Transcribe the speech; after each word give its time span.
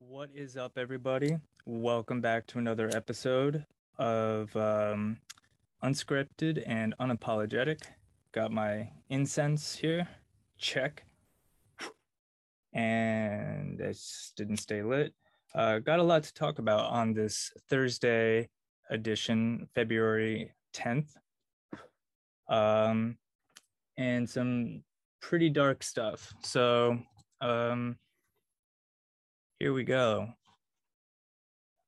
What 0.00 0.30
is 0.32 0.56
up, 0.56 0.78
everybody? 0.78 1.38
Welcome 1.66 2.20
back 2.20 2.46
to 2.48 2.58
another 2.58 2.88
episode 2.94 3.66
of 3.98 4.54
um, 4.54 5.18
Unscripted 5.82 6.62
and 6.66 6.94
Unapologetic. 7.00 7.82
Got 8.30 8.52
my 8.52 8.90
incense 9.10 9.74
here. 9.74 10.06
Check. 10.56 11.02
And 12.72 13.80
it 13.80 13.98
didn't 14.36 14.58
stay 14.58 14.84
lit. 14.84 15.14
Uh, 15.52 15.80
got 15.80 15.98
a 15.98 16.04
lot 16.04 16.22
to 16.22 16.32
talk 16.32 16.60
about 16.60 16.90
on 16.92 17.12
this 17.12 17.50
Thursday 17.68 18.48
edition, 18.90 19.68
February 19.74 20.52
10th. 20.74 21.08
Um, 22.48 23.18
and 23.96 24.30
some 24.30 24.84
pretty 25.20 25.50
dark 25.50 25.82
stuff. 25.82 26.32
So, 26.44 27.00
um, 27.40 27.96
here 29.58 29.72
we 29.72 29.82
go. 29.82 30.28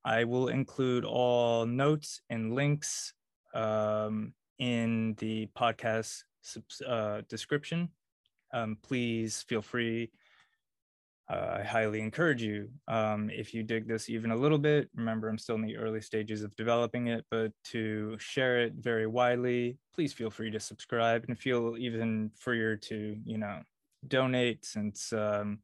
I 0.05 0.25
will 0.25 0.49
include 0.49 1.05
all 1.05 1.67
notes 1.67 2.21
and 2.29 2.55
links 2.55 3.13
um, 3.55 4.33
in 4.59 5.15
the 5.19 5.49
podcast 5.57 6.25
uh, 6.87 7.23
description. 7.29 7.91
Um, 8.53 8.77
please 8.83 9.45
feel 9.49 9.63
free. 9.63 10.11
Uh, 11.31 11.59
I 11.61 11.63
highly 11.63 12.01
encourage 12.01 12.43
you. 12.43 12.71
Um, 12.89 13.31
if 13.31 13.55
you 13.55 13.63
dig 13.63 13.87
this 13.87 14.11
even 14.11 14.33
a 14.33 14.37
little 14.37 14.59
bit, 14.59 14.89
remember 14.97 15.29
I'm 15.29 15.39
still 15.39 15.55
in 15.55 15.63
the 15.63 15.77
early 15.77 16.01
stages 16.01 16.43
of 16.43 16.57
developing 16.57 17.07
it, 17.07 17.25
but 17.31 17.53
to 17.67 18.17
share 18.19 18.63
it 18.63 18.73
very 18.79 19.07
widely, 19.07 19.79
please 19.95 20.13
feel 20.13 20.31
free 20.31 20.51
to 20.51 20.59
subscribe 20.59 21.27
and 21.29 21.39
feel 21.39 21.77
even 21.79 22.33
freer 22.37 22.75
to, 22.77 23.17
you 23.25 23.39
know, 23.39 23.61
donate 24.09 24.65
since 24.65 25.13
um, 25.13 25.61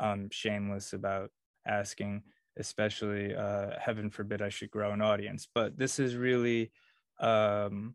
I'm 0.00 0.30
shameless 0.30 0.92
about 0.92 1.30
asking, 1.66 2.22
especially 2.58 3.34
uh, 3.34 3.70
heaven 3.80 4.10
forbid 4.10 4.42
I 4.42 4.48
should 4.48 4.70
grow 4.70 4.92
an 4.92 5.02
audience. 5.02 5.48
But 5.52 5.78
this 5.78 5.98
is 5.98 6.16
really, 6.16 6.70
um, 7.20 7.94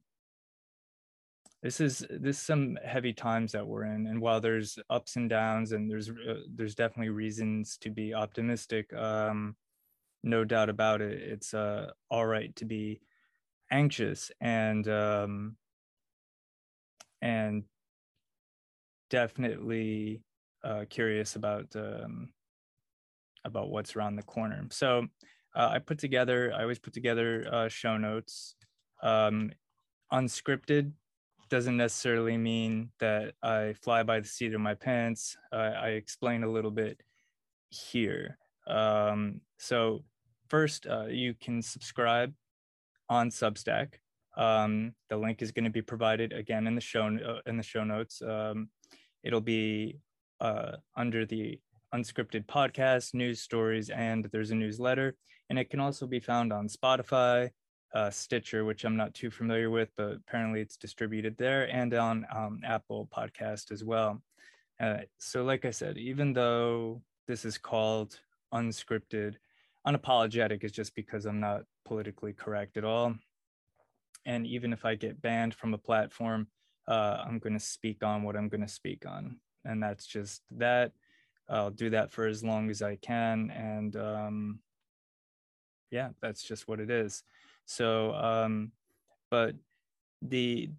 this 1.63 1.79
is 1.79 2.05
this 2.09 2.37
is 2.37 2.41
some 2.41 2.77
heavy 2.83 3.13
times 3.13 3.51
that 3.51 3.67
we're 3.67 3.85
in, 3.85 4.07
and 4.07 4.19
while 4.19 4.41
there's 4.41 4.79
ups 4.89 5.15
and 5.15 5.29
downs, 5.29 5.73
and 5.73 5.89
there's 5.89 6.09
uh, 6.09 6.41
there's 6.55 6.75
definitely 6.75 7.09
reasons 7.09 7.77
to 7.77 7.89
be 7.89 8.13
optimistic. 8.13 8.91
Um, 8.93 9.55
no 10.23 10.43
doubt 10.43 10.69
about 10.69 11.01
it. 11.01 11.21
It's 11.21 11.53
uh, 11.53 11.91
all 12.09 12.25
right 12.25 12.55
to 12.57 12.65
be 12.65 13.01
anxious 13.71 14.31
and 14.41 14.87
um, 14.87 15.55
and 17.21 17.63
definitely 19.09 20.21
uh, 20.63 20.85
curious 20.89 21.35
about 21.35 21.67
um, 21.75 22.29
about 23.43 23.69
what's 23.69 23.95
around 23.95 24.15
the 24.15 24.23
corner. 24.23 24.65
So 24.71 25.07
uh, 25.55 25.69
I 25.73 25.79
put 25.79 25.97
together. 25.97 26.53
I 26.55 26.61
always 26.61 26.79
put 26.79 26.93
together 26.93 27.47
uh, 27.51 27.67
show 27.67 27.97
notes. 27.97 28.55
Um, 29.01 29.51
unscripted 30.13 30.91
doesn't 31.49 31.77
necessarily 31.77 32.37
mean 32.37 32.91
that 32.99 33.33
I 33.43 33.73
fly 33.81 34.03
by 34.03 34.19
the 34.19 34.27
seat 34.27 34.53
of 34.53 34.61
my 34.61 34.73
pants. 34.73 35.35
I 35.51 35.89
explain 35.89 36.43
a 36.43 36.49
little 36.49 36.71
bit 36.71 37.01
here. 37.69 38.37
Um, 38.67 39.41
so 39.57 40.03
first, 40.49 40.85
uh, 40.87 41.07
you 41.07 41.33
can 41.33 41.61
subscribe 41.61 42.33
on 43.09 43.29
Substack. 43.29 43.95
Um, 44.37 44.93
the 45.09 45.17
link 45.17 45.41
is 45.41 45.51
going 45.51 45.65
to 45.65 45.71
be 45.71 45.81
provided 45.81 46.31
again 46.31 46.67
in 46.67 46.75
the 46.75 46.81
show 46.81 47.05
uh, 47.05 47.39
in 47.45 47.57
the 47.57 47.63
show 47.63 47.83
notes. 47.83 48.21
Um, 48.21 48.69
it'll 49.23 49.41
be 49.41 49.99
uh, 50.41 50.77
under 50.97 51.25
the 51.25 51.59
unscripted 51.93 52.45
podcast, 52.47 53.13
news 53.13 53.39
stories, 53.39 53.89
and 53.89 54.27
there's 54.31 54.51
a 54.51 54.55
newsletter. 54.55 55.15
And 55.49 55.59
it 55.59 55.69
can 55.69 55.79
also 55.79 56.07
be 56.07 56.19
found 56.19 56.51
on 56.51 56.67
Spotify, 56.67 57.49
uh, 57.93 58.09
Stitcher, 58.09 58.65
which 58.65 58.83
I'm 58.83 58.97
not 58.97 59.13
too 59.13 59.29
familiar 59.29 59.69
with, 59.69 59.89
but 59.95 60.13
apparently 60.13 60.61
it's 60.61 60.77
distributed 60.77 61.37
there, 61.37 61.69
and 61.69 61.93
on 61.93 62.25
um, 62.35 62.61
Apple 62.65 63.07
Podcast 63.15 63.71
as 63.71 63.83
well. 63.83 64.21
Uh, 64.79 64.99
so, 65.19 65.43
like 65.43 65.65
I 65.65 65.71
said, 65.71 65.97
even 65.97 66.33
though 66.33 67.01
this 67.27 67.45
is 67.45 67.57
called 67.57 68.19
unscripted, 68.53 69.35
unapologetic 69.85 70.63
is 70.63 70.71
just 70.71 70.95
because 70.95 71.25
I'm 71.25 71.39
not 71.39 71.63
politically 71.85 72.33
correct 72.33 72.77
at 72.77 72.85
all. 72.85 73.13
And 74.25 74.47
even 74.47 74.73
if 74.73 74.85
I 74.85 74.95
get 74.95 75.21
banned 75.21 75.53
from 75.53 75.73
a 75.73 75.77
platform, 75.77 76.47
uh, 76.87 77.23
I'm 77.25 77.39
going 77.39 77.53
to 77.53 77.59
speak 77.59 78.03
on 78.03 78.23
what 78.23 78.35
I'm 78.35 78.49
going 78.49 78.61
to 78.61 78.67
speak 78.67 79.05
on 79.05 79.37
and 79.65 79.81
that's 79.81 80.05
just 80.05 80.41
that. 80.51 80.91
I'll 81.49 81.69
do 81.69 81.89
that 81.89 82.11
for 82.11 82.27
as 82.27 82.43
long 82.43 82.69
as 82.69 82.81
I 82.81 82.95
can, 82.95 83.51
and 83.51 83.95
um, 83.95 84.59
yeah, 85.89 86.09
that's 86.21 86.43
just 86.43 86.67
what 86.67 86.79
it 86.79 86.89
is. 86.89 87.23
So, 87.65 88.13
um, 88.13 88.71
but 89.29 89.55
the 90.21 90.69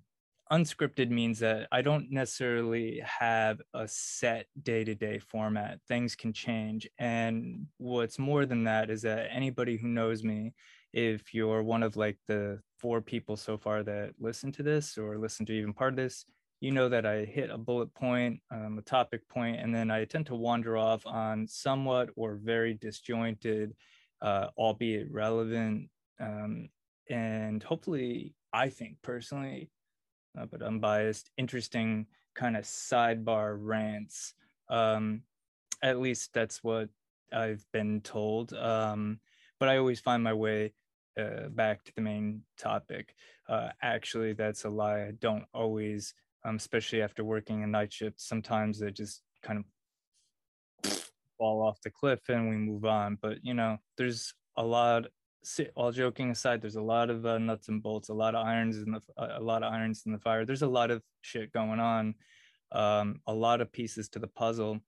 unscripted 0.51 1.09
means 1.11 1.39
that 1.39 1.67
I 1.73 1.81
don't 1.81 2.11
necessarily 2.11 3.01
have 3.05 3.61
a 3.73 3.89
set 3.89 4.47
day 4.63 4.85
to 4.85 4.95
day 4.95 5.19
format. 5.19 5.81
Things 5.89 6.15
can 6.15 6.33
change. 6.33 6.89
And 6.99 7.67
what's 7.79 8.19
more 8.19 8.45
than 8.45 8.65
that 8.65 8.91
is 8.91 9.03
that 9.03 9.29
anybody 9.31 9.79
who 9.79 9.89
knows 9.89 10.23
me, 10.23 10.53
if 10.93 11.33
you're 11.33 11.63
one 11.63 11.83
of 11.83 11.97
like 11.97 12.19
the 12.29 12.61
four 12.79 13.01
people 13.01 13.37
so 13.37 13.57
far 13.57 13.83
that 13.83 14.13
listen 14.21 14.53
to 14.53 14.63
this 14.63 14.99
or 14.99 15.17
listen 15.17 15.47
to 15.47 15.53
even 15.55 15.73
part 15.73 15.95
of 15.95 15.97
this, 15.97 16.27
you 16.63 16.71
know 16.71 16.89
that 16.89 17.05
I 17.05 17.25
hit 17.25 17.51
a 17.51 17.59
bullet 17.59 17.93
point, 17.93 18.41
um, 18.53 18.79
a 18.79 18.83
topic 18.83 19.29
point, 19.29 19.59
and 19.59 19.75
then 19.75 19.91
I 19.91 20.05
tend 20.05 20.27
to 20.27 20.37
wander 20.37 20.77
off 20.77 21.05
on 21.05 21.49
somewhat 21.49 22.11
or 22.15 22.37
very 22.37 22.75
disjointed, 22.75 23.75
uh, 24.21 24.47
albeit 24.57 25.11
relevant, 25.11 25.91
um, 26.21 26.69
and 27.11 27.61
hopefully, 27.65 28.37
I 28.53 28.69
think 28.69 28.99
personally, 29.03 29.71
uh, 30.39 30.47
but 30.47 30.63
unbiased, 30.63 31.33
interesting 31.37 32.07
kind 32.37 32.57
of 32.57 32.63
sidebar 32.63 33.57
rants. 33.59 34.35
Um, 34.69 35.23
at 35.83 35.99
least 35.99 36.33
that's 36.33 36.63
what 36.63 36.91
I've 37.33 37.67
been 37.73 38.03
told. 38.03 38.53
Um, 38.53 39.19
but 39.59 39.69
I 39.69 39.79
always 39.79 39.99
find 39.99 40.23
my 40.23 40.33
way 40.33 40.75
uh, 41.19 41.49
back 41.49 41.83
to 41.85 41.95
the 41.97 42.03
main 42.03 42.43
topic. 42.57 43.17
Uh, 43.49 43.71
actually, 43.83 44.33
that's 44.35 44.65
a 44.65 44.71
lie. 44.71 45.03
I 45.03 45.13
don't 45.19 45.45
always 45.53 46.15
um, 46.45 46.57
especially 46.57 47.03
after 47.03 47.25
working 47.25 47.63
a 47.63 47.67
night 47.67 47.93
shift. 47.93 48.21
Sometimes 48.21 48.79
they 48.79 48.91
just 48.91 49.23
kind 49.43 49.59
of 49.59 49.65
fall 51.39 51.63
off 51.63 51.81
the 51.83 51.91
cliff 51.91 52.21
and 52.29 52.49
we 52.49 52.57
move 52.57 52.85
on. 52.85 53.19
But 53.21 53.39
you 53.43 53.55
know, 53.55 53.79
there's 53.97 54.35
a 54.57 54.65
lot. 54.65 55.07
All 55.75 55.91
joking 55.91 56.31
aside, 56.31 56.63
there's 56.63 56.77
a 56.77 56.83
lot 56.83 57.11
of 57.11 57.27
uh, 57.27 57.37
nuts 57.39 57.69
and 57.69 57.83
bolts, 57.83 58.11
a 58.11 58.15
lot 58.15 58.37
of 58.37 58.47
irons 58.47 58.79
in 58.79 58.93
the 58.93 59.01
a 59.19 59.43
lot 59.43 59.65
of 59.65 59.73
irons 59.73 60.05
in 60.07 60.13
the 60.13 60.19
fire. 60.19 60.45
There's 60.45 60.63
a 60.63 60.69
lot 60.69 60.93
of 60.93 61.03
shit 61.21 61.53
going 61.53 61.81
on, 61.81 62.15
um, 62.71 63.17
a 63.27 63.35
lot 63.35 63.61
of 63.61 63.73
pieces 63.73 64.09
to 64.11 64.21
the 64.21 64.29
puzzle, 64.29 64.79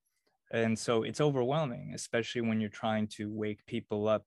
and 0.53 0.79
so 0.79 1.03
it's 1.03 1.19
overwhelming, 1.19 1.91
especially 1.93 2.39
when 2.39 2.61
you're 2.61 2.69
trying 2.69 3.07
to 3.17 3.29
wake 3.33 3.65
people 3.65 4.07
up 4.07 4.23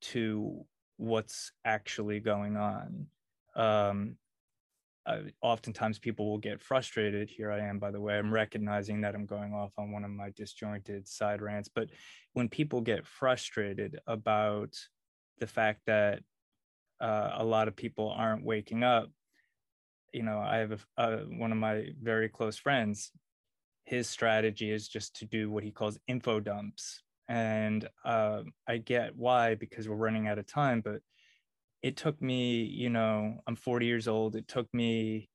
to 0.00 0.64
what's 0.96 1.52
actually 1.64 2.18
going 2.18 2.56
on. 2.56 3.06
Um, 3.54 4.16
uh, 5.08 5.20
oftentimes 5.40 5.98
people 5.98 6.28
will 6.28 6.38
get 6.38 6.60
frustrated. 6.60 7.30
Here 7.30 7.50
I 7.50 7.60
am, 7.60 7.78
by 7.78 7.90
the 7.90 8.00
way, 8.00 8.18
I'm 8.18 8.32
recognizing 8.32 9.00
that 9.00 9.14
I'm 9.14 9.24
going 9.24 9.54
off 9.54 9.72
on 9.78 9.90
one 9.90 10.04
of 10.04 10.10
my 10.10 10.30
disjointed 10.36 11.08
side 11.08 11.40
rants. 11.40 11.70
But 11.74 11.88
when 12.34 12.48
people 12.48 12.82
get 12.82 13.06
frustrated 13.06 13.98
about 14.06 14.76
the 15.38 15.46
fact 15.46 15.80
that 15.86 16.20
uh, 17.00 17.30
a 17.36 17.44
lot 17.44 17.68
of 17.68 17.76
people 17.76 18.10
aren't 18.10 18.44
waking 18.44 18.84
up, 18.84 19.10
you 20.12 20.22
know, 20.22 20.40
I 20.40 20.58
have 20.58 20.86
a, 20.98 21.00
uh, 21.00 21.16
one 21.22 21.52
of 21.52 21.58
my 21.58 21.86
very 22.02 22.28
close 22.28 22.58
friends. 22.58 23.10
His 23.84 24.08
strategy 24.08 24.70
is 24.70 24.88
just 24.88 25.16
to 25.16 25.24
do 25.24 25.50
what 25.50 25.64
he 25.64 25.70
calls 25.70 25.98
info 26.06 26.40
dumps. 26.40 27.02
And 27.28 27.88
uh, 28.04 28.42
I 28.66 28.78
get 28.78 29.16
why, 29.16 29.54
because 29.54 29.88
we're 29.88 29.96
running 29.96 30.28
out 30.28 30.38
of 30.38 30.46
time, 30.46 30.82
but 30.82 31.00
it 31.82 31.96
took 31.96 32.20
me, 32.20 32.62
you 32.62 32.90
know, 32.90 33.40
I'm 33.46 33.56
40 33.56 33.86
years 33.86 34.08
old. 34.08 34.36
It 34.36 34.48
took 34.48 34.66
me 34.72 35.28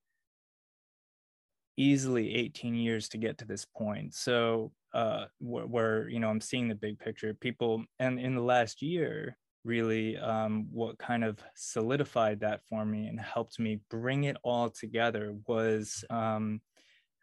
easily 1.78 2.36
18 2.36 2.76
years 2.76 3.10
to 3.10 3.18
get 3.18 3.38
to 3.40 3.46
this 3.46 3.66
point. 3.66 4.14
So, 4.14 4.72
uh, 4.94 5.26
where, 5.40 5.66
where, 5.66 6.10
you 6.10 6.20
know, 6.20 6.30
I'm 6.30 6.42
seeing 6.42 6.68
the 6.68 6.76
big 6.76 7.00
picture. 7.00 7.34
People, 7.34 7.84
and 8.00 8.20
in 8.20 8.36
the 8.36 8.42
last 8.42 8.82
year, 8.82 9.38
really, 9.64 10.18
um, 10.18 10.68
what 10.72 10.98
kind 11.00 11.24
of 11.24 11.40
solidified 11.56 12.42
that 12.42 12.62
for 12.70 12.86
me 12.86 13.08
and 13.08 13.20
helped 13.20 13.60
me 13.60 13.80
bring 13.90 14.26
it 14.26 14.38
all 14.44 14.70
together 14.70 15.36
was 15.48 16.04
um, 16.10 16.62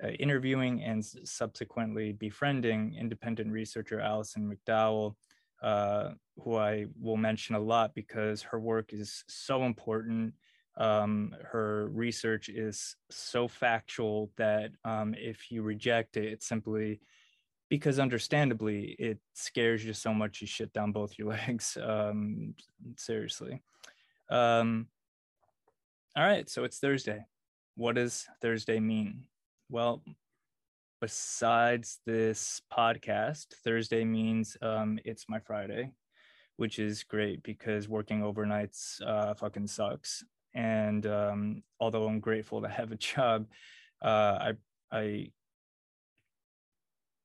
uh, 0.02 0.08
interviewing 0.08 0.82
and 0.82 1.04
subsequently 1.04 2.12
befriending 2.12 2.96
independent 2.98 3.52
researcher 3.52 4.00
Alison 4.00 4.50
McDowell 4.50 5.14
uh, 5.62 6.10
who 6.44 6.56
I 6.56 6.86
will 7.00 7.16
mention 7.16 7.54
a 7.54 7.60
lot 7.60 7.94
because 7.94 8.42
her 8.42 8.58
work 8.58 8.92
is 8.92 9.24
so 9.28 9.64
important. 9.64 10.34
Um, 10.76 11.34
her 11.50 11.88
research 11.88 12.48
is 12.48 12.96
so 13.10 13.48
factual 13.48 14.30
that 14.36 14.70
um, 14.84 15.14
if 15.18 15.50
you 15.50 15.62
reject 15.62 16.16
it, 16.16 16.32
it 16.32 16.42
simply 16.42 17.00
because 17.68 18.00
understandably 18.00 18.96
it 18.98 19.18
scares 19.34 19.84
you 19.84 19.92
so 19.92 20.12
much 20.12 20.40
you 20.40 20.46
shit 20.46 20.72
down 20.72 20.92
both 20.92 21.18
your 21.18 21.28
legs. 21.46 21.78
Um, 21.80 22.54
seriously. 22.96 23.62
Um, 24.28 24.88
all 26.16 26.24
right, 26.24 26.48
so 26.50 26.64
it's 26.64 26.78
Thursday. 26.78 27.24
What 27.76 27.94
does 27.94 28.26
Thursday 28.42 28.80
mean? 28.80 29.24
Well, 29.68 30.02
besides 31.00 32.00
this 32.04 32.60
podcast, 32.72 33.46
Thursday 33.64 34.04
means 34.04 34.56
um, 34.60 34.98
it's 35.04 35.26
my 35.28 35.38
Friday, 35.38 35.92
which 36.60 36.78
is 36.78 37.02
great 37.04 37.42
because 37.42 37.88
working 37.88 38.20
overnights 38.20 39.00
uh, 39.06 39.32
fucking 39.32 39.66
sucks. 39.66 40.22
And 40.52 41.06
um, 41.06 41.62
although 41.80 42.06
I'm 42.06 42.20
grateful 42.20 42.60
to 42.60 42.68
have 42.68 42.92
a 42.92 42.96
job, 43.10 43.46
uh, 44.02 44.50
I 44.50 44.52
I 44.92 45.30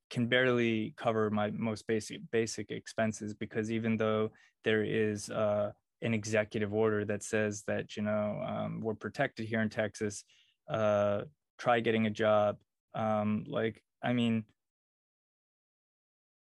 can 0.08 0.26
barely 0.26 0.94
cover 0.96 1.28
my 1.28 1.50
most 1.50 1.86
basic 1.86 2.20
basic 2.30 2.70
expenses 2.70 3.34
because 3.34 3.70
even 3.70 3.98
though 3.98 4.30
there 4.64 4.82
is 4.82 5.28
uh, 5.28 5.70
an 6.00 6.14
executive 6.14 6.72
order 6.72 7.04
that 7.04 7.22
says 7.22 7.62
that 7.66 7.94
you 7.94 8.02
know 8.02 8.42
um, 8.42 8.80
we're 8.80 8.94
protected 8.94 9.46
here 9.46 9.60
in 9.60 9.68
Texas, 9.68 10.24
uh, 10.70 11.24
try 11.58 11.80
getting 11.80 12.06
a 12.06 12.10
job. 12.24 12.56
Um, 12.94 13.44
like 13.46 13.82
I 14.02 14.14
mean, 14.14 14.44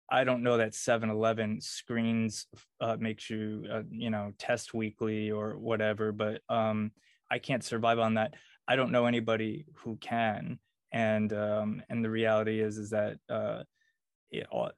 I 0.09 0.23
don't 0.23 0.43
know 0.43 0.57
that 0.57 0.73
7-Eleven 0.73 1.61
screens 1.61 2.47
uh, 2.79 2.97
makes 2.99 3.29
you 3.29 3.65
uh, 3.71 3.81
you 3.89 4.09
know 4.09 4.33
test 4.37 4.73
weekly 4.73 5.31
or 5.31 5.57
whatever, 5.57 6.11
but 6.11 6.41
um, 6.49 6.91
I 7.31 7.39
can't 7.39 7.63
survive 7.63 7.99
on 7.99 8.15
that. 8.15 8.33
I 8.67 8.75
don't 8.75 8.91
know 8.91 9.05
anybody 9.05 9.65
who 9.77 9.97
can 9.97 10.59
and 10.95 11.33
um, 11.33 11.83
and 11.89 12.03
the 12.03 12.09
reality 12.09 12.61
is 12.61 12.77
is 12.77 12.89
that 12.91 13.17
uh, 13.29 13.63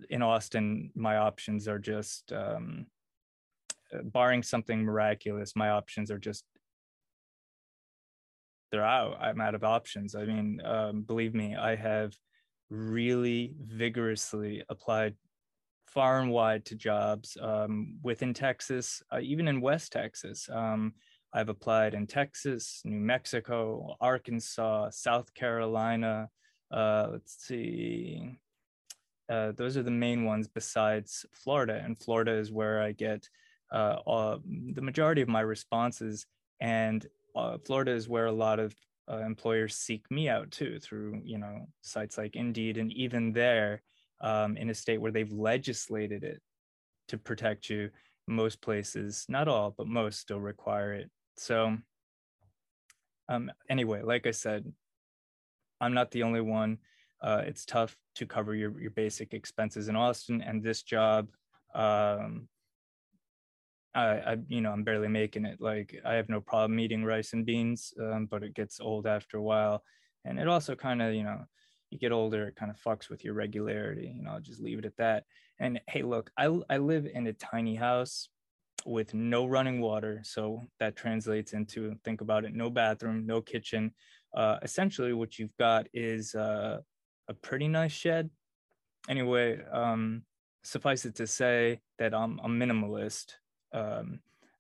in 0.10 0.22
Austin, 0.22 0.92
my 0.96 1.18
options 1.18 1.68
are 1.68 1.80
just 1.80 2.32
um, 2.34 2.88
uh, 3.94 4.02
barring 4.04 4.44
something 4.44 4.84
miraculous. 4.84 5.56
My 5.56 5.70
options 5.70 6.12
are 6.12 6.18
just 6.18 6.44
they're 8.72 8.84
out. 8.84 9.18
I'm 9.22 9.40
out 9.40 9.56
of 9.56 9.64
options. 9.64 10.16
I 10.16 10.26
mean, 10.26 10.60
um, 10.66 11.04
believe 11.04 11.34
me, 11.34 11.56
I 11.56 11.76
have 11.76 12.14
really 12.70 13.54
vigorously 13.62 14.64
applied 14.70 15.16
far 15.86 16.20
and 16.20 16.32
wide 16.32 16.66
to 16.66 16.76
jobs 16.76 17.38
um, 17.42 17.98
within 18.04 18.34
Texas, 18.34 19.02
uh, 19.12 19.20
even 19.22 19.48
in 19.48 19.62
West 19.62 19.92
Texas. 19.92 20.50
Um, 20.52 20.94
I've 21.34 21.50
applied 21.50 21.94
in 21.94 22.08
Texas, 22.08 22.82
New 22.86 23.00
Mexico, 23.00 23.96
Arkansas, 24.00 24.90
South 24.92 25.34
Carolina. 25.34 26.30
Uh, 26.72 27.08
let's 27.12 27.46
see. 27.46 28.38
Uh, 29.30 29.52
those 29.52 29.76
are 29.76 29.84
the 29.84 29.92
main 29.92 30.24
ones 30.24 30.48
besides 30.48 31.26
Florida. 31.34 31.82
And 31.84 32.00
Florida 32.00 32.32
is 32.32 32.52
where 32.52 32.82
I 32.82 32.94
get 32.94 33.30
uh, 33.72 34.38
the 34.74 34.82
majority 34.82 35.22
of 35.22 35.28
my 35.28 35.42
responses. 35.42 36.26
And 36.60 37.06
uh, 37.36 37.58
Florida 37.66 37.92
is 37.92 38.08
where 38.08 38.26
a 38.26 38.32
lot 38.32 38.60
of 38.60 38.74
uh, 39.12 39.18
employers 39.18 39.76
seek 39.76 40.10
me 40.12 40.30
out 40.30 40.52
too 40.52 40.80
through, 40.80 41.22
you 41.24 41.38
know, 41.38 41.68
sites 41.82 42.18
like 42.18 42.36
Indeed. 42.36 42.78
And 42.78 42.92
even 42.94 43.32
there, 43.32 43.82
um, 44.22 44.58
in 44.58 44.70
a 44.70 44.74
state 44.74 45.00
where 45.00 45.12
they've 45.12 45.32
legislated 45.32 46.24
it 46.24 46.42
to 47.10 47.18
protect 47.18 47.70
you, 47.70 47.90
most 48.28 48.62
places, 48.62 49.26
not 49.30 49.48
all, 49.48 49.74
but 49.78 49.88
most 49.88 50.20
still 50.20 50.40
require 50.40 50.94
it. 50.94 51.10
So, 51.38 51.78
um, 53.30 53.52
anyway, 53.70 54.02
like 54.02 54.28
I 54.28 54.32
said, 54.32 54.72
I'm 55.80 55.94
not 55.94 56.12
the 56.12 56.24
only 56.24 56.42
one. 56.42 56.80
Uh, 57.22 57.44
it's 57.46 57.66
tough 57.66 57.96
to 58.16 58.26
cover 58.26 58.56
your, 58.56 58.80
your 58.80 58.92
basic 58.92 59.34
expenses 59.34 59.88
in 59.88 59.96
Austin, 59.96 60.42
and 60.42 60.62
this 60.62 60.84
job, 60.84 61.28
um, 61.74 62.48
I, 63.98 64.32
I, 64.34 64.38
you 64.48 64.62
know, 64.62 64.72
I'm 64.72 64.84
barely 64.84 65.08
making 65.08 65.46
it. 65.46 65.60
Like, 65.60 66.00
I 66.06 66.14
have 66.14 66.30
no 66.30 66.40
problem 66.40 66.80
eating 66.80 67.04
rice 67.04 67.34
and 67.34 67.46
beans, 67.46 67.94
um, 68.00 68.28
but 68.30 68.44
it 68.44 68.54
gets 68.54 68.80
old 68.80 69.08
after 69.08 69.38
a 69.38 69.42
while, 69.42 69.84
and 70.24 70.40
it 70.40 70.48
also 70.48 70.76
kind 70.76 71.02
of, 71.02 71.14
you 71.14 71.24
know, 71.24 71.46
you 71.90 71.98
get 71.98 72.12
older, 72.12 72.48
it 72.48 72.56
kind 72.56 72.70
of 72.72 72.78
fucks 72.78 73.10
with 73.10 73.24
your 73.24 73.34
regularity. 73.34 74.14
You 74.16 74.24
know, 74.24 74.32
I'll 74.32 74.40
just 74.42 74.62
leave 74.62 74.80
it 74.80 74.86
at 74.86 74.98
that. 74.98 75.24
And 75.60 75.80
hey, 75.88 76.04
look, 76.04 76.30
I 76.38 76.46
I 76.70 76.78
live 76.78 77.08
in 77.12 77.28
a 77.28 77.34
tiny 77.34 77.76
house 77.76 78.30
with 78.86 79.14
no 79.14 79.46
running 79.46 79.82
water. 79.82 80.22
So 80.24 80.64
that 80.80 80.96
translates 80.96 81.54
into 81.54 81.96
think 82.04 82.22
about 82.22 82.46
it 82.46 82.54
no 82.54 82.70
bathroom, 82.70 83.26
no 83.26 83.42
kitchen. 83.42 83.94
Uh, 84.36 84.58
essentially, 84.62 85.14
what 85.14 85.40
you've 85.40 85.56
got 85.58 85.88
is 85.94 86.36
uh, 86.36 86.80
a 87.28 87.34
pretty 87.34 87.68
nice 87.68 87.94
shed. 87.94 88.30
Anyway, 89.10 89.60
um, 89.72 90.24
suffice 90.64 91.06
it 91.06 91.16
to 91.16 91.28
say 91.28 91.80
that 92.00 92.14
I'm 92.14 92.40
a 92.40 92.48
minimalist. 92.48 93.34
Um, 93.78 94.20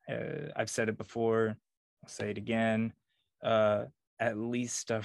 uh, 0.09 0.51
I've 0.55 0.69
said 0.69 0.89
it 0.89 0.97
before, 0.97 1.55
I'll 2.03 2.09
say 2.09 2.29
it 2.29 2.37
again. 2.37 2.93
Uh, 3.43 3.85
at 4.19 4.37
least 4.37 4.91
uh, 4.91 5.01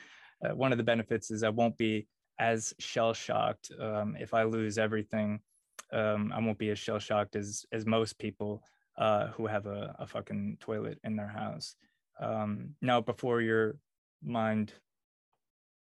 one 0.54 0.72
of 0.72 0.78
the 0.78 0.84
benefits 0.84 1.30
is 1.30 1.42
I 1.42 1.50
won't 1.50 1.76
be 1.76 2.06
as 2.38 2.74
shell 2.78 3.12
shocked 3.12 3.70
um, 3.80 4.16
if 4.18 4.34
I 4.34 4.44
lose 4.44 4.78
everything 4.78 5.40
um, 5.94 6.32
I 6.34 6.40
won't 6.40 6.58
be 6.58 6.70
as 6.70 6.78
shell 6.78 6.98
shocked 6.98 7.36
as 7.36 7.64
as 7.72 7.86
most 7.86 8.18
people 8.18 8.62
uh, 8.98 9.28
who 9.28 9.46
have 9.46 9.66
a, 9.66 9.94
a 9.98 10.06
fucking 10.06 10.58
toilet 10.60 10.98
in 11.04 11.16
their 11.16 11.28
house. 11.28 11.76
Um, 12.20 12.74
now, 12.80 13.00
before 13.00 13.40
your 13.40 13.76
mind 14.22 14.72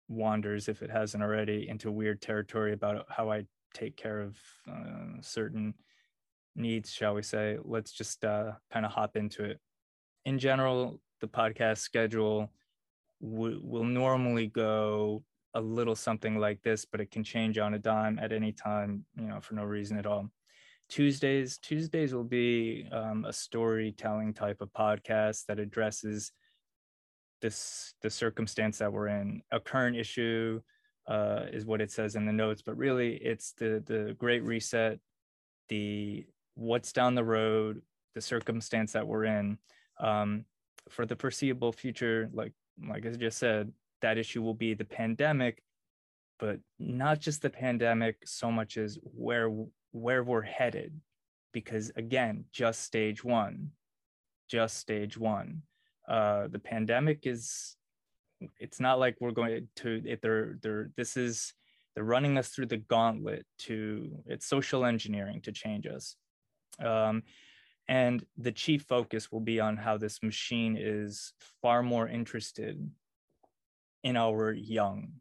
wanders, 0.08 0.68
if 0.68 0.82
it 0.82 0.90
hasn't 0.90 1.22
already, 1.22 1.68
into 1.68 1.90
weird 1.90 2.20
territory 2.20 2.72
about 2.72 3.06
how 3.08 3.30
I 3.30 3.44
take 3.74 3.96
care 3.96 4.20
of 4.20 4.36
uh, 4.70 5.20
certain 5.20 5.74
needs, 6.58 6.92
shall 6.92 7.14
we 7.14 7.22
say, 7.22 7.58
let's 7.64 7.92
just 7.92 8.24
uh, 8.24 8.52
kind 8.72 8.84
of 8.84 8.92
hop 8.92 9.16
into 9.16 9.44
it. 9.44 9.60
In 10.24 10.38
general, 10.38 11.00
the 11.20 11.28
podcast 11.28 11.78
schedule 11.78 12.50
w- 13.22 13.60
will 13.62 13.84
normally 13.84 14.48
go 14.48 15.22
a 15.54 15.60
little 15.60 15.96
something 15.96 16.38
like 16.38 16.62
this, 16.62 16.84
but 16.84 17.00
it 17.00 17.10
can 17.10 17.24
change 17.24 17.58
on 17.58 17.74
a 17.74 17.78
dime 17.78 18.18
at 18.18 18.32
any 18.32 18.52
time, 18.52 19.04
you 19.16 19.28
know, 19.28 19.40
for 19.40 19.54
no 19.54 19.64
reason 19.64 19.98
at 19.98 20.06
all. 20.06 20.30
Tuesdays, 20.88 21.58
Tuesdays 21.58 22.14
will 22.14 22.24
be 22.24 22.88
um, 22.92 23.24
a 23.24 23.32
storytelling 23.32 24.32
type 24.32 24.60
of 24.60 24.72
podcast 24.72 25.46
that 25.46 25.58
addresses 25.58 26.32
this 27.40 27.94
the 28.02 28.10
circumstance 28.10 28.78
that 28.78 28.92
we're 28.92 29.08
in. 29.08 29.42
A 29.52 29.60
current 29.60 29.96
issue 29.96 30.60
uh, 31.06 31.44
is 31.52 31.66
what 31.66 31.80
it 31.80 31.90
says 31.90 32.16
in 32.16 32.26
the 32.26 32.32
notes, 32.32 32.62
but 32.62 32.76
really 32.76 33.16
it's 33.16 33.52
the 33.52 33.82
the 33.86 34.14
Great 34.18 34.42
Reset, 34.44 34.98
the 35.68 36.26
what's 36.58 36.92
down 36.92 37.14
the 37.14 37.24
road, 37.24 37.80
the 38.14 38.20
circumstance 38.20 38.92
that 38.92 39.06
we're 39.06 39.24
in. 39.24 39.58
Um, 40.00 40.44
for 40.88 41.06
the 41.06 41.16
foreseeable 41.16 41.72
future, 41.72 42.28
like 42.32 42.52
like 42.86 43.06
I 43.06 43.10
just 43.10 43.38
said, 43.38 43.72
that 44.02 44.18
issue 44.18 44.42
will 44.42 44.54
be 44.54 44.74
the 44.74 44.84
pandemic, 44.84 45.62
but 46.38 46.60
not 46.78 47.20
just 47.20 47.42
the 47.42 47.50
pandemic 47.50 48.16
so 48.24 48.50
much 48.50 48.76
as 48.76 48.98
where 49.02 49.50
where 49.92 50.24
we're 50.24 50.42
headed. 50.42 51.00
Because 51.52 51.90
again, 51.96 52.44
just 52.52 52.82
stage 52.82 53.24
one, 53.24 53.70
just 54.48 54.78
stage 54.78 55.16
one. 55.16 55.62
Uh, 56.08 56.48
the 56.48 56.58
pandemic 56.58 57.26
is 57.26 57.76
it's 58.58 58.80
not 58.80 58.98
like 58.98 59.16
we're 59.20 59.30
going 59.30 59.68
to 59.76 60.02
if 60.04 60.20
they're 60.20 60.58
they're 60.62 60.90
this 60.96 61.16
is 61.16 61.52
they're 61.94 62.04
running 62.04 62.38
us 62.38 62.48
through 62.48 62.66
the 62.66 62.76
gauntlet 62.76 63.44
to 63.58 64.10
it's 64.26 64.46
social 64.46 64.84
engineering 64.84 65.40
to 65.42 65.52
change 65.52 65.86
us 65.86 66.16
um, 66.84 67.22
and 67.88 68.24
the 68.36 68.52
chief 68.52 68.82
focus 68.82 69.32
will 69.32 69.40
be 69.40 69.60
on 69.60 69.76
how 69.76 69.96
this 69.96 70.22
machine 70.22 70.76
is 70.78 71.32
far 71.62 71.82
more 71.82 72.06
interested 72.06 72.90
in 74.04 74.16
our 74.16 74.52
young. 74.52 75.12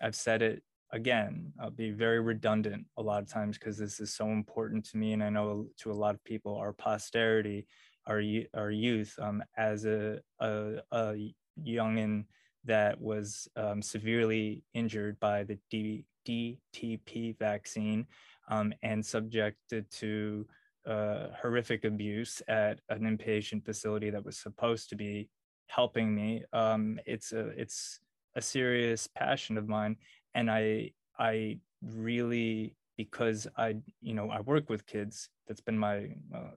I've 0.00 0.14
said 0.14 0.42
it 0.42 0.62
again, 0.92 1.52
I'll 1.60 1.70
be 1.70 1.90
very 1.90 2.20
redundant 2.20 2.86
a 2.96 3.02
lot 3.02 3.22
of 3.22 3.28
times 3.28 3.58
because 3.58 3.78
this 3.78 3.98
is 3.98 4.14
so 4.14 4.28
important 4.28 4.84
to 4.90 4.96
me. 4.96 5.12
And 5.12 5.24
I 5.24 5.30
know 5.30 5.66
to 5.78 5.90
a 5.90 5.94
lot 5.94 6.14
of 6.14 6.22
people, 6.24 6.56
our 6.56 6.72
posterity, 6.72 7.66
our, 8.06 8.22
our 8.54 8.70
youth, 8.70 9.14
um, 9.20 9.42
as 9.56 9.84
a, 9.84 10.20
a, 10.40 10.74
a 10.92 11.34
youngin 11.64 12.24
that 12.64 13.00
was 13.00 13.48
um, 13.56 13.82
severely 13.82 14.62
injured 14.74 15.18
by 15.18 15.44
the 15.44 15.58
D, 15.70 16.04
DTP 16.26 17.36
vaccine 17.38 18.06
um, 18.48 18.72
and 18.82 19.04
subjected 19.04 19.90
to 19.90 20.46
uh, 20.86 21.28
horrific 21.40 21.84
abuse 21.84 22.42
at 22.48 22.80
an 22.88 23.00
inpatient 23.02 23.64
facility 23.64 24.10
that 24.10 24.24
was 24.24 24.36
supposed 24.36 24.88
to 24.90 24.96
be 24.96 25.28
helping 25.66 26.14
me. 26.14 26.44
Um, 26.52 26.98
it's 27.06 27.32
a 27.32 27.48
it's 27.48 28.00
a 28.34 28.42
serious 28.42 29.06
passion 29.06 29.56
of 29.58 29.68
mine, 29.68 29.96
and 30.34 30.50
I 30.50 30.92
I 31.18 31.58
really 31.82 32.76
because 32.96 33.46
I 33.56 33.76
you 34.00 34.14
know 34.14 34.30
I 34.30 34.40
work 34.40 34.68
with 34.68 34.86
kids. 34.86 35.28
That's 35.46 35.60
been 35.60 35.78
my 35.78 36.08
uh, 36.34 36.56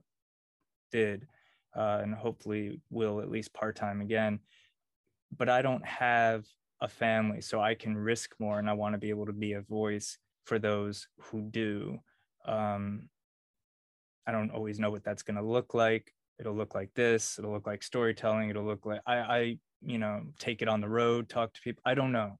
did, 0.92 1.26
uh, 1.76 2.00
and 2.02 2.14
hopefully 2.14 2.80
will 2.90 3.20
at 3.20 3.30
least 3.30 3.52
part 3.52 3.76
time 3.76 4.00
again. 4.00 4.40
But 5.36 5.48
I 5.48 5.62
don't 5.62 5.84
have 5.84 6.46
a 6.80 6.88
family, 6.88 7.40
so 7.40 7.60
I 7.60 7.74
can 7.74 7.96
risk 7.96 8.34
more, 8.38 8.58
and 8.58 8.68
I 8.68 8.74
want 8.74 8.94
to 8.94 8.98
be 8.98 9.10
able 9.10 9.26
to 9.26 9.32
be 9.32 9.54
a 9.54 9.60
voice 9.62 10.18
for 10.44 10.58
those 10.58 11.08
who 11.20 11.42
do. 11.42 11.98
Um, 12.46 13.08
I 14.26 14.32
don't 14.32 14.50
always 14.50 14.78
know 14.78 14.90
what 14.90 15.04
that's 15.04 15.22
going 15.22 15.36
to 15.36 15.42
look 15.42 15.74
like. 15.74 16.12
It'll 16.38 16.54
look 16.54 16.74
like 16.74 16.92
this. 16.94 17.38
It'll 17.38 17.52
look 17.52 17.66
like 17.66 17.82
storytelling. 17.82 18.50
It'll 18.50 18.64
look 18.64 18.84
like 18.84 19.00
I, 19.06 19.16
I, 19.16 19.58
you 19.82 19.98
know, 19.98 20.22
take 20.38 20.62
it 20.62 20.68
on 20.68 20.80
the 20.80 20.88
road, 20.88 21.28
talk 21.28 21.54
to 21.54 21.60
people. 21.60 21.82
I 21.86 21.94
don't 21.94 22.12
know. 22.12 22.38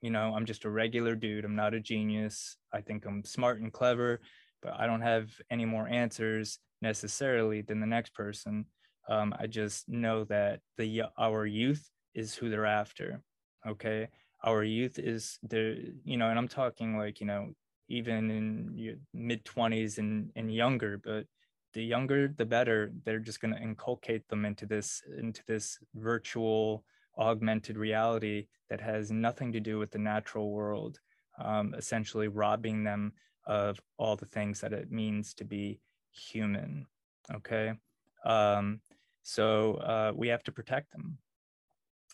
You 0.00 0.10
know, 0.10 0.34
I'm 0.34 0.46
just 0.46 0.64
a 0.64 0.70
regular 0.70 1.14
dude. 1.14 1.44
I'm 1.44 1.56
not 1.56 1.74
a 1.74 1.80
genius. 1.80 2.56
I 2.72 2.80
think 2.80 3.04
I'm 3.04 3.24
smart 3.24 3.60
and 3.60 3.72
clever, 3.72 4.20
but 4.62 4.74
I 4.78 4.86
don't 4.86 5.02
have 5.02 5.30
any 5.50 5.66
more 5.66 5.86
answers 5.86 6.58
necessarily 6.80 7.62
than 7.62 7.80
the 7.80 7.86
next 7.86 8.14
person. 8.14 8.64
Um, 9.08 9.34
I 9.38 9.46
just 9.46 9.88
know 9.88 10.24
that 10.24 10.60
the 10.78 11.02
our 11.18 11.44
youth 11.46 11.86
is 12.14 12.34
who 12.34 12.48
they're 12.48 12.66
after. 12.66 13.22
Okay, 13.66 14.08
our 14.42 14.64
youth 14.64 14.98
is 14.98 15.38
the 15.42 15.92
you 16.04 16.16
know, 16.16 16.28
and 16.28 16.38
I'm 16.38 16.48
talking 16.48 16.96
like 16.96 17.20
you 17.20 17.26
know 17.26 17.50
even 17.90 18.30
in 18.30 18.72
your 18.74 18.94
mid 19.12 19.44
20s 19.44 19.98
and 19.98 20.30
and 20.36 20.54
younger, 20.54 20.98
but 21.02 21.26
the 21.72 21.82
younger 21.84 22.28
the 22.28 22.46
better. 22.46 22.92
They're 23.04 23.18
just 23.18 23.40
going 23.40 23.54
to 23.54 23.62
inculcate 23.62 24.26
them 24.28 24.44
into 24.44 24.66
this 24.66 25.02
into 25.18 25.42
this 25.46 25.78
virtual 25.94 26.84
augmented 27.18 27.76
reality 27.76 28.46
that 28.70 28.80
has 28.80 29.10
nothing 29.10 29.52
to 29.52 29.60
do 29.60 29.78
with 29.78 29.90
the 29.90 29.98
natural 29.98 30.50
world, 30.50 30.98
um, 31.42 31.74
essentially 31.76 32.28
robbing 32.28 32.84
them 32.84 33.12
of 33.46 33.80
all 33.98 34.16
the 34.16 34.26
things 34.26 34.60
that 34.60 34.72
it 34.72 34.90
means 34.90 35.34
to 35.34 35.44
be 35.44 35.80
human. 36.12 36.86
Okay. 37.34 37.72
Um, 38.24 38.80
so 39.22 39.74
uh, 39.74 40.12
we 40.14 40.28
have 40.28 40.42
to 40.44 40.52
protect 40.52 40.92
them. 40.92 41.18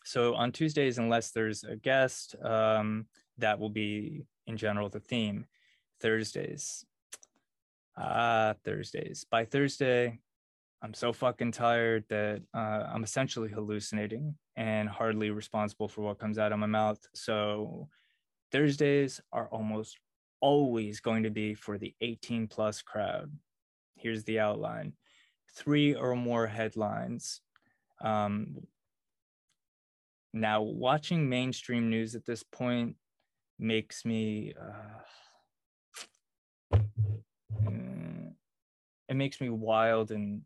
So 0.05 0.35
on 0.35 0.53
Tuesdays, 0.53 0.99
unless 0.99 1.31
there's 1.31 1.65
a 1.65 1.77
guest, 1.77 2.37
um, 2.43 3.07
that 3.39 3.59
will 3.59 3.71
be 3.71 4.25
in 4.47 4.57
general 4.57 4.89
the 4.89 5.01
theme. 5.01 5.47
Thursdays. 6.01 6.85
Ah, 7.97 8.55
Thursdays. 8.65 9.25
By 9.31 9.45
Thursday, 9.45 10.19
I'm 10.83 10.95
so 10.95 11.13
fucking 11.13 11.53
tired 11.53 12.05
that 12.09 12.43
uh, 12.55 12.89
I'm 12.93 13.05
essentially 13.05 13.49
hallucinating 13.49 14.37
and 14.57 14.89
hardly 14.89 15.31
responsible 15.31 15.89
for 15.89 16.03
what 16.03 16.19
comes 16.19 16.39
out 16.39 16.53
of 16.53 16.59
my 16.59 16.67
mouth. 16.67 16.99
So 17.15 17.89
Thursdays 18.53 19.21
are 19.33 19.49
almost 19.49 19.99
always 20.41 21.01
going 21.01 21.23
to 21.23 21.31
be 21.31 21.55
for 21.55 21.79
the 21.79 21.95
18 22.01 22.47
plus 22.49 22.83
crowd. 22.83 23.33
Here's 23.97 24.25
the 24.25 24.41
outline 24.41 24.93
three 25.55 25.95
or 25.95 26.15
more 26.15 26.47
headlines. 26.47 27.41
Um, 28.03 28.59
now, 30.33 30.61
watching 30.61 31.29
mainstream 31.29 31.89
news 31.89 32.15
at 32.15 32.27
this 32.27 32.43
point 32.43 32.97
makes 33.59 34.05
me. 34.05 34.53
Uh, 34.61 35.01
it 39.09 39.15
makes 39.15 39.41
me 39.41 39.49
wild 39.51 40.11
and 40.11 40.43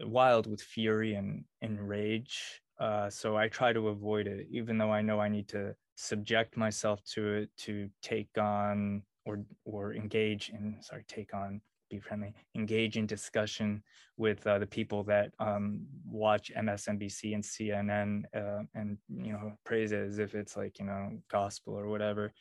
wild 0.00 0.46
with 0.46 0.60
fury 0.60 1.14
and, 1.14 1.44
and 1.62 1.88
rage. 1.88 2.60
Uh, 2.78 3.08
so 3.08 3.36
I 3.36 3.48
try 3.48 3.72
to 3.72 3.88
avoid 3.88 4.26
it, 4.26 4.46
even 4.50 4.76
though 4.76 4.92
I 4.92 5.02
know 5.02 5.20
I 5.20 5.28
need 5.28 5.48
to 5.48 5.74
subject 5.96 6.56
myself 6.56 7.02
to 7.14 7.26
it 7.34 7.50
to 7.56 7.88
take 8.02 8.28
on 8.38 9.02
or 9.24 9.40
or 9.64 9.94
engage 9.94 10.50
in 10.50 10.76
sorry 10.80 11.04
take 11.08 11.34
on 11.34 11.60
be 11.90 11.98
friendly 11.98 12.34
engage 12.54 12.96
in 12.96 13.06
discussion 13.06 13.82
with 14.16 14.46
uh, 14.46 14.58
the 14.58 14.66
people 14.66 15.02
that 15.04 15.32
um, 15.38 15.86
watch 16.06 16.52
msnbc 16.56 17.34
and 17.34 17.42
cnn 17.42 18.22
uh, 18.36 18.62
and 18.74 18.98
you 19.08 19.32
know 19.32 19.52
praise 19.64 19.92
it 19.92 20.00
as 20.00 20.18
if 20.18 20.34
it's 20.34 20.56
like 20.56 20.78
you 20.78 20.84
know 20.84 21.10
gospel 21.30 21.74
or 21.74 21.88
whatever 21.88 22.32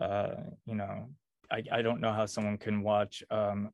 uh, 0.00 0.36
you 0.64 0.74
know 0.74 1.06
I, 1.50 1.62
I 1.70 1.82
don't 1.82 2.00
know 2.00 2.12
how 2.12 2.26
someone 2.26 2.58
can 2.58 2.82
watch 2.82 3.22
um, 3.30 3.70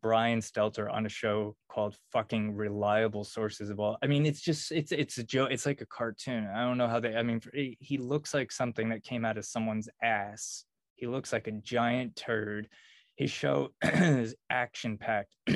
Brian 0.00 0.40
Stelter 0.40 0.92
on 0.92 1.06
a 1.06 1.08
show 1.08 1.56
called 1.68 1.96
fucking 2.12 2.54
reliable 2.54 3.24
sources 3.24 3.70
of 3.70 3.80
all. 3.80 3.98
I 4.02 4.06
mean, 4.06 4.26
it's 4.26 4.40
just 4.40 4.72
it's 4.72 4.92
it's 4.92 5.18
a 5.18 5.24
joke. 5.24 5.50
It's 5.50 5.66
like 5.66 5.80
a 5.80 5.86
cartoon. 5.86 6.48
I 6.54 6.62
don't 6.62 6.78
know 6.78 6.88
how 6.88 7.00
they. 7.00 7.14
I 7.14 7.22
mean, 7.22 7.40
he 7.52 7.98
looks 7.98 8.34
like 8.34 8.52
something 8.52 8.88
that 8.90 9.02
came 9.02 9.24
out 9.24 9.38
of 9.38 9.44
someone's 9.44 9.88
ass. 10.02 10.64
He 10.96 11.06
looks 11.06 11.32
like 11.32 11.46
a 11.46 11.52
giant 11.52 12.16
turd. 12.16 12.68
His 13.16 13.30
show 13.30 13.70
is 13.82 14.34
action 14.50 14.98
packed. 14.98 15.34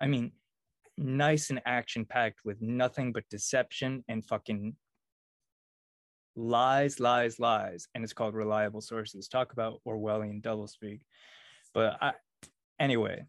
I 0.00 0.06
mean, 0.06 0.32
nice 0.96 1.50
and 1.50 1.60
action 1.66 2.04
packed 2.04 2.40
with 2.44 2.60
nothing 2.60 3.12
but 3.12 3.28
deception 3.30 4.04
and 4.08 4.24
fucking 4.24 4.76
lies, 6.36 7.00
lies, 7.00 7.38
lies. 7.38 7.88
And 7.94 8.04
it's 8.04 8.12
called 8.12 8.34
reliable 8.34 8.80
sources. 8.80 9.28
Talk 9.28 9.52
about 9.52 9.80
Orwellian 9.86 10.42
doublespeak. 10.42 11.00
But 11.74 11.96
I, 12.00 12.12
anyway, 12.78 13.24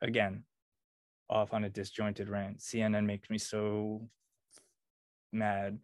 again, 0.00 0.44
off 1.30 1.52
on 1.52 1.64
a 1.64 1.70
disjointed 1.70 2.28
rant. 2.28 2.58
CNN 2.58 3.04
makes 3.04 3.30
me 3.30 3.38
so 3.38 4.08
mad 5.32 5.78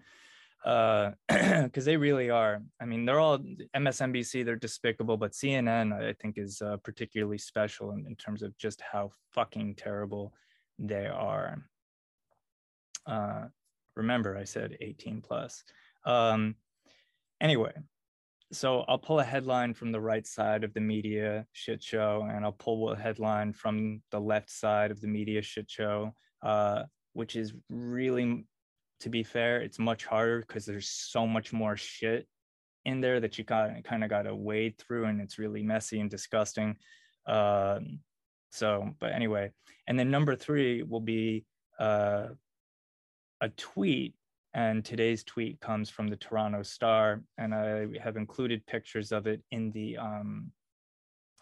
because 0.65 1.13
uh, 1.29 1.81
they 1.85 1.97
really 1.97 2.31
are. 2.31 2.63
I 2.81 2.87
mean, 2.87 3.05
they're 3.05 3.21
all 3.21 3.39
MSNBC. 3.77 4.45
They're 4.45 4.57
despicable, 4.57 5.19
but 5.19 5.33
CNN, 5.33 5.93
I 5.93 6.15
think, 6.15 6.39
is 6.39 6.63
uh, 6.63 6.79
particularly 6.79 7.37
special 7.37 7.91
in, 7.91 8.07
in, 8.07 8.17
terms 8.17 8.43
of 8.43 8.57
just 8.57 8.81
how 8.81 9.13
fucking 9.33 9.75
terrible 9.75 10.33
they 10.79 11.07
are. 11.07 11.63
Uh, 13.07 13.45
remember, 13.95 14.39
I 14.39 14.45
said 14.45 14.79
18 14.81 15.21
plus. 15.21 15.63
Um, 16.07 16.55
anyway, 17.43 17.73
so 18.53 18.85
I'll 18.89 18.99
pull 18.99 19.21
a 19.21 19.25
headline 19.25 19.75
from 19.75 19.93
the 19.93 20.01
right 20.01 20.27
side 20.27 20.65
of 20.65 20.75
the 20.75 20.81
media 20.81 21.47
shit 21.53 21.83
show, 21.83 22.27
and 22.31 22.45
I'll 22.45 22.53
pull 22.53 22.91
a 22.91 22.97
headline 22.97 23.53
from 23.53 24.03
the 24.11 24.21
left 24.21 24.51
side 24.51 24.91
of 24.91 25.01
the 25.01 25.09
media 25.09 25.43
shit 25.43 25.71
show, 25.71 26.15
uh, 26.43 26.85
which 27.15 27.37
is 27.37 27.53
really, 27.69 28.47
to 29.01 29.09
be 29.09 29.23
fair, 29.23 29.61
it's 29.61 29.79
much 29.79 30.05
harder 30.05 30.41
because 30.41 30.67
there's 30.67 30.89
so 30.89 31.27
much 31.27 31.53
more 31.53 31.77
shit 31.77 32.27
in 32.85 33.01
there 33.01 33.19
that 33.21 33.39
you 33.39 33.45
got 33.45 33.83
kind 33.85 34.05
of 34.05 34.11
got 34.11 34.23
to 34.23 34.35
wade 34.35 34.79
through, 34.79 35.07
and 35.07 35.21
it's 35.21 35.39
really 35.39 35.63
messy 35.63 36.01
and 36.01 36.11
disgusting. 36.11 36.77
Um, 37.27 38.01
so, 38.51 38.91
but 39.01 39.13
anyway, 39.13 39.51
and 39.89 39.99
then 39.99 40.11
number 40.11 40.37
three 40.37 40.83
will 40.83 41.01
be 41.01 41.45
uh, 41.81 42.29
a 43.41 43.49
tweet 43.57 44.15
and 44.55 44.85
today's 44.85 45.25
tweet 45.25 45.61
comes 45.61 45.91
from 45.91 46.07
the 46.07 46.17
Toronto 46.17 46.63
Star, 46.63 47.23
and 47.39 47.53
I 47.53 47.89
have 48.01 48.17
included 48.17 48.65
pictures 48.67 49.11
of 49.11 49.27
it 49.27 49.43
in 49.51 49.73
the 49.73 49.97
um, 49.99 50.53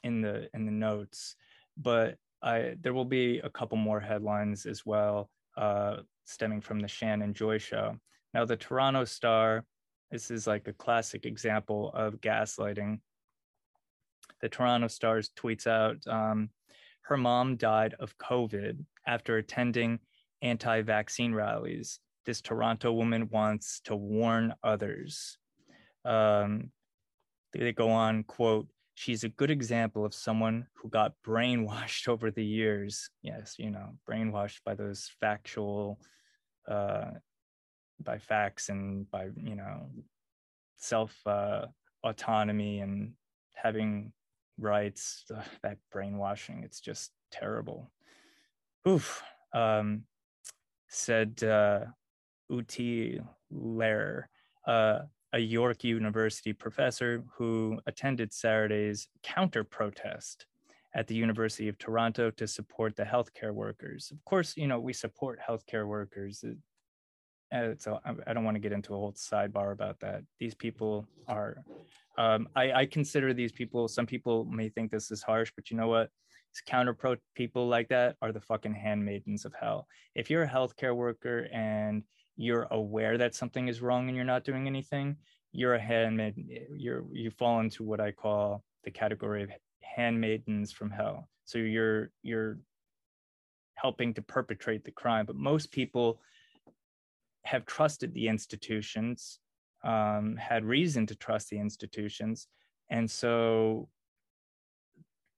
in 0.02 0.22
the 0.22 0.48
in 0.54 0.64
the 0.64 0.72
notes. 0.72 1.36
But 1.76 2.16
I 2.42 2.74
there 2.80 2.94
will 2.94 3.04
be 3.04 3.38
a 3.38 3.50
couple 3.50 3.76
more 3.76 4.00
headlines 4.00 4.64
as 4.64 4.86
well, 4.86 5.28
uh, 5.58 5.98
stemming 6.24 6.62
from 6.62 6.80
the 6.80 6.88
Shannon 6.88 7.34
Joy 7.34 7.58
show. 7.58 7.96
Now, 8.32 8.46
the 8.46 8.56
Toronto 8.56 9.04
Star, 9.04 9.66
this 10.10 10.30
is 10.30 10.46
like 10.46 10.66
a 10.66 10.72
classic 10.72 11.26
example 11.26 11.92
of 11.94 12.20
gaslighting. 12.20 13.00
The 14.40 14.48
Toronto 14.48 14.88
Star 14.88 15.18
tweets 15.18 15.66
out, 15.66 15.98
um, 16.06 16.48
her 17.02 17.18
mom 17.18 17.56
died 17.56 17.94
of 18.00 18.16
COVID 18.16 18.82
after 19.06 19.36
attending 19.36 19.98
anti-vaccine 20.40 21.34
rallies 21.34 22.00
this 22.24 22.40
Toronto 22.40 22.92
woman 22.92 23.28
wants 23.30 23.80
to 23.84 23.96
warn 23.96 24.54
others. 24.62 25.38
Um, 26.04 26.70
they 27.52 27.72
go 27.72 27.90
on, 27.90 28.24
quote, 28.24 28.68
she's 28.94 29.24
a 29.24 29.28
good 29.28 29.50
example 29.50 30.04
of 30.04 30.14
someone 30.14 30.66
who 30.74 30.88
got 30.88 31.14
brainwashed 31.26 32.08
over 32.08 32.30
the 32.30 32.44
years. 32.44 33.10
Yes, 33.22 33.56
you 33.58 33.70
know, 33.70 33.90
brainwashed 34.08 34.60
by 34.64 34.74
those 34.74 35.10
factual, 35.20 36.00
uh, 36.68 37.10
by 38.02 38.18
facts 38.18 38.68
and 38.68 39.10
by, 39.10 39.28
you 39.36 39.56
know, 39.56 39.90
self 40.76 41.16
uh, 41.26 41.66
autonomy 42.02 42.80
and 42.80 43.12
having 43.54 44.12
rights. 44.58 45.24
Ugh, 45.34 45.44
that 45.62 45.78
brainwashing, 45.90 46.62
it's 46.64 46.80
just 46.80 47.10
terrible. 47.30 47.90
Oof. 48.88 49.22
Um, 49.54 50.04
said 50.88 51.42
uh, 51.42 51.86
Lehrer, 53.52 54.24
uh, 54.66 55.00
a 55.32 55.38
York 55.38 55.84
University 55.84 56.52
professor 56.52 57.24
who 57.36 57.80
attended 57.86 58.32
Saturday's 58.32 59.08
counter 59.22 59.64
protest 59.64 60.46
at 60.94 61.06
the 61.06 61.14
University 61.14 61.68
of 61.68 61.78
Toronto 61.78 62.30
to 62.32 62.46
support 62.46 62.96
the 62.96 63.04
healthcare 63.04 63.54
workers. 63.54 64.10
Of 64.12 64.22
course, 64.26 64.56
you 64.56 64.66
know, 64.66 64.78
we 64.78 64.92
support 64.92 65.40
healthcare 65.40 65.86
workers. 65.86 66.44
Uh, 67.50 67.70
so 67.78 67.98
I 68.26 68.32
don't 68.32 68.44
want 68.44 68.56
to 68.56 68.60
get 68.60 68.72
into 68.72 68.92
a 68.92 68.96
whole 68.96 69.12
sidebar 69.12 69.72
about 69.72 70.00
that. 70.00 70.22
These 70.38 70.54
people 70.54 71.06
are, 71.28 71.64
um, 72.18 72.48
I, 72.54 72.72
I 72.72 72.86
consider 72.86 73.32
these 73.32 73.52
people, 73.52 73.88
some 73.88 74.06
people 74.06 74.44
may 74.44 74.68
think 74.68 74.90
this 74.90 75.10
is 75.10 75.22
harsh, 75.22 75.50
but 75.56 75.70
you 75.70 75.76
know 75.76 75.88
what? 75.88 76.10
counter 76.60 76.92
pro 76.92 77.16
people 77.34 77.66
like 77.66 77.88
that 77.88 78.16
are 78.20 78.32
the 78.32 78.40
fucking 78.40 78.74
handmaidens 78.74 79.46
of 79.46 79.54
hell. 79.58 79.86
If 80.14 80.28
you're 80.28 80.42
a 80.42 80.48
healthcare 80.48 80.94
worker 80.94 81.48
and 81.50 82.02
you're 82.36 82.66
aware 82.70 83.18
that 83.18 83.34
something 83.34 83.68
is 83.68 83.80
wrong 83.80 84.08
and 84.08 84.16
you're 84.16 84.24
not 84.24 84.44
doing 84.44 84.66
anything, 84.66 85.16
you're 85.52 85.74
a 85.74 85.80
handmaid 85.80 86.34
you're 86.74 87.04
you 87.12 87.30
fall 87.30 87.60
into 87.60 87.84
what 87.84 88.00
i 88.00 88.10
call 88.10 88.64
the 88.84 88.90
category 88.90 89.42
of 89.42 89.50
handmaidens 89.82 90.72
from 90.72 90.90
hell. 90.90 91.28
So 91.44 91.58
you're 91.58 92.10
you're 92.22 92.58
helping 93.74 94.14
to 94.14 94.22
perpetrate 94.22 94.84
the 94.84 94.90
crime. 94.90 95.26
But 95.26 95.36
most 95.36 95.72
people 95.72 96.20
have 97.44 97.66
trusted 97.66 98.14
the 98.14 98.28
institutions 98.28 99.40
um, 99.84 100.36
had 100.36 100.64
reason 100.64 101.06
to 101.06 101.16
trust 101.16 101.50
the 101.50 101.58
institutions. 101.58 102.46
And 102.88 103.10
so 103.10 103.88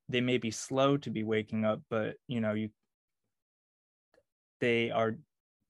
they 0.09 0.21
may 0.21 0.39
be 0.39 0.51
slow 0.51 0.97
to 0.99 1.11
be 1.11 1.25
waking 1.25 1.65
up 1.65 1.81
but 1.89 2.17
you 2.29 2.41
know 2.41 2.53
you 2.53 2.69
they 4.61 4.91
are 4.91 5.17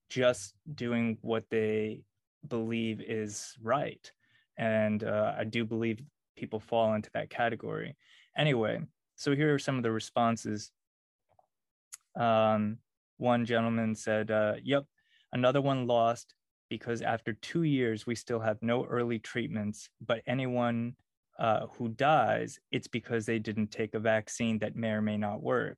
just 0.09 0.53
doing 0.73 1.17
what 1.21 1.45
they 1.49 2.01
believe 2.47 3.01
is 3.01 3.55
right. 3.61 4.11
And 4.57 5.03
uh, 5.03 5.33
i 5.37 5.43
do 5.43 5.65
believe 5.65 5.99
people 6.37 6.59
fall 6.59 6.93
into 6.93 7.09
that 7.13 7.29
category. 7.29 7.95
Anyway 8.37 8.81
so 9.15 9.35
here 9.35 9.53
are 9.53 9.59
some 9.59 9.77
of 9.77 9.83
the 9.83 9.91
responses. 9.91 10.71
Um, 12.19 12.77
one 13.17 13.45
gentleman 13.45 13.95
said 13.95 14.31
uh, 14.31 14.55
yep 14.63 14.85
another 15.33 15.61
one 15.61 15.87
lost 15.87 16.33
because 16.69 17.01
after 17.01 17.33
two 17.33 17.63
years 17.63 18.05
we 18.05 18.15
still 18.15 18.39
have 18.39 18.57
no 18.61 18.85
early 18.85 19.19
treatments 19.19 19.89
but 20.05 20.21
anyone 20.27 20.95
uh, 21.39 21.67
who 21.77 21.89
dies 21.89 22.59
it's 22.71 22.87
because 22.87 23.25
they 23.25 23.39
didn't 23.39 23.67
take 23.67 23.93
a 23.93 23.99
vaccine 23.99 24.59
that 24.59 24.75
may 24.75 24.91
or 24.91 25.01
may 25.01 25.17
not 25.17 25.41
work. 25.41 25.77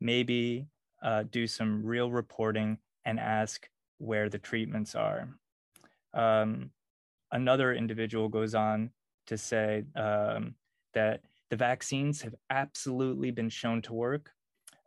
Maybe 0.00 0.66
uh, 1.02 1.24
do 1.30 1.46
some 1.46 1.84
real 1.84 2.10
reporting 2.10 2.78
and 3.08 3.18
ask 3.18 3.68
where 3.98 4.28
the 4.28 4.38
treatments 4.38 4.94
are 4.94 5.28
um, 6.14 6.70
another 7.32 7.72
individual 7.72 8.28
goes 8.28 8.54
on 8.54 8.90
to 9.26 9.36
say 9.36 9.84
um, 9.96 10.54
that 10.94 11.20
the 11.50 11.56
vaccines 11.56 12.22
have 12.22 12.34
absolutely 12.50 13.30
been 13.30 13.48
shown 13.48 13.82
to 13.82 13.92
work. 13.92 14.30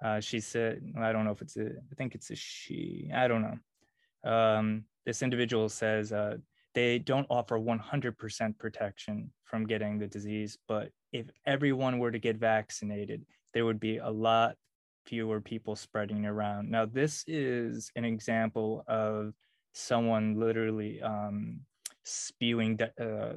Uh, 0.03 0.19
she 0.19 0.39
said, 0.39 0.81
I 0.99 1.11
don't 1.11 1.25
know 1.25 1.31
if 1.31 1.41
it's 1.41 1.57
a, 1.57 1.67
I 1.67 1.95
think 1.95 2.15
it's 2.15 2.31
a 2.31 2.35
she, 2.35 3.09
I 3.13 3.27
don't 3.27 3.43
know. 3.43 4.31
Um, 4.31 4.85
this 5.05 5.21
individual 5.21 5.69
says 5.69 6.11
uh, 6.11 6.37
they 6.73 6.99
don't 6.99 7.27
offer 7.29 7.59
100% 7.59 8.57
protection 8.57 9.31
from 9.43 9.65
getting 9.65 9.97
the 9.97 10.07
disease, 10.07 10.57
but 10.67 10.91
if 11.11 11.27
everyone 11.45 11.99
were 11.99 12.11
to 12.11 12.19
get 12.19 12.37
vaccinated, 12.37 13.25
there 13.53 13.65
would 13.65 13.79
be 13.79 13.97
a 13.97 14.09
lot 14.09 14.55
fewer 15.05 15.41
people 15.41 15.75
spreading 15.75 16.25
around. 16.25 16.69
Now, 16.69 16.85
this 16.85 17.23
is 17.27 17.91
an 17.95 18.05
example 18.05 18.83
of 18.87 19.33
someone 19.73 20.39
literally 20.39 21.01
um, 21.01 21.61
spewing 22.03 22.77
di- 22.77 22.91
uh, 22.99 23.33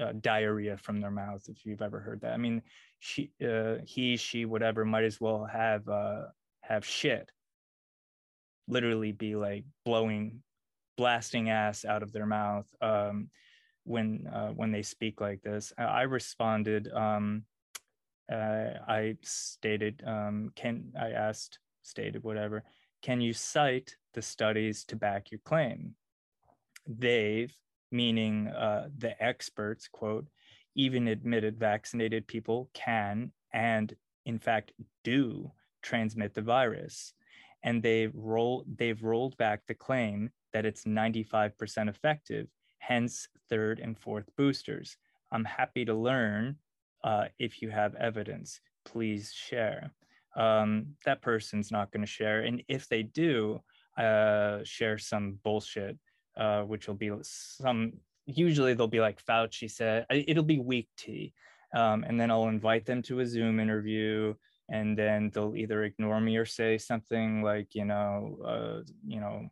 uh, 0.00 0.12
diarrhea 0.20 0.76
from 0.76 1.00
their 1.00 1.10
mouth, 1.10 1.42
If 1.48 1.66
you've 1.66 1.82
ever 1.82 2.00
heard 2.00 2.22
that, 2.22 2.32
I 2.32 2.36
mean, 2.36 2.62
she, 2.98 3.30
uh, 3.46 3.76
he, 3.84 4.16
she, 4.16 4.44
whatever, 4.44 4.84
might 4.84 5.04
as 5.04 5.20
well 5.20 5.44
have 5.44 5.88
uh, 5.88 6.26
have 6.62 6.84
shit. 6.84 7.30
Literally, 8.68 9.12
be 9.12 9.34
like 9.36 9.64
blowing, 9.84 10.42
blasting 10.96 11.50
ass 11.50 11.84
out 11.84 12.02
of 12.02 12.12
their 12.12 12.26
mouth 12.26 12.66
um, 12.80 13.28
when 13.84 14.26
uh, 14.32 14.48
when 14.50 14.72
they 14.72 14.82
speak 14.82 15.20
like 15.20 15.42
this. 15.42 15.72
I 15.76 16.02
responded. 16.02 16.90
Um, 16.90 17.44
uh, 18.30 18.78
I 18.86 19.16
stated, 19.22 20.02
um, 20.06 20.52
can 20.54 20.92
I 20.98 21.10
asked, 21.10 21.58
stated, 21.82 22.22
whatever. 22.22 22.64
Can 23.02 23.20
you 23.20 23.32
cite 23.32 23.96
the 24.14 24.22
studies 24.22 24.84
to 24.84 24.96
back 24.96 25.30
your 25.30 25.40
claim? 25.44 25.94
They've, 26.86 27.54
meaning 27.90 28.48
uh, 28.48 28.88
the 28.96 29.20
experts, 29.22 29.88
quote, 29.88 30.26
even 30.74 31.08
admitted 31.08 31.58
vaccinated 31.58 32.26
people 32.26 32.70
can 32.72 33.32
and, 33.52 33.94
in 34.24 34.38
fact, 34.38 34.72
do 35.04 35.50
transmit 35.82 36.34
the 36.34 36.42
virus. 36.42 37.12
And 37.62 37.82
they've, 37.82 38.12
roll, 38.14 38.64
they've 38.76 39.02
rolled 39.02 39.36
back 39.36 39.62
the 39.66 39.74
claim 39.74 40.30
that 40.52 40.66
it's 40.66 40.84
95% 40.84 41.88
effective, 41.88 42.48
hence 42.78 43.28
third 43.48 43.80
and 43.80 43.98
fourth 43.98 44.28
boosters. 44.36 44.96
I'm 45.30 45.44
happy 45.44 45.84
to 45.84 45.94
learn 45.94 46.56
uh, 47.04 47.26
if 47.38 47.62
you 47.62 47.70
have 47.70 47.94
evidence. 47.96 48.60
Please 48.84 49.32
share. 49.32 49.92
Um, 50.36 50.94
that 51.04 51.22
person's 51.22 51.70
not 51.70 51.92
going 51.92 52.00
to 52.00 52.06
share. 52.06 52.40
And 52.42 52.62
if 52.68 52.88
they 52.88 53.02
do, 53.02 53.60
uh, 53.98 54.60
share 54.64 54.98
some 54.98 55.38
bullshit, 55.42 55.98
uh, 56.36 56.62
which 56.62 56.88
will 56.88 56.94
be 56.94 57.10
some. 57.22 57.92
Usually 58.26 58.72
they'll 58.74 58.86
be 58.86 59.00
like 59.00 59.24
Fauci 59.24 59.70
said. 59.70 60.06
It'll 60.10 60.42
be 60.42 60.58
weak 60.58 60.88
tea, 60.96 61.34
um, 61.74 62.04
and 62.04 62.18
then 62.18 62.30
I'll 62.30 62.48
invite 62.48 62.86
them 62.86 63.02
to 63.02 63.20
a 63.20 63.26
Zoom 63.26 63.60
interview, 63.60 64.34
and 64.70 64.96
then 64.96 65.30
they'll 65.34 65.56
either 65.56 65.84
ignore 65.84 66.20
me 66.20 66.36
or 66.36 66.46
say 66.46 66.78
something 66.78 67.42
like, 67.42 67.74
you 67.74 67.84
know, 67.84 68.38
uh, 68.46 68.90
you 69.06 69.20
know, 69.20 69.48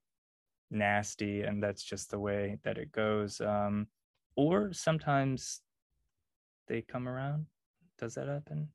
nasty, 0.70 1.42
and 1.42 1.62
that's 1.62 1.82
just 1.82 2.10
the 2.10 2.18
way 2.18 2.58
that 2.64 2.78
it 2.78 2.92
goes. 2.92 3.40
Um, 3.40 3.88
or 4.36 4.72
sometimes 4.72 5.60
they 6.70 6.80
come 6.80 7.06
around. 7.06 7.46
Does 7.98 8.14
that 8.14 8.28
happen? 8.28 8.68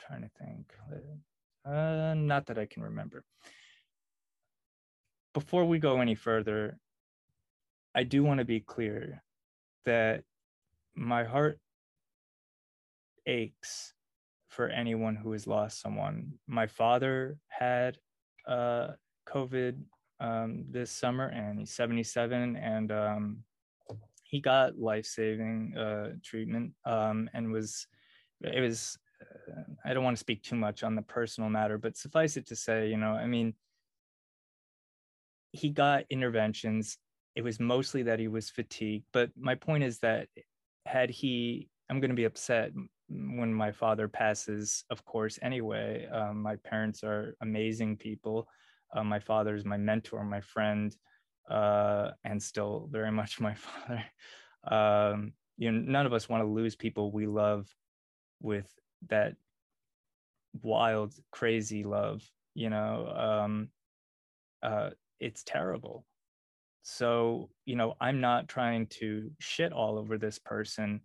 I'm 0.00 0.06
trying 0.06 0.22
to 0.22 0.30
think. 0.44 0.74
Uh, 1.64 2.14
not 2.14 2.46
that 2.46 2.58
I 2.58 2.66
can 2.66 2.82
remember 2.82 3.24
before 5.34 5.64
we 5.64 5.78
go 5.78 6.00
any 6.00 6.14
further, 6.14 6.78
I 7.94 8.04
do 8.04 8.22
want 8.22 8.38
to 8.38 8.44
be 8.44 8.60
clear 8.60 9.22
that 9.84 10.24
my 10.94 11.24
heart 11.24 11.58
aches 13.26 13.94
for 14.48 14.68
anyone 14.68 15.16
who 15.16 15.32
has 15.32 15.46
lost 15.46 15.80
someone. 15.80 16.34
My 16.46 16.66
father 16.66 17.38
had 17.48 17.98
uh, 18.46 18.88
COVID 19.26 19.82
um, 20.20 20.64
this 20.70 20.90
summer, 20.90 21.28
and 21.28 21.58
he's 21.58 21.72
77, 21.72 22.56
and 22.56 22.92
um, 22.92 23.38
he 24.32 24.40
got 24.40 24.78
life 24.78 25.04
saving 25.04 25.76
uh, 25.76 26.08
treatment 26.24 26.72
um, 26.86 27.28
and 27.34 27.52
was, 27.52 27.86
it 28.42 28.60
was, 28.60 28.98
uh, 29.20 29.60
I 29.84 29.92
don't 29.92 30.04
want 30.04 30.16
to 30.16 30.20
speak 30.20 30.42
too 30.42 30.56
much 30.56 30.82
on 30.82 30.94
the 30.96 31.02
personal 31.02 31.50
matter, 31.50 31.76
but 31.76 31.98
suffice 31.98 32.38
it 32.38 32.46
to 32.46 32.56
say, 32.56 32.88
you 32.88 32.96
know, 32.96 33.12
I 33.12 33.26
mean, 33.26 33.52
he 35.52 35.68
got 35.68 36.04
interventions. 36.08 36.96
It 37.36 37.44
was 37.44 37.60
mostly 37.60 38.04
that 38.04 38.18
he 38.18 38.26
was 38.26 38.48
fatigued. 38.48 39.04
But 39.12 39.28
my 39.36 39.54
point 39.54 39.84
is 39.84 39.98
that 39.98 40.28
had 40.86 41.10
he, 41.10 41.68
I'm 41.90 42.00
going 42.00 42.08
to 42.08 42.16
be 42.16 42.24
upset 42.24 42.72
when 43.10 43.52
my 43.52 43.70
father 43.70 44.08
passes, 44.08 44.84
of 44.88 45.04
course, 45.04 45.38
anyway. 45.42 46.08
Um, 46.10 46.40
my 46.40 46.56
parents 46.56 47.04
are 47.04 47.36
amazing 47.42 47.98
people. 47.98 48.48
Uh, 48.96 49.04
my 49.04 49.18
father 49.18 49.54
is 49.54 49.66
my 49.66 49.76
mentor, 49.76 50.24
my 50.24 50.40
friend, 50.40 50.96
uh, 51.50 52.10
and 52.24 52.42
still 52.42 52.88
very 52.90 53.12
much 53.12 53.40
my 53.40 53.54
father. 53.54 54.04
Um, 54.64 55.32
you 55.58 55.70
know, 55.70 55.80
none 55.80 56.06
of 56.06 56.12
us 56.12 56.28
want 56.28 56.42
to 56.42 56.48
lose 56.48 56.76
people 56.76 57.12
we 57.12 57.26
love 57.26 57.68
with 58.40 58.72
that 59.08 59.34
wild, 60.62 61.14
crazy 61.30 61.84
love. 61.84 62.22
You 62.54 62.70
know, 62.70 63.06
um, 63.16 63.68
uh, 64.62 64.90
it's 65.20 65.42
terrible. 65.44 66.04
So, 66.82 67.50
you 67.64 67.76
know, 67.76 67.94
I'm 68.00 68.20
not 68.20 68.48
trying 68.48 68.86
to 68.98 69.30
shit 69.38 69.72
all 69.72 69.98
over 69.98 70.18
this 70.18 70.38
person. 70.38 71.00